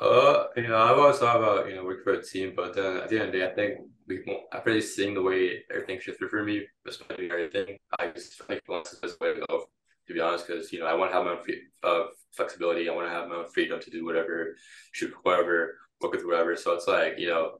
Uh 0.00 0.44
you 0.56 0.68
know 0.68 0.76
i've 0.76 0.98
always 0.98 1.18
thought 1.18 1.36
about 1.36 1.68
you 1.68 1.76
know 1.76 1.84
working 1.84 2.04
for 2.04 2.14
a 2.14 2.22
team 2.22 2.54
but 2.56 2.74
then 2.74 2.96
at 2.96 3.08
the 3.08 3.16
end 3.18 3.26
of 3.26 3.32
the 3.32 3.38
day 3.38 3.46
i 3.46 3.54
think 3.54 3.78
we 4.06 4.24
after 4.52 4.80
seeing 4.80 5.14
the 5.14 5.22
way 5.22 5.62
everything 5.70 6.00
shifted 6.00 6.28
for 6.30 6.42
me 6.42 6.62
especially 6.88 7.30
everything. 7.30 7.78
I 7.98 8.08
just 8.08 8.42
think 8.44 8.62
once 8.68 8.90
the 8.90 9.16
way 9.20 9.34
go 9.48 9.66
to 10.06 10.14
be 10.14 10.20
honest, 10.20 10.46
because 10.46 10.72
you 10.72 10.80
know 10.80 10.86
I 10.86 10.94
want 10.94 11.10
to 11.10 11.16
have 11.16 11.24
my 11.24 11.32
own 11.32 11.42
free, 11.42 11.62
uh, 11.82 12.04
flexibility. 12.32 12.88
I 12.88 12.94
want 12.94 13.08
to 13.08 13.14
have 13.14 13.28
my 13.28 13.36
own 13.36 13.48
freedom 13.48 13.80
to 13.80 13.90
do 13.90 14.04
whatever, 14.04 14.56
shoot 14.92 15.12
whatever, 15.22 15.78
work 16.00 16.12
with 16.12 16.24
whatever. 16.24 16.56
So 16.56 16.72
it's 16.72 16.88
like 16.88 17.18
you 17.18 17.28
know, 17.28 17.58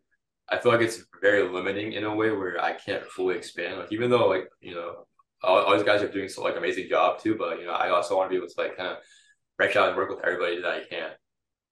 I 0.49 0.59
feel 0.59 0.73
like 0.73 0.81
it's 0.81 1.05
very 1.21 1.49
limiting 1.49 1.93
in 1.93 2.05
a 2.05 2.15
way 2.15 2.31
where 2.31 2.63
I 2.63 2.73
can't 2.73 3.05
fully 3.05 3.37
expand. 3.37 3.79
Like 3.79 3.93
even 3.93 4.11
though 4.11 4.29
like 4.29 4.49
you 4.61 4.75
know 4.75 5.07
all, 5.43 5.59
all 5.59 5.75
these 5.75 5.85
guys 5.85 6.03
are 6.03 6.09
doing 6.09 6.29
so 6.29 6.43
like 6.43 6.57
amazing 6.57 6.89
job 6.89 7.21
too, 7.21 7.37
but 7.37 7.61
you 7.61 7.67
know 7.67 7.73
I 7.73 7.91
also 7.91 8.17
want 8.17 8.31
to 8.31 8.31
be 8.31 8.37
able 8.37 8.49
to 8.49 8.61
like 8.61 8.77
kind 8.77 8.91
of 8.91 8.99
branch 9.57 9.77
out 9.77 9.89
and 9.89 9.97
work 9.97 10.11
with 10.11 10.25
everybody 10.25 10.61
that 10.61 10.71
I 10.71 10.85
can, 10.85 11.11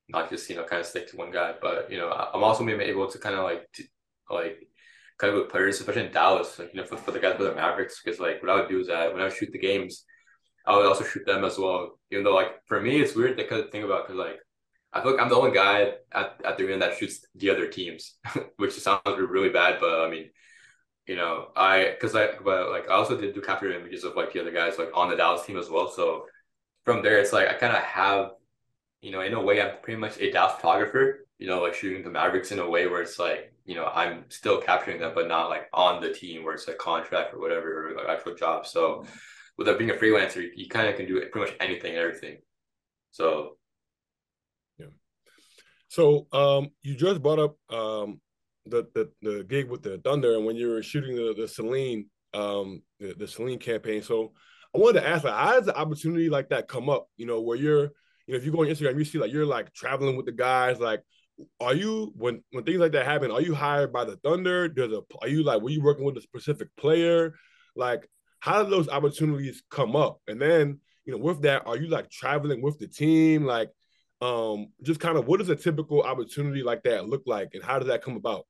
not 0.08 0.30
just 0.30 0.48
you 0.48 0.56
know 0.56 0.64
kind 0.64 0.80
of 0.80 0.86
stick 0.86 1.10
to 1.10 1.16
one 1.16 1.32
guy. 1.32 1.54
But 1.60 1.90
you 1.90 1.98
know 1.98 2.10
I'm 2.10 2.44
also 2.44 2.62
maybe 2.64 2.84
able 2.84 3.08
to 3.10 3.18
kind 3.18 3.34
of 3.34 3.44
like 3.44 3.66
to, 3.74 3.84
like 4.30 4.58
kind 5.18 5.34
of 5.34 5.40
with 5.40 5.50
players, 5.50 5.80
especially 5.80 6.06
in 6.06 6.12
Dallas, 6.12 6.58
like 6.58 6.72
you 6.72 6.80
know 6.80 6.86
for, 6.86 6.96
for 6.96 7.10
the 7.10 7.18
guys 7.18 7.38
with 7.38 7.48
the 7.48 7.54
Mavericks, 7.54 8.00
because 8.02 8.20
like 8.20 8.40
what 8.42 8.50
I 8.50 8.54
would 8.54 8.68
do 8.68 8.80
is 8.80 8.86
that 8.86 9.12
when 9.12 9.20
I 9.20 9.24
would 9.24 9.34
shoot 9.34 9.50
the 9.52 9.58
games 9.58 10.04
I 10.66 10.76
would 10.76 10.86
also 10.86 11.04
shoot 11.04 11.26
them 11.26 11.44
as 11.44 11.58
well. 11.58 11.98
Even 12.10 12.24
though 12.24 12.34
like 12.34 12.66
for 12.66 12.80
me, 12.80 13.00
it's 13.00 13.14
weird 13.14 13.36
to 13.38 13.68
think 13.70 13.84
about 13.84 14.06
because 14.06 14.18
like 14.18 14.40
I 14.92 15.00
feel 15.00 15.12
like 15.12 15.20
I'm 15.20 15.28
the 15.28 15.36
only 15.36 15.52
guy 15.52 15.92
at, 16.12 16.40
at 16.44 16.58
the 16.58 16.72
end 16.72 16.82
that 16.82 16.96
shoots 16.98 17.24
the 17.34 17.50
other 17.50 17.68
teams, 17.68 18.16
which 18.56 18.72
sounds 18.72 19.00
really 19.06 19.50
bad, 19.50 19.78
but 19.80 20.00
I 20.00 20.10
mean, 20.10 20.30
you 21.06 21.16
know, 21.16 21.48
I 21.56 21.90
because 21.90 22.14
I 22.14 22.30
but 22.44 22.70
like 22.70 22.88
I 22.88 22.94
also 22.94 23.16
did 23.16 23.34
do 23.34 23.40
capture 23.40 23.72
images 23.72 24.04
of 24.04 24.16
like 24.16 24.32
the 24.32 24.40
other 24.40 24.52
guys 24.52 24.78
like 24.78 24.90
on 24.94 25.10
the 25.10 25.16
Dallas 25.16 25.44
team 25.46 25.56
as 25.56 25.70
well. 25.70 25.90
So 25.90 26.26
from 26.84 27.02
there, 27.02 27.18
it's 27.18 27.32
like 27.32 27.48
I 27.48 27.54
kind 27.54 27.76
of 27.76 27.82
have, 27.82 28.30
you 29.00 29.12
know, 29.12 29.20
in 29.22 29.34
a 29.34 29.40
way, 29.40 29.60
I'm 29.62 29.80
pretty 29.82 29.98
much 30.00 30.18
a 30.18 30.30
Dallas 30.30 30.54
photographer. 30.56 31.26
You 31.38 31.46
know, 31.46 31.62
like 31.62 31.74
shooting 31.74 32.04
the 32.04 32.10
Mavericks 32.10 32.52
in 32.52 32.58
a 32.58 32.68
way 32.68 32.86
where 32.86 33.00
it's 33.00 33.18
like, 33.18 33.54
you 33.64 33.74
know, 33.74 33.86
I'm 33.86 34.24
still 34.28 34.60
capturing 34.60 35.00
them, 35.00 35.12
but 35.14 35.26
not 35.26 35.48
like 35.48 35.68
on 35.72 36.02
the 36.02 36.12
team 36.12 36.44
where 36.44 36.54
it's 36.54 36.68
a 36.68 36.74
contract 36.74 37.32
or 37.32 37.40
whatever, 37.40 37.88
or 37.88 37.96
like 37.96 38.08
actual 38.08 38.34
job. 38.34 38.66
So 38.66 39.04
without 39.60 39.78
being 39.78 39.90
a 39.90 39.94
freelancer, 39.94 40.36
you, 40.36 40.50
you 40.56 40.68
kind 40.68 40.88
of 40.88 40.96
can 40.96 41.06
do 41.06 41.20
pretty 41.30 41.50
much 41.50 41.56
anything 41.60 41.92
and 41.92 42.00
everything. 42.00 42.38
So, 43.12 43.58
yeah. 44.78 44.86
So, 45.88 46.26
um, 46.32 46.70
you 46.82 46.96
just 46.96 47.22
brought 47.22 47.38
up 47.38 47.56
um 47.68 48.20
the 48.64 48.86
the 48.94 49.10
the 49.20 49.44
gig 49.44 49.68
with 49.68 49.82
the 49.82 49.98
Thunder, 49.98 50.34
and 50.34 50.46
when 50.46 50.56
you 50.56 50.70
were 50.70 50.82
shooting 50.82 51.14
the 51.14 51.34
the 51.36 51.46
Celine 51.46 52.06
um 52.34 52.82
the, 52.98 53.14
the 53.14 53.28
Celine 53.28 53.58
campaign. 53.58 54.02
So, 54.02 54.32
I 54.74 54.78
wanted 54.78 55.02
to 55.02 55.06
ask, 55.06 55.24
like, 55.24 55.34
how 55.34 55.58
does 55.58 55.68
an 55.68 55.74
opportunity 55.74 56.30
like 56.30 56.48
that 56.48 56.66
come 56.66 56.88
up? 56.88 57.08
You 57.18 57.26
know, 57.26 57.40
where 57.42 57.58
you're, 57.58 57.92
you 58.26 58.30
know, 58.32 58.36
if 58.36 58.44
you 58.44 58.52
go 58.52 58.62
on 58.62 58.66
Instagram, 58.66 58.98
you 58.98 59.04
see 59.04 59.18
like 59.18 59.32
you're 59.32 59.46
like 59.46 59.72
traveling 59.74 60.16
with 60.16 60.26
the 60.26 60.32
guys, 60.32 60.80
like. 60.80 61.02
Are 61.58 61.74
you 61.74 62.12
when 62.16 62.44
when 62.50 62.64
things 62.64 62.80
like 62.80 62.92
that 62.92 63.06
happen? 63.06 63.30
Are 63.30 63.40
you 63.40 63.54
hired 63.54 63.94
by 63.94 64.04
the 64.04 64.16
Thunder? 64.16 64.68
Does 64.68 64.92
a 64.92 65.00
are 65.22 65.28
you 65.28 65.42
like 65.42 65.62
were 65.62 65.70
you 65.70 65.82
working 65.82 66.04
with 66.04 66.18
a 66.18 66.20
specific 66.20 66.68
player? 66.76 67.32
Like 67.74 68.06
how 68.40 68.62
do 68.62 68.70
those 68.70 68.88
opportunities 68.88 69.62
come 69.70 69.94
up? 69.94 70.20
And 70.26 70.40
then, 70.40 70.80
you 71.04 71.12
know, 71.12 71.18
with 71.18 71.42
that, 71.42 71.66
are 71.66 71.76
you 71.76 71.88
like 71.88 72.10
traveling 72.10 72.62
with 72.62 72.78
the 72.78 72.88
team? 72.88 73.44
Like, 73.44 73.70
um, 74.20 74.68
just 74.82 75.00
kind 75.00 75.16
of 75.16 75.26
what 75.26 75.38
does 75.38 75.48
a 75.48 75.56
typical 75.56 76.02
opportunity 76.02 76.62
like 76.62 76.82
that 76.82 77.08
look 77.08 77.22
like, 77.26 77.50
and 77.54 77.62
how 77.62 77.78
does 77.78 77.88
that 77.88 78.02
come 78.02 78.16
about? 78.16 78.46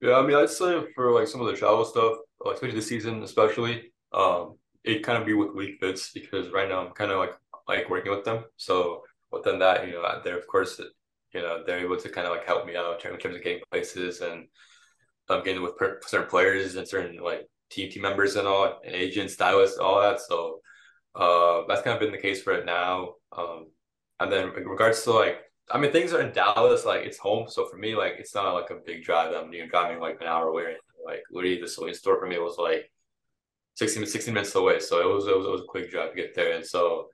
Yeah, 0.00 0.18
I 0.18 0.26
mean, 0.26 0.36
I'd 0.36 0.50
say 0.50 0.84
for 0.94 1.12
like 1.12 1.26
some 1.26 1.40
of 1.40 1.46
the 1.46 1.56
travel 1.56 1.84
stuff, 1.84 2.18
like 2.44 2.54
especially 2.54 2.76
the 2.76 2.82
season, 2.82 3.22
especially, 3.22 3.92
um, 4.12 4.56
it 4.84 5.02
kind 5.02 5.18
of 5.18 5.26
be 5.26 5.32
with 5.32 5.54
League 5.54 5.78
Fits 5.80 6.10
because 6.12 6.50
right 6.52 6.68
now 6.68 6.86
I'm 6.86 6.92
kind 6.92 7.10
of 7.10 7.18
like 7.18 7.32
like 7.66 7.88
working 7.90 8.12
with 8.12 8.24
them. 8.24 8.44
So 8.56 9.02
within 9.32 9.58
that, 9.60 9.86
you 9.86 9.94
know, 9.94 10.20
they're 10.22 10.38
of 10.38 10.46
course, 10.46 10.80
you 11.32 11.40
know, 11.40 11.64
they're 11.66 11.80
able 11.80 11.96
to 11.96 12.08
kind 12.08 12.26
of 12.26 12.32
like 12.32 12.46
help 12.46 12.66
me 12.66 12.76
out 12.76 12.94
in 13.04 13.18
terms 13.18 13.34
of 13.36 13.42
getting 13.42 13.62
places 13.70 14.20
and 14.20 14.46
um, 15.28 15.42
getting 15.42 15.62
with 15.62 15.76
per- 15.76 16.00
certain 16.06 16.28
players 16.28 16.76
and 16.76 16.86
certain 16.86 17.16
like 17.22 17.46
team 17.70 17.90
team 17.90 18.02
members 18.02 18.36
and 18.36 18.46
all, 18.46 18.80
and 18.84 18.94
agents, 18.94 19.34
stylists, 19.34 19.78
all 19.78 20.00
that. 20.00 20.20
So 20.20 20.60
uh, 21.14 21.62
that's 21.68 21.82
kind 21.82 21.94
of 21.94 22.00
been 22.00 22.12
the 22.12 22.18
case 22.18 22.42
for 22.42 22.52
it 22.52 22.66
now. 22.66 23.14
Um, 23.36 23.66
and 24.20 24.30
then 24.30 24.52
in 24.56 24.68
regards 24.68 25.02
to 25.04 25.12
like, 25.12 25.38
I 25.70 25.78
mean, 25.78 25.90
things 25.90 26.12
are 26.12 26.20
in 26.20 26.32
Dallas, 26.32 26.84
like 26.84 27.04
it's 27.04 27.18
home. 27.18 27.48
So 27.48 27.66
for 27.66 27.76
me, 27.76 27.96
like 27.96 28.14
it's 28.18 28.34
not 28.34 28.54
like 28.54 28.70
a 28.70 28.80
big 28.84 29.02
drive. 29.02 29.32
I'm 29.34 29.52
you 29.52 29.64
know, 29.64 29.68
driving 29.68 30.00
like 30.00 30.20
an 30.20 30.28
hour 30.28 30.48
away. 30.48 30.76
Like 31.04 31.22
literally, 31.30 31.60
the 31.60 31.68
Celine 31.68 31.94
store 31.94 32.18
for 32.18 32.26
me 32.26 32.38
was 32.38 32.56
like 32.58 32.90
16, 33.74 34.06
16 34.06 34.32
minutes 34.32 34.54
away. 34.54 34.78
So 34.78 35.00
it 35.00 35.12
was, 35.12 35.26
it 35.26 35.36
was 35.36 35.46
it 35.46 35.50
was 35.50 35.60
a 35.62 35.68
quick 35.68 35.90
drive 35.90 36.10
to 36.10 36.16
get 36.16 36.34
there. 36.34 36.54
And 36.54 36.64
so, 36.64 37.08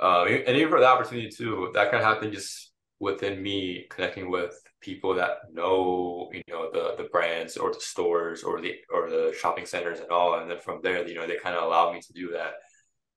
um, 0.00 0.28
and 0.28 0.56
even 0.56 0.70
for 0.70 0.80
the 0.80 0.86
opportunity 0.86 1.30
too, 1.30 1.70
that 1.74 1.90
kind 1.90 2.02
of 2.02 2.08
happened 2.08 2.32
just 2.32 2.72
within 3.00 3.42
me 3.42 3.86
connecting 3.90 4.30
with 4.30 4.54
people 4.80 5.14
that 5.14 5.52
know 5.52 6.30
you 6.32 6.42
know 6.48 6.70
the 6.72 6.94
the 7.02 7.08
brands 7.10 7.56
or 7.56 7.72
the 7.72 7.80
stores 7.80 8.42
or 8.42 8.60
the 8.60 8.74
or 8.92 9.10
the 9.10 9.34
shopping 9.38 9.66
centers 9.66 10.00
and 10.00 10.10
all. 10.10 10.38
And 10.38 10.50
then 10.50 10.60
from 10.60 10.80
there 10.82 11.06
you 11.06 11.14
know 11.14 11.26
they 11.26 11.36
kind 11.36 11.56
of 11.56 11.64
allow 11.64 11.92
me 11.92 12.00
to 12.00 12.12
do 12.12 12.32
that. 12.32 12.54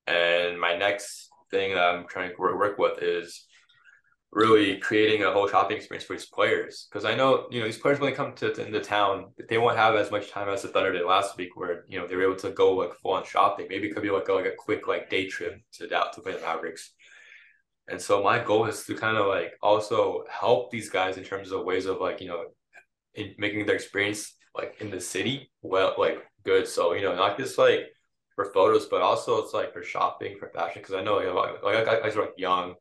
And 0.07 0.59
my 0.59 0.75
next 0.75 1.29
thing 1.53 1.73
that 1.75 1.83
i'm 1.83 2.07
trying 2.07 2.31
to 2.31 2.35
work 2.37 2.77
with 2.77 3.01
is 3.01 3.45
really 4.31 4.77
creating 4.77 5.23
a 5.23 5.31
whole 5.31 5.47
shopping 5.47 5.77
experience 5.77 6.03
for 6.05 6.13
these 6.13 6.25
players. 6.25 6.87
Because 6.89 7.05
i 7.05 7.15
know 7.15 7.47
you 7.51 7.59
know 7.59 7.65
these 7.65 7.77
players 7.77 7.99
when 7.99 8.09
they 8.09 8.15
come 8.15 8.33
to, 8.33 8.65
into 8.65 8.79
town 8.79 9.31
they 9.49 9.59
won't 9.59 9.77
have 9.77 9.95
as 9.95 10.11
much 10.11 10.31
time 10.31 10.49
as 10.49 10.63
the 10.63 10.69
thunder 10.69 10.91
did 10.91 11.05
last 11.05 11.37
week 11.37 11.55
where 11.55 11.85
you 11.87 11.99
know 11.99 12.07
they 12.07 12.15
were 12.15 12.23
able 12.23 12.35
to 12.35 12.49
go 12.51 12.73
like 12.73 12.93
full 12.95 13.11
on 13.11 13.23
shopping. 13.23 13.67
Maybe 13.69 13.87
it 13.87 13.93
could 13.93 14.03
be 14.03 14.09
like 14.09 14.27
a, 14.27 14.33
like 14.33 14.45
a 14.45 14.55
quick 14.57 14.87
like 14.87 15.09
day 15.09 15.27
trip 15.27 15.61
to 15.73 15.87
to 15.87 16.21
play 16.21 16.33
the 16.33 16.41
mavericks 16.41 16.93
and 17.87 18.01
so 18.01 18.23
my 18.23 18.39
goal 18.39 18.65
is 18.65 18.85
to 18.85 18.95
kind 18.95 19.17
of 19.17 19.27
like 19.27 19.53
also 19.61 20.23
help 20.29 20.71
these 20.71 20.89
guys 20.89 21.17
in 21.17 21.23
terms 21.23 21.51
of 21.51 21.65
ways 21.65 21.85
of 21.85 21.99
like, 21.99 22.21
you 22.21 22.27
know, 22.27 22.45
in 23.15 23.35
making 23.37 23.65
their 23.65 23.75
experience 23.75 24.35
like 24.55 24.75
in 24.79 24.89
the 24.89 25.01
city 25.01 25.51
well 25.61 25.93
like 25.97 26.19
good. 26.43 26.67
So, 26.67 26.93
you 26.93 27.01
know, 27.01 27.15
not 27.15 27.37
just 27.37 27.57
like 27.57 27.87
for 28.35 28.51
photos, 28.53 28.85
but 28.85 29.01
also 29.01 29.43
it's 29.43 29.53
like 29.53 29.73
for 29.73 29.83
shopping, 29.83 30.37
for 30.39 30.49
fashion. 30.49 30.81
Cause 30.81 30.95
I 30.95 31.03
know, 31.03 31.19
you 31.19 31.27
know, 31.27 31.35
like, 31.35 31.85
guys 31.85 32.15
are 32.15 32.21
like 32.21 32.33
young. 32.37 32.75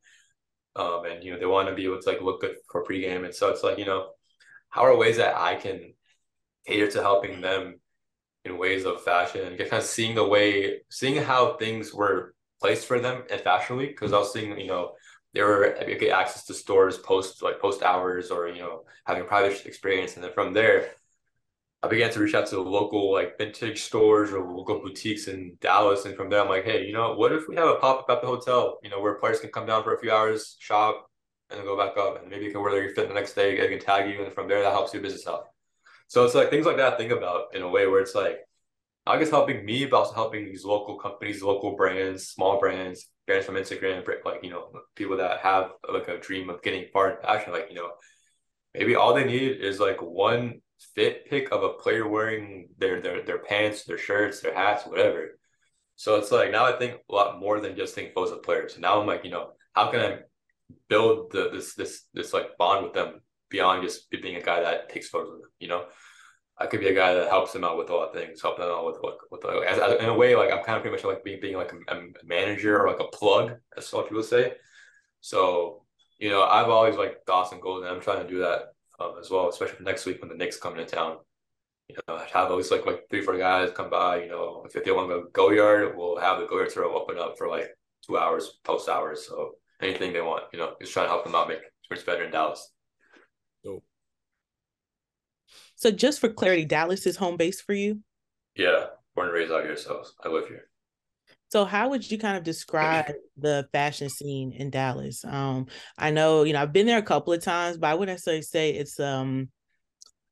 Um, 0.75 1.05
and 1.05 1.23
you 1.23 1.33
know, 1.33 1.39
they 1.39 1.47
want 1.47 1.69
to 1.69 1.75
be 1.75 1.85
able 1.85 2.01
to 2.01 2.09
like 2.09 2.23
look 2.23 2.41
good 2.41 2.57
for 2.71 2.85
pregame. 2.85 3.25
And 3.25 3.35
so 3.35 3.51
it's 3.51 3.63
like, 3.63 3.79
you 3.79 3.85
know, 3.85 4.11
how 4.71 4.83
are 4.83 4.97
ways 4.97 5.17
that 5.17 5.37
I 5.37 5.57
can 5.57 5.95
cater 6.67 6.91
to 6.93 7.03
helping 7.03 7.41
them 7.41 7.81
in 8.45 8.57
ways 8.57 8.85
of 8.85 9.03
fashion 9.03 9.47
and 9.47 9.59
kind 9.59 9.75
of 9.75 9.83
seeing 9.83 10.15
the 10.15 10.27
way 10.27 10.81
seeing 10.91 11.23
how 11.23 11.57
things 11.57 11.93
were 11.93 12.35
placed 12.63 12.87
for 12.87 13.01
them 13.01 13.25
at 13.29 13.45
Fashion 13.45 13.77
Week 13.77 13.91
because 13.91 14.13
I 14.13 14.19
was 14.19 14.33
seeing, 14.33 14.59
you 14.59 14.69
know, 14.69 14.93
they 15.35 15.43
were 15.43 15.75
get 15.99 16.11
access 16.11 16.45
to 16.47 16.55
stores 16.55 16.99
post 16.99 17.43
like 17.43 17.61
post 17.61 17.83
hours 17.83 18.31
or 18.31 18.49
you 18.49 18.61
know 18.61 18.85
having 19.07 19.25
private 19.25 19.67
experience, 19.67 20.15
and 20.15 20.25
then 20.25 20.33
from 20.33 20.53
there, 20.53 20.91
I 21.83 21.89
began 21.89 22.11
to 22.13 22.21
reach 22.21 22.35
out 22.35 22.47
to 22.49 22.61
local 22.61 23.13
like 23.13 23.39
vintage 23.39 23.83
stores 23.83 24.33
or 24.33 24.45
local 24.45 24.81
boutiques 24.81 25.29
in 25.29 25.57
Dallas, 25.61 26.05
and 26.05 26.17
from 26.17 26.31
there 26.31 26.41
I'm 26.41 26.49
like, 26.49 26.65
hey, 26.65 26.87
you 26.87 26.93
know, 26.93 27.15
what 27.15 27.33
if 27.33 27.49
we 27.49 27.57
have 27.57 27.69
a 27.69 27.77
pop 27.77 28.01
up 28.01 28.11
at 28.11 28.21
the 28.23 28.29
hotel, 28.29 28.79
you 28.83 28.91
know, 28.91 29.01
where 29.01 29.15
players 29.15 29.41
can 29.41 29.51
come 29.51 29.67
down 29.67 29.83
for 29.83 29.95
a 29.95 30.01
few 30.01 30.13
hours, 30.13 30.57
shop, 30.61 31.11
and 31.51 31.59
then 31.59 31.67
go 31.67 31.77
back 31.77 31.97
up, 31.97 32.21
and 32.21 32.31
maybe 32.31 32.45
you 32.45 32.53
can 32.53 32.63
wear 32.63 32.73
their 32.73 32.89
fit 32.91 33.09
the 33.09 33.15
next 33.15 33.35
day, 33.35 33.59
they 33.59 33.69
can 33.69 33.81
tag 33.81 34.11
you, 34.11 34.23
and 34.23 34.33
from 34.33 34.49
there 34.49 34.63
that 34.63 34.73
helps 34.73 34.93
your 34.95 35.03
business 35.03 35.27
out. 35.27 35.49
So 36.09 36.25
it's 36.25 36.35
like 36.35 36.51
things 36.51 36.67
like 36.67 36.77
that. 36.77 36.99
Think 36.99 37.11
about 37.11 37.55
in 37.55 37.63
a 37.63 37.69
way 37.69 37.87
where 37.87 38.01
it's 38.01 38.15
like 38.15 38.41
not 39.07 39.19
guess 39.19 39.31
helping 39.31 39.65
me, 39.65 39.85
but 39.87 39.97
also 39.97 40.15
helping 40.15 40.45
these 40.45 40.65
local 40.65 40.97
companies, 40.97 41.43
local 41.43 41.77
brands, 41.77 42.29
small 42.29 42.61
brands, 42.61 43.09
brands 43.27 43.47
from 43.47 43.57
Instagram, 43.57 44.07
like 44.25 44.45
you 44.45 44.51
know, 44.51 44.69
people 44.95 45.17
that 45.17 45.41
have 45.41 45.73
like 45.93 46.09
a 46.09 46.19
dream 46.19 46.51
of 46.51 46.63
getting 46.63 46.87
far 46.93 47.11
in 47.11 47.23
fashion, 47.23 47.53
like 47.53 47.67
you 47.69 47.75
know, 47.75 47.91
maybe 48.75 48.95
all 48.95 49.15
they 49.15 49.25
need 49.25 49.61
is 49.61 49.81
like 49.81 50.01
one 50.01 50.61
fit 50.95 51.29
pick 51.29 51.51
of 51.53 51.63
a 51.63 51.75
player 51.75 52.07
wearing 52.07 52.69
their 52.79 53.01
their 53.01 53.23
their 53.23 53.39
pants, 53.39 53.85
their 53.85 53.99
shirts, 53.99 54.41
their 54.41 54.55
hats, 54.55 54.87
whatever. 54.87 55.39
So 55.97 56.17
it's 56.17 56.31
like 56.31 56.53
now 56.53 56.65
I 56.65 56.79
think 56.79 56.95
a 57.11 57.15
lot 57.15 57.41
more 57.41 57.61
than 57.61 57.77
just 57.77 57.95
think 57.95 58.11
oh, 58.11 58.23
photos 58.23 58.33
of 58.33 58.43
players. 58.43 58.79
Now 58.79 59.01
I'm 59.01 59.07
like, 59.07 59.25
you 59.25 59.31
know, 59.31 59.51
how 59.73 59.91
can 59.91 60.01
I 60.01 60.19
build 60.89 61.33
the 61.33 61.51
this 61.51 61.75
this 61.75 62.05
this 62.15 62.33
like 62.33 62.57
bond 62.57 62.85
with 62.85 62.95
them 62.95 63.21
beyond 63.49 63.83
just 63.83 64.11
being 64.11 64.37
a 64.37 64.43
guy 64.43 64.61
that 64.61 64.89
takes 64.91 65.09
photos 65.09 65.35
of 65.35 65.41
them, 65.41 65.51
you 65.59 65.69
know? 65.69 65.87
I 66.63 66.67
could 66.67 66.81
be 66.81 66.89
a 66.89 66.95
guy 66.95 67.15
that 67.15 67.29
helps 67.29 67.53
them 67.53 67.65
out 67.65 67.77
with 67.77 67.91
a 67.91 67.95
lot 67.95 68.09
of 68.09 68.15
things, 68.15 68.41
help 68.41 68.57
them 68.57 68.69
out 68.69 68.87
with 68.87 68.99
what 69.01 69.19
with, 69.31 69.45
with 69.45 69.65
as, 69.67 69.79
as, 69.79 70.01
in 70.01 70.09
a 70.09 70.15
way 70.15 70.35
like 70.37 70.53
I'm 70.53 70.65
kind 70.65 70.77
of 70.77 70.83
pretty 70.83 70.97
much 70.97 71.05
like 71.05 71.25
being 71.25 71.41
being 71.41 71.57
like 71.57 71.73
a, 71.73 71.95
a 71.95 72.03
manager 72.25 72.81
or 72.81 72.89
like 72.89 73.01
a 73.01 73.17
plug, 73.17 73.53
as 73.77 73.87
some 73.87 74.05
people 74.05 74.23
say. 74.23 74.55
So 75.21 75.85
you 76.19 76.31
know, 76.31 76.45
I've 76.45 76.69
always 76.69 76.97
like 76.97 77.25
Dawson 77.27 77.61
Golden. 77.61 77.89
I'm 77.89 78.01
trying 78.01 78.23
to 78.23 78.33
do 78.33 78.39
that 78.39 78.75
um, 79.01 79.15
as 79.21 79.31
well, 79.31 79.49
especially 79.49 79.77
for 79.77 79.83
next 79.83 80.07
week 80.07 80.21
when 80.21 80.29
the 80.29 80.37
Knicks 80.37 80.57
come 80.57 80.79
into 80.79 80.95
town. 80.95 81.17
You 81.89 81.97
know, 82.09 82.17
have 82.33 82.51
always 82.51 82.71
like 82.71 82.87
like 82.87 83.09
three, 83.11 83.23
four 83.23 83.37
guys 83.37 83.71
come 83.75 83.91
by. 83.91 84.23
You 84.23 84.29
know, 84.29 84.63
if, 84.65 84.77
if 84.77 84.85
they 84.85 84.93
want 84.93 85.11
to 85.11 85.29
Goyard, 85.33 85.97
we'll 85.97 86.19
have 86.19 86.39
the 86.39 86.47
Goyard 86.47 86.71
throw 86.71 86.95
open 86.95 87.19
up 87.19 87.37
for 87.37 87.49
like 87.49 87.69
two 88.07 88.17
hours, 88.17 88.61
post 88.65 88.89
hours. 88.89 89.27
So 89.27 89.57
anything 89.83 90.13
they 90.13 90.21
want, 90.21 90.45
you 90.53 90.59
know, 90.59 90.75
just 90.81 90.93
trying 90.93 91.07
to 91.07 91.11
help 91.11 91.25
them 91.25 91.35
out 91.35 91.49
make 91.49 91.61
experience 91.81 92.07
better 92.07 92.25
in 92.25 92.31
Dallas. 92.31 92.71
So, 93.65 93.83
so 95.83 95.91
just 95.91 96.21
for 96.21 96.29
clarity, 96.29 96.65
Dallas 96.65 97.07
is 97.07 97.17
home 97.17 97.37
base 97.37 97.61
for 97.61 97.73
you. 97.73 97.99
Yeah, 98.55 98.85
born 99.17 99.27
and 99.27 99.35
raised 99.35 99.51
out 99.51 99.65
here, 99.65 99.77
so 99.77 100.05
I 100.25 100.29
live 100.29 100.47
here. 100.47 100.69
So 101.49 101.65
how 101.65 101.89
would 101.89 102.09
you 102.09 102.19
kind 102.19 102.37
of 102.37 102.45
describe 102.45 103.15
the 103.37 103.67
fashion 103.73 104.09
scene 104.09 104.53
in 104.53 104.71
Dallas? 104.71 105.25
Um, 105.25 105.67
I 105.99 106.13
know, 106.13 106.45
you 106.45 106.53
know, 106.53 106.63
I've 106.63 106.73
been 106.73 106.87
there 106.87 107.01
a 107.01 107.03
couple 107.03 107.33
of 107.33 107.43
times, 107.43 107.79
but 107.79 107.89
I 107.89 107.95
wouldn't 107.95 108.15
necessarily 108.15 108.43
say 108.43 108.71
it's 108.71 109.01
um 109.01 109.49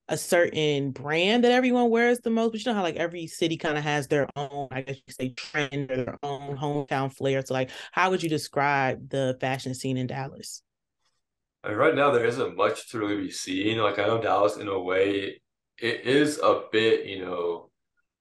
a 0.09 0.17
certain 0.17 0.93
brand 0.93 1.43
that 1.43 1.51
everyone 1.51 1.91
wears 1.91 2.21
the 2.21 2.31
most, 2.31 2.53
but 2.53 2.65
you 2.65 2.71
know 2.71 2.77
how 2.77 2.83
like 2.83 2.97
every 2.97 3.27
city 3.27 3.57
kind 3.57 3.77
of 3.77 3.83
has 3.83 4.07
their 4.07 4.29
own, 4.37 4.69
I 4.71 4.83
guess 4.83 4.99
you 5.05 5.13
say 5.13 5.31
trend 5.31 5.91
or 5.91 5.97
their 5.97 6.19
own 6.23 6.57
hometown 6.57 7.13
flair. 7.13 7.43
So 7.45 7.55
like 7.55 7.71
how 7.91 8.11
would 8.11 8.23
you 8.23 8.29
describe 8.29 9.11
the 9.11 9.37
fashion 9.41 9.75
scene 9.75 9.97
in 9.97 10.07
Dallas? 10.07 10.63
I 11.63 11.69
mean, 11.69 11.79
right 11.79 11.95
now 11.95 12.11
there 12.11 12.25
isn't 12.25 12.57
much 12.57 12.89
to 12.91 12.99
really 12.99 13.17
be 13.17 13.31
seen. 13.31 13.79
Like 13.79 13.99
I 13.99 14.07
know 14.07 14.21
Dallas 14.21 14.57
in 14.57 14.69
a 14.69 14.79
way 14.79 15.41
it 15.79 16.07
is 16.07 16.39
a 16.39 16.63
bit, 16.73 17.07
you 17.07 17.25
know, 17.25 17.71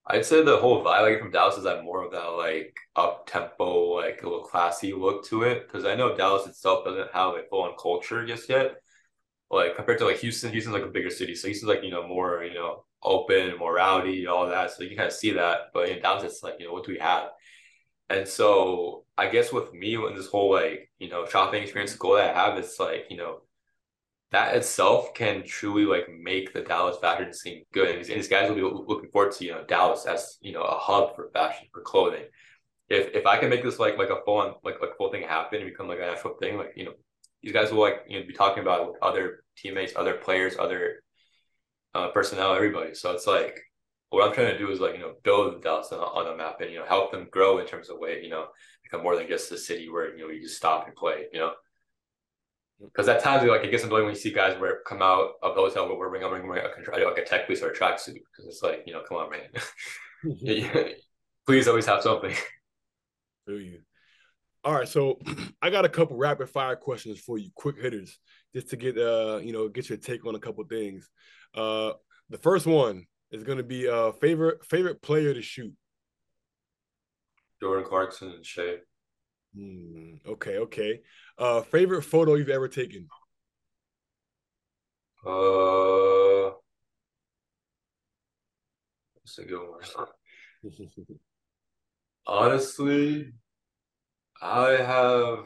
I'd 0.07 0.25
say 0.25 0.43
the 0.43 0.57
whole 0.57 0.83
vibe 0.83 1.01
like 1.01 1.19
from 1.19 1.31
Dallas 1.31 1.57
is 1.57 1.63
that 1.65 1.83
more 1.83 2.03
of 2.03 2.11
that 2.13 2.25
like 2.25 2.75
up 2.95 3.27
tempo, 3.27 3.95
like 3.95 4.21
a 4.23 4.29
little 4.29 4.43
classy 4.43 4.93
look 4.93 5.25
to 5.27 5.43
it. 5.43 5.67
Because 5.67 5.85
I 5.85 5.95
know 5.95 6.15
Dallas 6.15 6.47
itself 6.47 6.85
doesn't 6.85 7.13
have 7.13 7.35
a 7.35 7.43
full 7.49 7.63
on 7.63 7.75
culture 7.79 8.25
just 8.25 8.49
yet. 8.49 8.75
Like 9.51 9.75
compared 9.75 9.99
to 9.99 10.05
like 10.05 10.19
Houston, 10.19 10.51
Houston's 10.51 10.75
like 10.75 10.83
a 10.83 10.87
bigger 10.87 11.09
city, 11.09 11.35
so 11.35 11.47
Houston's 11.47 11.69
like 11.69 11.83
you 11.83 11.91
know 11.91 12.07
more 12.07 12.43
you 12.43 12.53
know 12.53 12.85
open, 13.03 13.57
more 13.57 13.75
rowdy, 13.75 14.27
all 14.27 14.47
that. 14.47 14.71
So 14.71 14.83
you 14.83 14.89
can 14.89 14.97
kind 14.97 15.07
of 15.07 15.13
see 15.13 15.31
that. 15.31 15.69
But 15.73 15.89
in 15.89 16.01
Dallas, 16.01 16.23
it's 16.23 16.43
like 16.43 16.55
you 16.59 16.67
know 16.67 16.73
what 16.73 16.85
do 16.85 16.91
we 16.91 16.99
have? 16.99 17.29
And 18.09 18.27
so 18.27 19.05
I 19.19 19.27
guess 19.29 19.51
with 19.51 19.73
me, 19.73 19.97
when 19.97 20.15
this 20.15 20.27
whole 20.27 20.51
like 20.53 20.89
you 20.97 21.09
know 21.09 21.25
shopping 21.25 21.61
experience 21.61 21.93
goal 21.95 22.15
that 22.15 22.35
I 22.35 22.39
have, 22.39 22.57
it's 22.57 22.79
like 22.79 23.07
you 23.09 23.17
know 23.17 23.41
that 24.31 24.55
itself 24.55 25.13
can 25.13 25.43
truly 25.43 25.85
like 25.85 26.07
make 26.09 26.53
the 26.53 26.61
Dallas 26.61 26.97
fashion 26.99 27.33
scene 27.33 27.63
good. 27.73 27.89
And 27.89 28.05
these, 28.05 28.27
guys 28.27 28.47
will 28.47 28.55
be 28.55 28.61
looking 28.61 29.09
forward 29.11 29.33
to 29.33 29.45
you 29.45 29.51
know 29.51 29.65
Dallas 29.65 30.05
as 30.05 30.37
you 30.41 30.53
know 30.53 30.61
a 30.61 30.77
hub 30.77 31.15
for 31.15 31.29
fashion 31.33 31.67
for 31.73 31.81
clothing. 31.81 32.25
If 32.87 33.13
if 33.13 33.25
I 33.25 33.37
can 33.37 33.49
make 33.49 33.63
this 33.63 33.77
like 33.77 33.97
like 33.97 34.09
a 34.09 34.21
full 34.23 34.37
on 34.37 34.53
like 34.63 34.81
like 34.81 34.97
full 34.97 35.11
thing 35.11 35.23
happen 35.23 35.61
and 35.61 35.69
become 35.69 35.89
like 35.89 35.99
an 35.99 36.05
actual 36.05 36.35
thing, 36.39 36.57
like 36.57 36.73
you 36.77 36.85
know 36.85 36.93
these 37.43 37.53
guys 37.53 37.71
will 37.71 37.81
like 37.81 38.05
you 38.07 38.19
know 38.19 38.25
be 38.25 38.33
talking 38.33 38.63
about 38.63 38.87
with 38.87 38.95
other 39.01 39.43
teammates, 39.57 39.93
other 39.97 40.13
players, 40.13 40.55
other 40.57 41.03
uh, 41.93 42.07
personnel, 42.09 42.55
everybody. 42.55 42.95
So 42.95 43.11
it's 43.11 43.27
like 43.27 43.59
what 44.09 44.27
I'm 44.27 44.33
trying 44.33 44.51
to 44.51 44.57
do 44.57 44.71
is 44.71 44.79
like 44.79 44.93
you 44.93 45.01
know 45.01 45.13
build 45.23 45.61
Dallas 45.61 45.91
on, 45.91 45.99
on 45.99 46.33
a 46.33 46.37
map 46.37 46.61
and 46.61 46.71
you 46.71 46.79
know 46.79 46.85
help 46.85 47.11
them 47.11 47.27
grow 47.31 47.59
in 47.59 47.67
terms 47.67 47.89
of 47.89 47.99
way 47.99 48.21
you 48.23 48.29
know 48.29 48.47
more 48.97 49.15
than 49.15 49.27
just 49.27 49.49
the 49.49 49.57
city 49.57 49.89
where 49.89 50.15
you 50.15 50.23
know 50.23 50.29
you 50.29 50.41
just 50.41 50.57
stop 50.57 50.87
and 50.87 50.95
play. 50.95 51.25
You 51.31 51.39
know. 51.39 51.51
Because 52.81 53.09
at 53.09 53.21
times, 53.21 53.45
like 53.47 53.63
it 53.63 53.71
gets 53.71 53.83
annoying 53.83 54.05
when 54.05 54.13
you 54.13 54.19
see 54.19 54.31
guys 54.31 54.57
where 54.57 54.79
come 54.87 55.01
out 55.01 55.31
of 55.43 55.53
the 55.53 55.61
hotel 55.61 55.87
where 55.87 55.97
we're 55.97 56.09
wearing, 56.09 56.29
wearing, 56.29 56.47
wearing 56.47 56.65
a, 56.93 57.05
like 57.05 57.17
a 57.17 57.25
tech 57.25 57.45
piece 57.45 57.61
or 57.61 57.71
a 57.71 57.75
tracksuit 57.75 58.13
because 58.13 58.45
it's 58.47 58.63
like 58.63 58.83
you 58.85 58.93
know, 58.93 59.03
come 59.07 59.17
on, 59.17 59.29
man. 59.29 59.49
Please 61.45 61.67
always 61.67 61.85
have 61.85 62.01
something. 62.01 62.33
Feel 63.45 63.59
you. 63.59 63.79
All 64.63 64.73
right, 64.73 64.87
so 64.87 65.19
I 65.61 65.69
got 65.69 65.85
a 65.85 65.89
couple 65.89 66.17
rapid 66.17 66.49
fire 66.49 66.75
questions 66.75 67.19
for 67.19 67.37
you, 67.37 67.49
quick 67.55 67.77
hitters, 67.81 68.17
just 68.53 68.69
to 68.69 68.77
get 68.77 68.97
uh, 68.97 69.39
you 69.43 69.51
know, 69.51 69.67
get 69.67 69.89
your 69.89 69.97
take 69.97 70.25
on 70.25 70.35
a 70.35 70.39
couple 70.39 70.63
things. 70.65 71.09
Uh, 71.53 71.93
the 72.29 72.37
first 72.37 72.65
one 72.65 73.05
is 73.31 73.43
going 73.43 73.57
to 73.57 73.63
be 73.63 73.87
uh 73.87 74.11
favorite 74.13 74.65
favorite 74.65 75.01
player 75.01 75.33
to 75.33 75.41
shoot. 75.41 75.73
Jordan 77.61 77.85
Clarkson 77.85 78.31
and 78.31 78.45
Shai. 78.45 78.75
Hmm, 79.55 80.15
okay, 80.27 80.57
okay. 80.57 81.01
Uh, 81.37 81.61
favorite 81.61 82.03
photo 82.03 82.35
you've 82.35 82.49
ever 82.49 82.67
taken? 82.67 83.07
Uh, 85.25 86.51
that's 89.15 89.39
a 89.39 89.45
good 89.45 89.59
one. 89.59 90.69
Honestly, 92.27 93.31
I 94.41 94.69
have. 94.71 95.45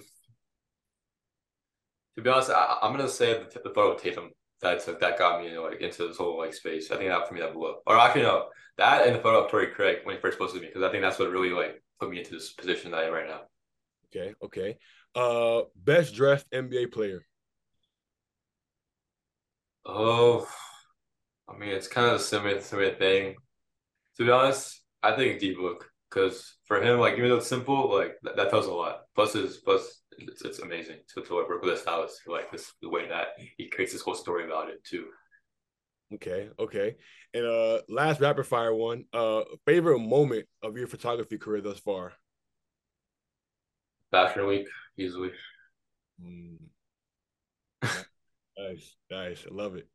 To 2.16 2.22
be 2.22 2.30
honest, 2.30 2.52
I, 2.52 2.78
am 2.84 2.92
gonna 2.92 3.10
say 3.10 3.34
the, 3.34 3.62
the 3.64 3.74
photo 3.74 3.94
of 3.94 4.02
Tatum 4.02 4.30
that 4.62 4.84
took 4.84 5.00
that 5.00 5.18
got 5.18 5.42
me 5.42 5.58
like 5.58 5.82
into 5.82 6.08
this 6.08 6.18
whole 6.18 6.38
like 6.38 6.54
space. 6.54 6.92
I 6.92 6.98
think 6.98 7.10
that 7.10 7.28
for 7.28 7.34
me 7.34 7.42
that 7.42 7.54
blew 7.54 7.72
up. 7.72 7.84
Or 7.86 7.98
actually, 7.98 8.24
no, 8.24 8.50
that 8.78 9.08
and 9.08 9.16
the 9.16 9.20
photo 9.20 9.44
of 9.44 9.52
Torrey 9.52 9.68
Craig 9.68 10.00
when 10.04 10.16
he 10.16 10.22
first 10.22 10.38
posted 10.40 10.62
me 10.62 10.68
because 10.68 10.84
I 10.84 10.92
think 10.92 11.04
that's 11.04 11.20
what 11.20 11.32
really 11.32 11.50
like 11.50 11.83
put 12.04 12.12
me 12.12 12.20
into 12.20 12.34
this 12.34 12.52
position 12.52 12.92
that 12.92 13.02
I 13.02 13.08
am 13.08 13.14
right 13.14 13.28
now. 13.28 13.42
Okay, 14.08 14.34
okay. 14.44 14.78
Uh, 15.16 15.62
best 15.76 16.14
dressed 16.14 16.50
NBA 16.52 16.92
player. 16.92 17.26
Oh, 19.86 20.48
I 21.48 21.58
mean, 21.58 21.70
it's 21.70 21.88
kind 21.88 22.08
of 22.08 22.16
a 22.16 22.20
similar, 22.20 22.62
similar 22.62 22.94
thing. 22.96 23.36
To 24.18 24.26
be 24.26 24.32
honest, 24.32 24.82
I 25.02 25.16
think 25.16 25.40
D 25.40 25.54
Book 25.54 25.90
because 26.10 26.56
for 26.66 26.82
him, 26.82 27.00
like 27.00 27.18
even 27.18 27.30
though 27.30 27.38
it's 27.38 27.48
simple, 27.48 27.94
like 27.94 28.16
that, 28.24 28.36
that 28.36 28.50
tells 28.50 28.68
a 28.68 28.72
lot. 28.72 29.02
Plus, 29.16 29.36
is 29.36 29.58
plus 29.58 30.02
it's, 30.18 30.44
it's 30.44 30.60
amazing 30.60 30.98
to, 31.14 31.22
to 31.22 31.34
work 31.34 31.62
with 31.62 31.74
a 31.74 31.78
stylist 31.78 32.22
like 32.28 32.52
this 32.52 32.72
the 32.82 32.90
way 32.90 33.08
that 33.08 33.30
he 33.58 33.68
creates 33.68 33.94
this 33.94 34.02
whole 34.02 34.16
story 34.16 34.46
about 34.46 34.70
it 34.70 34.84
too. 34.84 35.06
Okay, 36.14 36.50
okay. 36.60 36.96
And 37.34 37.46
uh 37.46 37.82
last 37.90 38.20
rapid 38.22 38.46
fire 38.46 38.74
one. 38.74 39.06
Uh 39.14 39.44
favorite 39.66 40.00
moment 40.00 40.48
of 40.62 40.78
your 40.78 40.88
photography 40.88 41.38
career 41.38 41.62
thus 41.62 41.80
far? 41.80 42.14
Fashion 44.12 44.46
Week, 44.46 44.68
easily. 44.98 45.32
Mm. 46.22 46.58
nice, 48.58 48.96
nice. 49.10 49.46
I 49.50 49.54
love 49.54 49.76
it. 49.76 49.88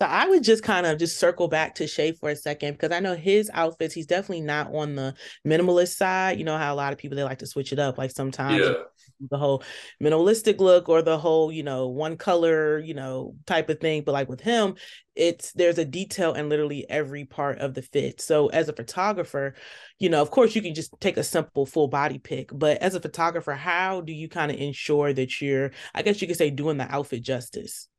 So 0.00 0.06
I 0.06 0.26
would 0.26 0.42
just 0.42 0.62
kind 0.62 0.86
of 0.86 0.98
just 0.98 1.18
circle 1.18 1.46
back 1.46 1.74
to 1.74 1.86
Shai 1.86 2.12
for 2.12 2.30
a 2.30 2.36
second 2.36 2.72
because 2.72 2.90
I 2.90 3.00
know 3.00 3.14
his 3.14 3.50
outfits, 3.52 3.92
he's 3.92 4.06
definitely 4.06 4.40
not 4.40 4.74
on 4.74 4.94
the 4.94 5.14
minimalist 5.46 5.96
side. 5.96 6.38
You 6.38 6.44
know 6.44 6.56
how 6.56 6.72
a 6.72 6.74
lot 6.74 6.94
of 6.94 6.98
people 6.98 7.16
they 7.16 7.22
like 7.22 7.40
to 7.40 7.46
switch 7.46 7.70
it 7.70 7.78
up. 7.78 7.98
Like 7.98 8.10
sometimes 8.10 8.64
yeah. 8.64 8.72
the 9.30 9.36
whole 9.36 9.62
minimalistic 10.02 10.58
look 10.58 10.88
or 10.88 11.02
the 11.02 11.18
whole, 11.18 11.52
you 11.52 11.62
know, 11.62 11.88
one 11.88 12.16
color, 12.16 12.78
you 12.78 12.94
know, 12.94 13.34
type 13.46 13.68
of 13.68 13.78
thing. 13.78 14.02
But 14.02 14.12
like 14.12 14.30
with 14.30 14.40
him, 14.40 14.76
it's 15.14 15.52
there's 15.52 15.76
a 15.76 15.84
detail 15.84 16.32
in 16.32 16.48
literally 16.48 16.88
every 16.88 17.26
part 17.26 17.58
of 17.58 17.74
the 17.74 17.82
fit. 17.82 18.22
So 18.22 18.46
as 18.46 18.70
a 18.70 18.72
photographer, 18.72 19.54
you 19.98 20.08
know, 20.08 20.22
of 20.22 20.30
course 20.30 20.56
you 20.56 20.62
can 20.62 20.74
just 20.74 20.98
take 21.00 21.18
a 21.18 21.22
simple 21.22 21.66
full 21.66 21.88
body 21.88 22.18
pic, 22.18 22.48
but 22.54 22.78
as 22.78 22.94
a 22.94 23.00
photographer, 23.00 23.52
how 23.52 24.00
do 24.00 24.14
you 24.14 24.30
kind 24.30 24.50
of 24.50 24.58
ensure 24.58 25.12
that 25.12 25.42
you're, 25.42 25.72
I 25.94 26.00
guess 26.00 26.22
you 26.22 26.26
could 26.26 26.38
say, 26.38 26.48
doing 26.48 26.78
the 26.78 26.90
outfit 26.90 27.22
justice? 27.22 27.89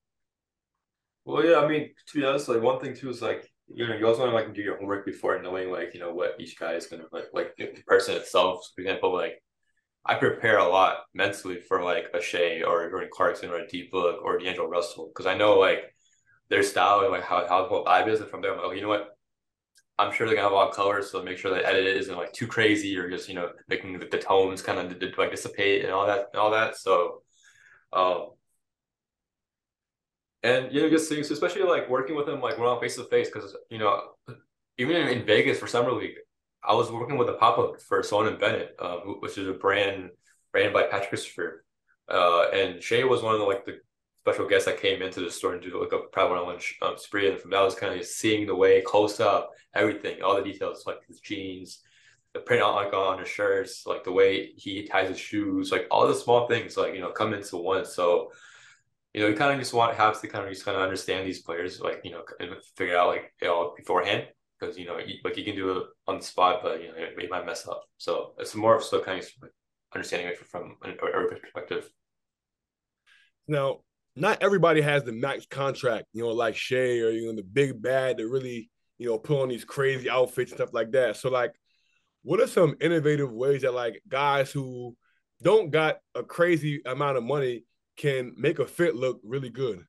Well, 1.25 1.45
yeah, 1.45 1.59
I 1.59 1.67
mean, 1.67 1.91
to 2.07 2.19
be 2.19 2.25
honest, 2.25 2.49
like 2.49 2.61
one 2.61 2.79
thing 2.79 2.95
too 2.95 3.09
is 3.09 3.21
like 3.21 3.49
you 3.73 3.87
know 3.87 3.95
you 3.95 4.05
also 4.07 4.21
want 4.21 4.31
to 4.31 4.35
like 4.35 4.53
do 4.53 4.61
your 4.61 4.77
homework 4.77 5.05
before 5.05 5.41
knowing 5.41 5.71
like 5.71 5.93
you 5.93 5.99
know 5.99 6.13
what 6.13 6.35
each 6.39 6.59
guy 6.59 6.73
is 6.73 6.87
gonna 6.87 7.05
like 7.11 7.25
like 7.33 7.55
the 7.57 7.67
person 7.87 8.15
itself. 8.15 8.67
For 8.75 8.81
example, 8.81 9.13
like 9.13 9.41
I 10.05 10.15
prepare 10.15 10.59
a 10.59 10.67
lot 10.69 10.99
mentally 11.13 11.61
for 11.61 11.83
like 11.83 12.07
a 12.13 12.21
Shai 12.21 12.63
or 12.63 12.89
Jordan 12.89 13.09
Clarkson 13.13 13.49
or 13.51 13.57
a 13.57 13.67
D 13.67 13.89
Book 13.91 14.21
or 14.23 14.39
D'Angelo 14.39 14.69
Russell 14.69 15.07
because 15.09 15.27
I 15.27 15.35
know 15.37 15.59
like 15.59 15.93
their 16.49 16.63
style 16.63 17.01
and 17.01 17.11
like 17.11 17.23
how 17.23 17.47
how 17.47 17.63
the 17.63 17.69
whole 17.69 17.85
vibe 17.85 18.07
is, 18.09 18.21
and 18.21 18.29
from 18.29 18.41
there 18.41 18.51
I'm 18.53 18.57
like, 18.59 18.67
oh, 18.67 18.71
you 18.73 18.81
know 18.81 18.89
what, 18.89 19.09
I'm 19.99 20.11
sure 20.13 20.27
they're 20.27 20.35
gonna 20.35 20.45
have 20.47 20.53
a 20.53 20.55
lot 20.55 20.69
of 20.69 20.75
colors, 20.75 21.11
so 21.11 21.23
make 21.23 21.37
sure 21.37 21.53
the 21.53 21.65
edit 21.67 21.85
isn't 21.85 22.17
like 22.17 22.33
too 22.33 22.47
crazy 22.47 22.97
or 22.97 23.09
just 23.09 23.29
you 23.29 23.35
know 23.35 23.51
making 23.69 23.99
the, 23.99 24.05
the 24.07 24.17
tones 24.19 24.61
kind 24.61 24.79
of 24.79 25.17
like 25.17 25.31
dissipate 25.31 25.83
and 25.85 25.93
all 25.93 26.07
that 26.07 26.27
and 26.33 26.41
all 26.41 26.51
that. 26.51 26.77
So, 26.77 27.21
um, 27.93 28.29
and 30.43 30.73
you 30.73 30.81
know, 30.81 30.89
just 30.89 31.07
seeing, 31.07 31.21
especially 31.21 31.63
like 31.63 31.89
working 31.89 32.15
with 32.15 32.27
him, 32.27 32.41
like 32.41 32.57
we're 32.57 32.67
on 32.67 32.79
face 32.79 32.95
to 32.95 33.03
face, 33.05 33.29
because 33.29 33.55
you 33.69 33.77
know, 33.77 34.01
even 34.77 34.95
in, 34.95 35.25
Vegas 35.25 35.59
for 35.59 35.67
summer 35.67 35.91
league, 35.91 36.15
I 36.63 36.73
was 36.73 36.91
working 36.91 37.17
with 37.17 37.29
a 37.29 37.33
pop 37.33 37.57
up 37.57 37.81
for 37.81 38.01
Sloan 38.01 38.27
and 38.27 38.39
Bennett, 38.39 38.75
uh, 38.79 38.97
which 39.19 39.37
is 39.37 39.47
a 39.47 39.53
brand 39.53 40.09
brand 40.51 40.73
by 40.73 40.83
Patrick 40.83 41.09
Christopher, 41.09 41.63
uh, 42.09 42.49
and 42.53 42.81
Shai 42.81 43.03
was 43.03 43.21
one 43.21 43.33
of 43.33 43.39
the 43.39 43.45
like 43.45 43.65
the 43.65 43.79
special 44.21 44.47
guests 44.47 44.65
that 44.65 44.81
came 44.81 45.01
into 45.01 45.19
the 45.19 45.31
store 45.31 45.53
and 45.53 45.61
do 45.61 45.79
like 45.79 45.93
a 45.93 46.07
private 46.11 46.31
one-on-one 46.31 46.59
um, 46.81 46.97
spree, 46.97 47.29
and 47.29 47.39
from 47.39 47.51
that 47.51 47.61
was 47.61 47.75
kind 47.75 47.99
of 47.99 48.05
seeing 48.05 48.47
the 48.47 48.55
way 48.55 48.81
close 48.81 49.19
up 49.19 49.51
everything, 49.75 50.21
all 50.21 50.35
the 50.35 50.43
details 50.43 50.85
like 50.85 51.05
his 51.07 51.19
jeans, 51.19 51.79
the 52.33 52.39
print 52.39 52.63
on 52.63 52.75
like 52.75 52.93
on 52.93 53.19
his 53.19 53.27
shirts, 53.27 53.85
like 53.85 54.03
the 54.03 54.11
way 54.11 54.53
he 54.55 54.87
ties 54.87 55.09
his 55.09 55.19
shoes, 55.19 55.71
like 55.71 55.87
all 55.91 56.07
the 56.07 56.15
small 56.15 56.47
things, 56.47 56.77
like 56.77 56.93
you 56.93 57.01
know, 57.01 57.11
come 57.11 57.33
into 57.33 57.57
one. 57.57 57.85
So 57.85 58.31
you 59.13 59.21
know, 59.21 59.27
you 59.27 59.35
kind 59.35 59.53
of 59.53 59.59
just 59.59 59.73
want 59.73 59.95
have 59.95 60.21
to 60.21 60.27
kind 60.27 60.45
of 60.45 60.51
just 60.51 60.65
kind 60.65 60.77
of 60.77 60.83
understand 60.83 61.27
these 61.27 61.41
players, 61.41 61.81
like 61.81 62.01
you 62.03 62.11
know, 62.11 62.23
and 62.39 62.51
figure 62.77 62.97
out 62.97 63.07
like 63.07 63.33
you 63.41 63.47
know 63.47 63.73
beforehand 63.75 64.27
because 64.59 64.77
you 64.77 64.85
know, 64.85 64.97
you, 64.99 65.15
like 65.23 65.37
you 65.37 65.43
can 65.43 65.55
do 65.55 65.71
it 65.71 65.83
on 66.07 66.17
the 66.17 66.23
spot, 66.23 66.61
but 66.63 66.81
you 66.81 66.87
know, 66.87 66.93
it, 66.95 67.13
you 67.21 67.29
might 67.29 67.45
mess 67.45 67.67
up. 67.67 67.83
So 67.97 68.33
it's 68.37 68.55
more 68.55 68.75
of 68.75 68.83
so 68.83 69.01
kind 69.01 69.19
of 69.19 69.49
understanding 69.93 70.29
it 70.29 70.37
from 70.37 70.77
an 70.83 70.95
urban 71.01 71.39
perspective. 71.39 71.89
Now, 73.47 73.79
not 74.15 74.41
everybody 74.41 74.81
has 74.81 75.03
the 75.03 75.11
max 75.11 75.45
contract, 75.45 76.05
you 76.13 76.23
know, 76.23 76.29
like 76.29 76.55
Shai 76.55 76.99
or 76.99 77.09
you 77.09 77.27
know 77.27 77.35
the 77.35 77.43
big 77.43 77.81
bad 77.81 78.17
to 78.17 78.27
really, 78.27 78.69
you 78.97 79.07
know, 79.07 79.17
put 79.17 79.41
on 79.41 79.49
these 79.49 79.65
crazy 79.65 80.09
outfits 80.09 80.51
and 80.51 80.57
stuff 80.57 80.73
like 80.73 80.91
that. 80.91 81.17
So 81.17 81.29
like, 81.29 81.53
what 82.23 82.39
are 82.39 82.47
some 82.47 82.75
innovative 82.79 83.31
ways 83.31 83.63
that 83.63 83.73
like 83.73 84.01
guys 84.07 84.51
who 84.51 84.95
don't 85.41 85.71
got 85.71 85.97
a 86.13 86.23
crazy 86.23 86.81
amount 86.85 87.17
of 87.17 87.23
money 87.23 87.63
can 87.97 88.33
make 88.37 88.59
a 88.59 88.65
fit 88.65 88.95
look 88.95 89.19
really 89.23 89.49
good? 89.49 89.85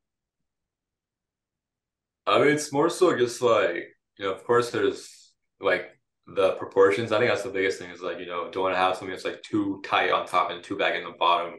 I 2.26 2.38
mean, 2.38 2.48
it's 2.48 2.72
more 2.72 2.90
so 2.90 3.16
just 3.16 3.42
like 3.42 3.96
you 4.18 4.26
know, 4.26 4.32
of 4.32 4.44
course, 4.44 4.70
there's 4.70 5.32
like 5.60 5.90
the 6.26 6.52
proportions. 6.52 7.12
I 7.12 7.18
think 7.18 7.30
that's 7.30 7.42
the 7.42 7.50
biggest 7.50 7.78
thing 7.78 7.90
is 7.90 8.00
like 8.00 8.18
you 8.18 8.26
know, 8.26 8.50
don't 8.50 8.62
want 8.62 8.74
to 8.74 8.78
have 8.78 8.96
something 8.96 9.10
that's 9.10 9.24
like 9.24 9.42
too 9.42 9.82
tight 9.84 10.10
on 10.10 10.26
top 10.26 10.50
and 10.50 10.62
too 10.62 10.76
back 10.76 10.94
in 10.94 11.04
the 11.04 11.14
bottom 11.18 11.54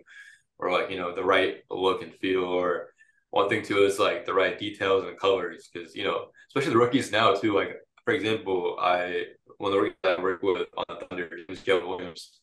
or 0.59 0.71
like 0.71 0.89
you 0.89 0.97
know 0.97 1.13
the 1.13 1.23
right 1.23 1.57
look 1.69 2.01
and 2.01 2.13
feel 2.15 2.43
or 2.43 2.89
one 3.31 3.49
thing 3.49 3.63
too 3.63 3.83
is 3.83 3.99
like 3.99 4.25
the 4.25 4.33
right 4.33 4.57
details 4.57 5.05
and 5.05 5.19
colors 5.19 5.69
because 5.71 5.95
you 5.95 6.03
know 6.03 6.27
especially 6.47 6.71
the 6.71 6.77
rookies 6.77 7.11
now 7.11 7.33
too 7.33 7.53
like 7.55 7.75
for 8.05 8.13
example 8.13 8.77
i 8.79 9.25
one 9.57 9.71
of 9.71 9.75
the 9.75 9.81
rookies 9.81 9.97
i 10.03 10.21
work 10.21 10.41
with 10.43 10.67
on 10.77 10.99
thunder 11.09 11.29
is 11.49 11.61
joe 11.61 11.85
williams 11.87 12.39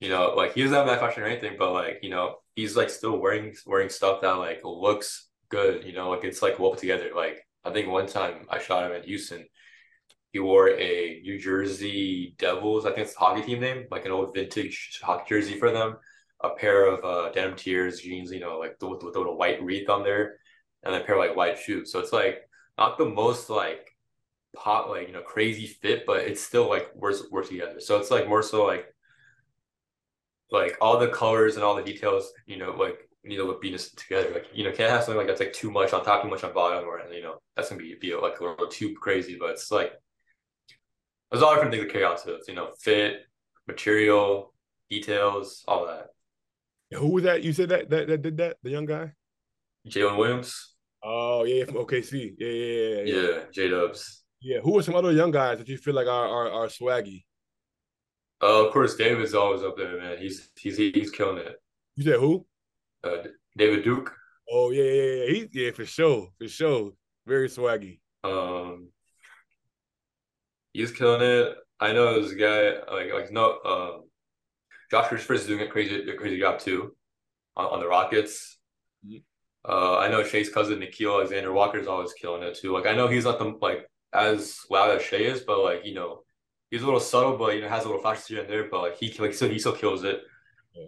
you 0.00 0.08
know 0.08 0.34
like 0.36 0.54
he 0.54 0.62
doesn't 0.62 0.76
have 0.76 0.86
manufacturing 0.86 1.26
or 1.26 1.30
anything 1.30 1.56
but 1.58 1.72
like 1.72 2.00
you 2.02 2.10
know 2.10 2.36
he's 2.54 2.76
like 2.76 2.90
still 2.90 3.18
wearing 3.18 3.54
wearing 3.66 3.88
stuff 3.88 4.20
that 4.20 4.32
like 4.32 4.60
looks 4.64 5.28
good 5.48 5.84
you 5.84 5.92
know 5.92 6.10
like 6.10 6.24
it's 6.24 6.42
like 6.42 6.58
well 6.58 6.70
put 6.70 6.80
together 6.80 7.10
like 7.14 7.46
i 7.64 7.70
think 7.70 7.88
one 7.88 8.06
time 8.06 8.46
i 8.50 8.58
shot 8.58 8.88
him 8.88 8.96
in 8.96 9.02
houston 9.02 9.44
he 10.32 10.40
wore 10.40 10.70
a 10.70 11.20
new 11.22 11.38
jersey 11.38 12.34
devils 12.38 12.86
i 12.86 12.88
think 12.88 13.06
it's 13.06 13.14
the 13.14 13.20
hockey 13.20 13.42
team 13.42 13.60
name 13.60 13.84
like 13.90 14.04
an 14.04 14.12
old 14.12 14.34
vintage 14.34 15.00
hockey 15.02 15.24
jersey 15.28 15.58
for 15.58 15.70
them 15.70 15.96
a 16.44 16.50
pair 16.50 16.86
of 16.86 17.04
uh, 17.04 17.32
denim 17.32 17.56
tears 17.56 18.00
jeans, 18.00 18.30
you 18.30 18.40
know, 18.40 18.58
like 18.58 18.76
with, 18.80 19.02
with 19.02 19.16
a 19.16 19.18
little 19.18 19.38
white 19.38 19.62
wreath 19.62 19.88
on 19.88 20.04
there, 20.04 20.36
and 20.82 20.94
a 20.94 21.00
pair 21.00 21.16
of 21.16 21.20
like 21.20 21.36
white 21.36 21.58
shoes. 21.58 21.90
So 21.90 21.98
it's 22.00 22.12
like 22.12 22.42
not 22.78 22.98
the 22.98 23.06
most 23.06 23.50
like 23.50 23.90
pot 24.54 24.88
like 24.90 25.08
you 25.08 25.14
know 25.14 25.22
crazy 25.22 25.66
fit, 25.66 26.04
but 26.06 26.20
it's 26.20 26.42
still 26.42 26.68
like 26.68 26.94
works 26.94 27.22
works 27.30 27.48
together. 27.48 27.80
So 27.80 27.98
it's 27.98 28.10
like 28.10 28.28
more 28.28 28.42
so 28.42 28.64
like 28.64 28.86
like 30.54 30.76
all 30.80 30.98
the 30.98 31.08
colors 31.08 31.56
and 31.56 31.64
all 31.64 31.74
the 31.74 31.82
details, 31.82 32.32
you 32.46 32.56
know, 32.56 32.70
like 32.70 32.98
need 33.24 33.36
to 33.36 33.44
look 33.44 33.60
be 33.60 33.76
together. 33.96 34.30
Like 34.32 34.46
you 34.52 34.64
know, 34.64 34.72
can't 34.72 34.90
have 34.90 35.04
something 35.04 35.18
like 35.18 35.26
that's 35.26 35.40
like 35.40 35.52
too 35.52 35.70
much 35.70 35.92
on 35.92 36.04
top, 36.04 36.22
too 36.22 36.28
much 36.28 36.44
on 36.44 36.52
bottom, 36.52 36.84
or 36.84 37.00
you 37.12 37.22
know 37.22 37.36
that's 37.56 37.68
gonna 37.68 37.82
be 37.82 37.94
be 38.00 38.14
like 38.14 38.40
a 38.40 38.44
little 38.44 38.68
too 38.68 38.94
crazy. 38.94 39.36
But 39.38 39.50
it's 39.50 39.70
like 39.70 39.92
there's 41.30 41.42
all 41.42 41.54
different 41.54 41.72
things 41.72 41.84
that 41.84 41.92
carry 41.92 42.04
on 42.04 42.16
to. 42.22 42.38
You 42.48 42.54
know, 42.54 42.70
fit, 42.80 43.22
material, 43.66 44.54
details, 44.90 45.64
all 45.66 45.86
that. 45.86 46.08
Who 46.98 47.08
was 47.08 47.24
that? 47.24 47.42
You 47.42 47.52
said 47.52 47.70
that 47.70 47.90
that, 47.90 48.06
that 48.08 48.22
did 48.22 48.36
that? 48.38 48.56
The 48.62 48.70
young 48.70 48.86
guy? 48.86 49.12
Jalen 49.88 50.16
Williams. 50.16 50.74
Oh 51.02 51.44
yeah, 51.44 51.64
from 51.64 51.76
OKC. 51.76 52.34
Yeah, 52.38 52.48
yeah, 52.48 52.54
yeah. 52.54 53.02
Yeah, 53.04 53.28
yeah 53.28 53.40
J 53.52 53.68
Dubs. 53.68 54.22
Yeah. 54.40 54.58
Who 54.62 54.78
are 54.78 54.82
some 54.82 54.94
other 54.94 55.12
young 55.12 55.30
guys 55.30 55.58
that 55.58 55.68
you 55.68 55.76
feel 55.76 55.94
like 55.94 56.06
are 56.06 56.28
are, 56.28 56.50
are 56.50 56.66
swaggy? 56.68 57.24
Uh, 58.44 58.66
of 58.66 58.72
course, 58.74 58.94
David's 58.96 59.32
always 59.32 59.62
up 59.62 59.74
there, 59.74 59.98
man. 59.98 60.18
He's 60.18 60.50
he's 60.58 60.76
he's 60.76 61.10
killing 61.10 61.38
it. 61.38 61.56
You 61.96 62.04
said 62.04 62.20
who? 62.20 62.44
Uh, 63.02 63.28
David 63.56 63.84
Duke. 63.84 64.12
Oh 64.50 64.70
yeah, 64.70 64.82
yeah, 64.82 65.12
yeah. 65.12 65.26
He, 65.32 65.48
yeah, 65.52 65.70
for 65.70 65.86
sure, 65.86 66.28
for 66.38 66.46
sure. 66.46 66.92
Very 67.26 67.48
swaggy. 67.48 68.00
Um, 68.22 68.88
he's 70.74 70.92
killing 70.92 71.22
it. 71.22 71.56
I 71.80 71.92
know 71.92 72.20
this 72.20 72.34
guy, 72.34 72.72
like 72.92 73.14
like 73.14 73.32
no, 73.32 73.60
um, 73.64 74.02
Josh 74.90 75.10
Richardson 75.10 75.36
is 75.36 75.46
doing 75.46 75.60
a 75.60 75.70
crazy, 75.70 76.10
a 76.10 76.14
crazy 76.14 76.38
job 76.38 76.58
too 76.58 76.94
on, 77.56 77.64
on 77.64 77.80
the 77.80 77.88
Rockets. 77.88 78.58
Mm-hmm. 79.06 79.18
Uh, 79.66 79.96
I 79.96 80.08
know 80.08 80.22
Shai's 80.22 80.50
cousin 80.50 80.80
Nickeil 80.80 81.14
Alexander 81.14 81.50
Walker 81.50 81.78
is 81.78 81.86
always 81.86 82.12
killing 82.12 82.42
it 82.42 82.58
too. 82.58 82.74
Like 82.74 82.86
I 82.86 82.94
know 82.94 83.08
he's 83.08 83.24
not 83.24 83.38
the 83.38 83.56
like 83.62 83.88
as 84.12 84.58
loud 84.70 84.94
as 84.94 85.02
Shai 85.02 85.16
is, 85.16 85.40
but 85.40 85.62
like 85.62 85.86
you 85.86 85.94
know 85.94 86.23
he's 86.70 86.82
a 86.82 86.84
little 86.84 87.00
subtle, 87.00 87.36
but 87.36 87.54
you 87.54 87.62
know 87.62 87.68
has 87.68 87.84
a 87.84 87.86
little 87.86 88.02
flashes 88.02 88.26
here 88.26 88.40
and 88.40 88.50
there. 88.50 88.68
But 88.70 88.82
like 88.82 88.96
he 88.96 89.12
like 89.18 89.34
so 89.34 89.48
he 89.48 89.58
still 89.58 89.76
kills 89.76 90.04
it. 90.04 90.20
Yeah. 90.74 90.86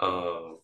Um, 0.00 0.58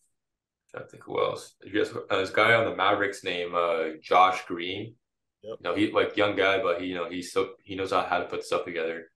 I 0.75 0.83
think 0.91 1.05
who 1.05 1.21
else? 1.21 1.55
Uh, 1.65 2.17
this 2.19 2.31
guy 2.31 2.55
on 2.55 2.67
the 2.67 2.77
Mavericks 2.77 3.25
named 3.25 3.55
uh, 3.55 3.91
Josh 4.03 4.45
Green. 4.47 4.95
Yep. 5.43 5.57
You 5.61 5.63
know, 5.63 5.75
he 5.75 5.93
like 5.93 6.17
young 6.17 6.37
guy, 6.37 6.63
but 6.63 6.81
he 6.81 6.89
you 6.89 6.95
know 6.95 7.09
he 7.09 7.23
still 7.23 7.51
he 7.63 7.77
knows 7.77 7.91
how, 7.93 8.03
how 8.03 8.19
to 8.19 8.27
put 8.27 8.45
stuff 8.45 8.65
together 8.65 9.07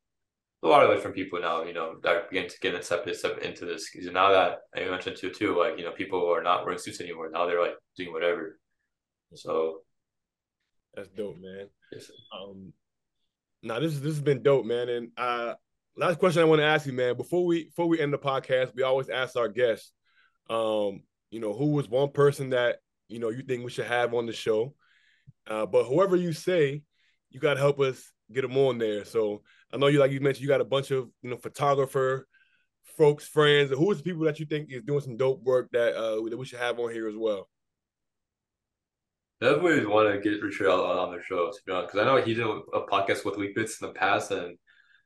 a 0.63 0.69
lot 0.69 0.85
of 0.85 0.95
different 0.95 1.17
people 1.17 1.41
now, 1.41 1.65
you 1.65 1.75
know, 1.75 1.97
that 2.03 2.15
are 2.15 2.27
beginning 2.29 2.51
to 2.51 2.61
get 2.61 2.85
step, 2.85 3.09
step 3.15 3.39
into 3.39 3.65
this. 3.65 3.91
Because 3.91 4.11
now 4.13 4.31
that 4.31 4.61
I 4.75 4.89
mentioned 4.89 5.17
too, 5.17 5.31
too, 5.31 5.59
like 5.59 5.77
you 5.77 5.85
know, 5.85 5.91
people 5.91 6.33
are 6.33 6.43
not 6.43 6.65
wearing 6.65 6.79
suits 6.79 7.01
anymore. 7.01 7.31
Now 7.31 7.47
they're 7.47 7.61
like 7.61 7.75
doing 7.97 8.13
whatever. 8.13 8.59
So 9.35 9.81
that's 10.95 11.09
dope, 11.09 11.39
man. 11.41 11.69
Yes. 11.91 12.11
Um, 12.33 12.73
now 13.63 13.79
this 13.79 13.95
this 13.95 14.15
has 14.15 14.21
been 14.21 14.43
dope, 14.43 14.65
man. 14.67 14.89
And 14.89 15.09
uh, 15.17 15.55
last 15.97 16.19
question 16.19 16.43
I 16.43 16.47
want 16.47 16.61
to 16.61 16.67
ask 16.67 16.87
you, 16.87 16.93
man. 16.93 17.17
Before 17.17 17.45
we 17.45 17.65
before 17.65 17.87
we 17.87 18.01
end 18.01 18.13
the 18.13 18.19
podcast, 18.19 18.75
we 18.75 18.83
always 18.83 19.09
ask 19.09 19.37
our 19.37 19.49
guests, 19.49 19.93
um, 20.51 21.03
you 21.31 21.41
know, 21.41 21.53
who 21.53 21.73
was 21.73 21.89
one 21.89 22.11
person 22.11 22.51
that 22.51 22.77
you 23.09 23.19
know 23.19 23.31
you 23.31 23.43
think 23.43 23.65
we 23.65 23.71
should 23.71 23.87
have 23.87 24.15
on 24.15 24.27
the 24.27 24.33
show. 24.33 24.75
Uh, 25.47 25.67
but 25.67 25.85
whoever 25.85 26.17
you 26.17 26.33
say, 26.33 26.83
you 27.31 27.41
got 27.41 27.55
to 27.55 27.61
help 27.61 27.81
us 27.81 28.13
get 28.33 28.43
them 28.43 28.57
on 28.57 28.79
there. 28.79 29.05
So 29.05 29.43
I 29.73 29.77
know 29.77 29.87
you 29.89 29.99
like 29.99 30.13
you 30.13 30.21
mentioned 30.21 30.43
you 30.43 30.49
got 30.49 30.61
a 30.61 30.65
bunch 30.65 30.91
of 30.91 31.09
you 31.23 31.31
know 31.31 31.37
photographer 31.37 32.27
folks, 32.97 33.27
friends. 33.27 33.71
Who 33.71 33.91
is 33.91 33.99
the 33.99 34.05
people 34.05 34.25
that 34.25 34.41
you 34.41 34.47
think 34.47 34.71
is 34.71 34.83
doing 34.83 35.01
some 35.01 35.17
dope 35.17 35.43
work 35.43 35.69
that 35.73 35.95
uh 35.95 36.21
that 36.29 36.37
we 36.37 36.47
should 36.47 36.59
have 36.59 36.79
on 36.79 36.93
here 36.93 37.09
as 37.09 37.17
well? 37.17 37.49
Definitely 39.43 39.87
want 39.87 40.09
to 40.09 40.21
get 40.21 40.41
Richard 40.41 40.69
on, 40.69 40.99
on 40.99 41.17
the 41.17 41.21
show 41.21 41.51
to 41.51 41.59
be 41.67 41.73
honest, 41.73 41.93
because 41.93 42.07
I 42.07 42.09
know 42.09 42.23
he 42.23 42.33
did 42.33 42.47
a 42.47 42.81
podcast 42.83 43.25
with 43.25 43.37
League 43.39 43.55
Fits 43.55 43.81
in 43.81 43.89
the 43.89 43.93
past, 43.93 44.31
and 44.31 44.57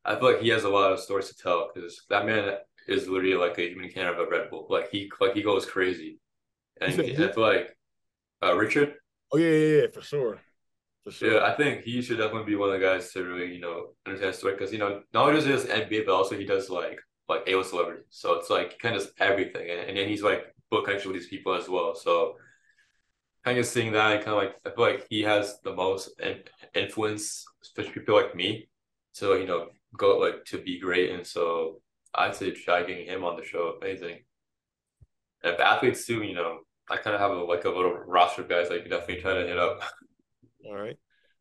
I 0.05 0.14
feel 0.16 0.30
like 0.30 0.43
he 0.43 0.51
has 0.51 0.64
a 0.64 0.68
lot 0.68 0.93
of 0.93 1.01
stories 1.01 1.28
to 1.28 1.37
tell. 1.43 1.70
Because 1.72 2.03
that 2.11 2.26
man 2.26 2.55
is 2.87 3.09
literally 3.09 3.34
like 3.34 3.59
a 3.59 3.70
human 3.70 3.89
can 3.89 4.07
of 4.07 4.18
a 4.18 4.26
Red 4.26 4.51
Bull. 4.51 4.66
Like 4.68 4.91
he 4.91 5.11
like 5.22 5.32
he 5.32 5.41
goes 5.41 5.64
crazy, 5.64 6.18
and 6.82 6.93
I 6.93 6.95
feel 6.95 7.32
like 7.37 7.74
uh, 8.43 8.55
Richard. 8.55 8.97
Oh 9.32 9.39
yeah, 9.39 9.49
yeah, 9.49 9.80
yeah, 9.80 9.87
for 9.91 10.03
sure. 10.03 10.39
Sure. 11.09 11.34
Yeah, 11.34 11.47
I 11.47 11.57
think 11.57 11.84
he 11.84 12.03
should 12.03 12.18
definitely 12.18 12.45
be 12.45 12.57
one 12.57 12.68
of 12.68 12.78
the 12.78 12.87
guys 12.87 13.12
to 13.12 13.22
really, 13.22 13.55
you 13.55 13.61
know, 13.61 13.95
understand 14.07 14.34
the 14.34 14.37
story 14.37 14.53
because 14.53 14.70
you 14.70 14.78
know 14.78 15.01
not 15.14 15.28
only 15.28 15.37
does 15.37 15.47
he 15.47 15.53
does 15.53 15.64
NBA, 15.64 16.05
but 16.05 16.14
also 16.14 16.37
he 16.37 16.45
does 16.45 16.68
like 16.68 17.01
like 17.26 17.45
A 17.47 17.55
list 17.55 17.70
celebrities. 17.70 18.05
So 18.11 18.34
it's 18.34 18.51
like 18.51 18.78
kind 18.80 18.97
of 18.97 19.11
everything, 19.18 19.70
and, 19.70 19.80
and 19.89 19.97
then 19.97 20.09
he's 20.09 20.22
like 20.22 20.45
book 20.70 20.84
connection 20.84 21.11
with 21.11 21.20
these 21.20 21.30
people 21.30 21.55
as 21.55 21.70
well. 21.70 21.95
So 21.95 22.34
kind 23.47 23.59
of 23.61 23.66
seeing 23.66 23.92
that, 23.92 24.24
kind 24.24 24.36
of 24.36 24.42
like 24.42 24.57
I 24.66 24.74
feel 24.74 24.84
like 24.84 25.07
he 25.09 25.22
has 25.22 25.61
the 25.62 25.72
most 25.72 26.20
influence, 26.74 27.44
especially 27.62 27.92
people 27.92 28.16
like 28.16 28.34
me, 28.34 28.68
to 29.14 29.38
you 29.38 29.47
know 29.47 29.68
go 29.97 30.18
like 30.18 30.44
to 30.47 30.59
be 30.59 30.80
great. 30.80 31.12
And 31.12 31.24
so 31.24 31.80
I'd 32.12 32.34
say 32.34 32.51
try 32.51 32.82
getting 32.82 33.07
him 33.07 33.22
on 33.22 33.36
the 33.36 33.44
show. 33.44 33.74
Amazing. 33.80 34.18
And 35.44 35.55
if 35.55 35.61
athletes 35.61 36.05
too, 36.07 36.24
you 36.24 36.34
know, 36.34 36.59
I 36.90 36.97
kind 36.97 37.14
of 37.14 37.20
have 37.20 37.30
a, 37.30 37.34
like 37.34 37.64
a 37.64 37.70
little 37.70 37.94
roster 37.94 38.42
of 38.42 38.49
guys 38.49 38.68
you 38.68 38.80
can 38.80 38.90
definitely 38.90 39.22
try 39.22 39.34
to 39.34 39.47
hit 39.47 39.59
up. 39.59 39.80
All 40.66 40.74
right. 40.74 40.97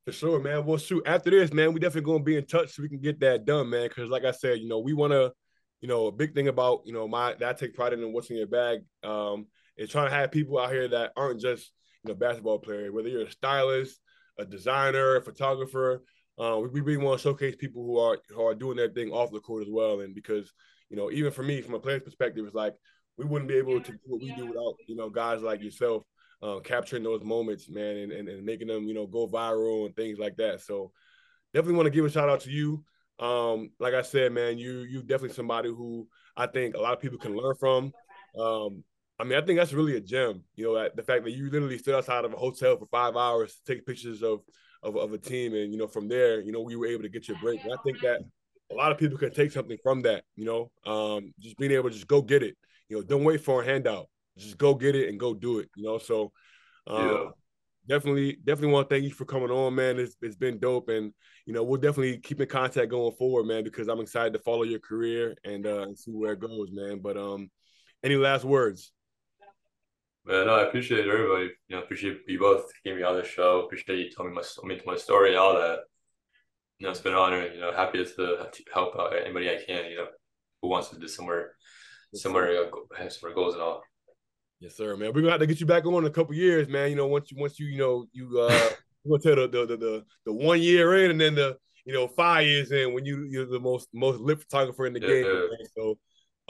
For 0.05 0.11
sure, 0.11 0.39
man. 0.39 0.63
Well, 0.63 0.77
shoot, 0.77 1.01
after 1.07 1.31
this, 1.31 1.51
man, 1.51 1.73
we 1.73 1.79
definitely 1.79 2.11
gonna 2.11 2.23
be 2.23 2.37
in 2.37 2.45
touch 2.45 2.75
so 2.75 2.83
we 2.83 2.89
can 2.89 3.01
get 3.01 3.19
that 3.21 3.45
done, 3.45 3.71
man. 3.71 3.89
Cause 3.89 4.09
like 4.09 4.25
I 4.25 4.31
said, 4.31 4.59
you 4.59 4.67
know, 4.67 4.77
we 4.77 4.93
wanna, 4.93 5.31
you 5.81 5.87
know, 5.87 6.05
a 6.05 6.11
big 6.11 6.35
thing 6.35 6.49
about, 6.49 6.83
you 6.85 6.93
know, 6.93 7.07
my 7.07 7.33
that 7.33 7.49
I 7.49 7.53
take 7.53 7.73
pride 7.73 7.93
in 7.93 8.13
what's 8.13 8.29
in 8.29 8.37
your 8.37 8.45
bag. 8.45 8.81
Um, 9.01 9.47
is 9.75 9.89
trying 9.89 10.07
to 10.07 10.15
have 10.15 10.31
people 10.31 10.59
out 10.59 10.71
here 10.71 10.87
that 10.87 11.11
aren't 11.17 11.41
just, 11.41 11.71
you 12.05 12.13
know, 12.13 12.19
basketball 12.19 12.59
player, 12.59 12.91
whether 12.91 13.09
you're 13.09 13.23
a 13.23 13.31
stylist, 13.31 13.99
a 14.37 14.45
designer, 14.45 15.15
a 15.15 15.21
photographer. 15.21 16.03
Uh, 16.37 16.59
we, 16.61 16.69
we 16.69 16.81
really 16.81 17.03
want 17.03 17.19
to 17.19 17.23
showcase 17.23 17.55
people 17.57 17.83
who 17.83 17.97
are 17.97 18.19
who 18.29 18.45
are 18.45 18.53
doing 18.53 18.77
their 18.77 18.89
thing 18.89 19.09
off 19.09 19.31
the 19.31 19.39
court 19.39 19.63
as 19.63 19.69
well. 19.71 20.01
And 20.01 20.13
because, 20.13 20.51
you 20.89 20.97
know, 20.97 21.09
even 21.09 21.31
for 21.31 21.43
me, 21.43 21.61
from 21.61 21.73
a 21.73 21.79
player's 21.79 22.03
perspective, 22.03 22.45
it's 22.45 22.53
like 22.53 22.75
we 23.17 23.25
wouldn't 23.25 23.49
be 23.49 23.57
able 23.57 23.79
to 23.79 23.91
do 23.91 23.97
what 24.05 24.21
we 24.21 24.33
do 24.35 24.45
without, 24.45 24.75
you 24.87 24.95
know, 24.95 25.09
guys 25.09 25.41
like 25.41 25.63
yourself 25.63 26.03
uh, 26.43 26.59
capturing 26.59 27.03
those 27.03 27.23
moments, 27.23 27.69
man, 27.69 27.97
and, 27.97 28.11
and, 28.11 28.29
and 28.29 28.45
making 28.45 28.67
them, 28.67 28.83
you 28.83 28.93
know, 28.93 29.07
go 29.07 29.27
viral 29.27 29.85
and 29.85 29.95
things 29.95 30.19
like 30.19 30.35
that. 30.35 30.61
So 30.61 30.91
definitely 31.53 31.77
want 31.77 31.87
to 31.87 31.91
give 31.91 32.05
a 32.05 32.09
shout 32.09 32.29
out 32.29 32.41
to 32.41 32.51
you. 32.51 32.83
Um, 33.17 33.71
like 33.79 33.93
I 33.93 34.01
said, 34.01 34.33
man, 34.33 34.57
you 34.57 34.81
you 34.81 35.01
definitely 35.01 35.33
somebody 35.33 35.69
who 35.69 36.07
I 36.35 36.45
think 36.47 36.75
a 36.75 36.81
lot 36.81 36.93
of 36.93 36.99
people 36.99 37.17
can 37.17 37.35
learn 37.35 37.55
from. 37.55 37.93
Um, 38.37 38.83
I 39.17 39.23
mean, 39.23 39.37
I 39.37 39.45
think 39.45 39.57
that's 39.57 39.73
really 39.73 39.95
a 39.95 40.01
gem. 40.01 40.43
You 40.55 40.65
know, 40.65 40.89
the 40.93 41.03
fact 41.03 41.23
that 41.23 41.31
you 41.31 41.49
literally 41.49 41.77
stood 41.77 41.95
outside 41.95 42.25
of 42.25 42.33
a 42.33 42.37
hotel 42.37 42.77
for 42.77 42.85
five 42.87 43.15
hours 43.15 43.55
to 43.55 43.73
take 43.73 43.85
pictures 43.85 44.21
of 44.23 44.41
of, 44.83 44.97
of 44.97 45.13
a 45.13 45.17
team, 45.17 45.53
and 45.53 45.71
you 45.71 45.79
know, 45.79 45.87
from 45.87 46.07
there, 46.07 46.41
you 46.41 46.51
know, 46.51 46.61
we 46.61 46.75
were 46.75 46.87
able 46.87 47.03
to 47.03 47.09
get 47.09 47.27
your 47.27 47.37
break. 47.41 47.63
And 47.63 47.73
I 47.73 47.77
think 47.83 48.01
that 48.01 48.21
a 48.71 48.75
lot 48.75 48.91
of 48.91 48.97
people 48.97 49.17
can 49.17 49.31
take 49.31 49.51
something 49.51 49.77
from 49.81 50.01
that. 50.01 50.23
You 50.35 50.45
know, 50.45 50.71
um, 50.91 51.33
just 51.39 51.57
being 51.57 51.71
able 51.71 51.89
to 51.89 51.95
just 51.95 52.07
go 52.07 52.21
get 52.21 52.43
it. 52.43 52.57
You 52.89 52.97
know, 52.97 53.03
don't 53.03 53.23
wait 53.23 53.41
for 53.41 53.61
a 53.63 53.65
handout. 53.65 54.07
Just 54.37 54.57
go 54.57 54.75
get 54.75 54.95
it 54.95 55.09
and 55.09 55.19
go 55.19 55.33
do 55.33 55.59
it. 55.59 55.69
You 55.75 55.83
know, 55.83 55.97
so 55.97 56.31
um, 56.87 57.07
yeah. 57.07 57.25
definitely, 57.87 58.37
definitely 58.43 58.73
want 58.73 58.89
to 58.89 58.95
thank 58.95 59.05
you 59.05 59.13
for 59.13 59.25
coming 59.25 59.49
on, 59.49 59.75
man. 59.75 59.97
It's 59.97 60.17
it's 60.21 60.35
been 60.35 60.59
dope, 60.59 60.89
and 60.89 61.13
you 61.45 61.53
know, 61.53 61.63
we'll 61.63 61.79
definitely 61.79 62.17
keep 62.17 62.41
in 62.41 62.47
contact 62.47 62.91
going 62.91 63.13
forward, 63.13 63.45
man, 63.45 63.63
because 63.63 63.87
I'm 63.87 64.01
excited 64.01 64.33
to 64.33 64.39
follow 64.39 64.63
your 64.63 64.79
career 64.79 65.35
and 65.45 65.65
uh, 65.65 65.83
and 65.83 65.97
see 65.97 66.11
where 66.11 66.33
it 66.33 66.41
goes, 66.41 66.69
man. 66.71 66.99
But 66.99 67.17
um, 67.17 67.49
any 68.03 68.17
last 68.17 68.43
words? 68.43 68.91
Man, 70.25 70.47
no, 70.47 70.55
I 70.55 70.67
appreciate 70.67 71.07
everybody. 71.07 71.51
You 71.67 71.75
know, 71.75 71.83
appreciate 71.83 72.21
you 72.27 72.39
both 72.39 72.71
getting 72.83 72.99
me 72.99 73.05
on 73.05 73.15
the 73.15 73.23
show. 73.23 73.61
Appreciate 73.61 73.99
you 73.99 74.09
telling 74.09 74.33
me 74.33 74.41
my 74.41 74.67
me 74.67 74.81
my 74.85 74.95
story 74.95 75.29
and 75.29 75.37
all 75.37 75.53
that. 75.53 75.81
You 76.79 76.85
know, 76.85 76.91
it's 76.91 76.99
been 76.99 77.13
an 77.13 77.19
honor. 77.19 77.47
You 77.53 77.59
know, 77.59 77.71
happy 77.71 78.03
to 78.03 78.49
help 78.73 78.95
out 78.99 79.15
anybody 79.15 79.49
I 79.49 79.59
can. 79.63 79.85
You 79.85 79.97
know, 79.97 80.07
who 80.61 80.69
wants 80.69 80.89
to 80.89 80.99
do 80.99 81.07
somewhere, 81.07 81.51
somewhere, 82.13 82.49
uh, 82.49 83.09
somewhere 83.09 83.35
goals 83.35 83.53
and 83.53 83.61
all. 83.61 83.83
Yes, 84.59 84.75
sir, 84.75 84.95
man. 84.97 85.13
We're 85.13 85.21
gonna 85.21 85.31
have 85.31 85.41
to 85.41 85.47
get 85.47 85.59
you 85.59 85.67
back 85.67 85.85
on 85.85 86.03
in 86.03 86.05
a 86.05 86.13
couple 86.13 86.33
years, 86.33 86.67
man. 86.67 86.89
You 86.89 86.95
know, 86.95 87.05
once 87.05 87.29
you 87.29 87.37
once 87.37 87.59
you 87.59 87.67
you 87.67 87.77
know 87.77 88.07
you 88.11 88.39
uh 88.39 88.69
we're 89.03 89.19
gonna 89.19 89.35
tell 89.35 89.47
the 89.47 89.47
the, 89.47 89.65
the 89.67 89.77
the 89.77 90.05
the 90.25 90.33
one 90.33 90.59
year 90.59 91.05
in 91.05 91.11
and 91.11 91.21
then 91.21 91.35
the 91.35 91.55
you 91.85 91.93
know 91.93 92.07
five 92.07 92.47
years 92.47 92.71
in 92.71 92.95
when 92.95 93.05
you 93.05 93.27
you're 93.29 93.45
the 93.45 93.59
most 93.59 93.89
most 93.93 94.19
lit 94.19 94.39
photographer 94.39 94.87
in 94.87 94.93
the 94.93 95.01
yeah, 95.01 95.07
game. 95.07 95.25
Yeah. 95.25 95.67
So 95.77 95.89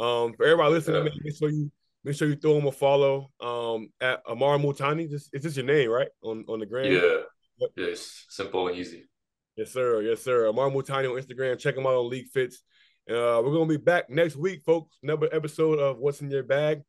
um 0.01 0.33
for 0.33 0.45
everybody 0.45 0.75
listening, 0.75 1.03
yeah. 1.03 1.09
man, 1.09 1.19
make 1.23 1.35
sure 1.35 1.49
you 1.49 1.69
Make 2.05 2.15
sure 2.15 2.27
you 2.27 2.35
throw 2.35 2.59
him 2.59 2.67
a 2.67 2.71
follow 2.71 3.31
um, 3.41 3.89
at 3.99 4.23
Ammar 4.25 4.61
Multani. 4.63 5.09
Just 5.09 5.31
is 5.33 5.41
this 5.41 5.57
your 5.57 5.65
name, 5.65 5.89
right? 5.89 6.07
On 6.21 6.45
on 6.47 6.59
the 6.59 6.65
gram. 6.67 6.91
Yeah. 6.91 7.23
Yep. 7.57 7.69
Yeah, 7.75 7.85
it's 7.87 8.27
simple 8.29 8.67
and 8.67 8.77
easy. 8.77 9.09
Yes, 9.55 9.71
sir. 9.71 10.03
Yes, 10.03 10.21
sir. 10.21 10.43
Ammar 10.43 10.71
Multani 10.71 11.09
on 11.09 11.19
Instagram. 11.19 11.57
Check 11.57 11.75
him 11.75 11.87
out 11.87 11.95
on 11.95 12.09
League 12.09 12.27
Fits. 12.27 12.61
Uh, 13.09 13.41
we're 13.43 13.53
gonna 13.53 13.65
be 13.65 13.77
back 13.77 14.07
next 14.07 14.35
week, 14.35 14.61
folks. 14.63 14.99
Another 15.01 15.27
episode 15.31 15.79
of 15.79 15.97
What's 15.97 16.21
in 16.21 16.29
Your 16.29 16.43
Bag. 16.43 16.83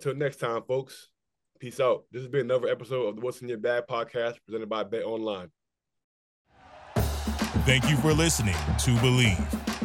Till 0.00 0.14
next 0.14 0.36
time, 0.36 0.62
folks. 0.62 1.08
Peace 1.58 1.80
out. 1.80 2.04
This 2.12 2.22
has 2.22 2.30
been 2.30 2.42
another 2.42 2.68
episode 2.68 3.06
of 3.06 3.16
the 3.16 3.22
What's 3.22 3.42
in 3.42 3.48
Your 3.48 3.58
Bag 3.58 3.84
podcast 3.90 4.36
presented 4.46 4.68
by 4.68 4.84
Bet 4.84 5.02
Online. 5.02 5.50
Thank 7.66 7.90
you 7.90 7.96
for 7.96 8.12
listening 8.12 8.54
to 8.54 8.90
Bleav. 9.00 9.79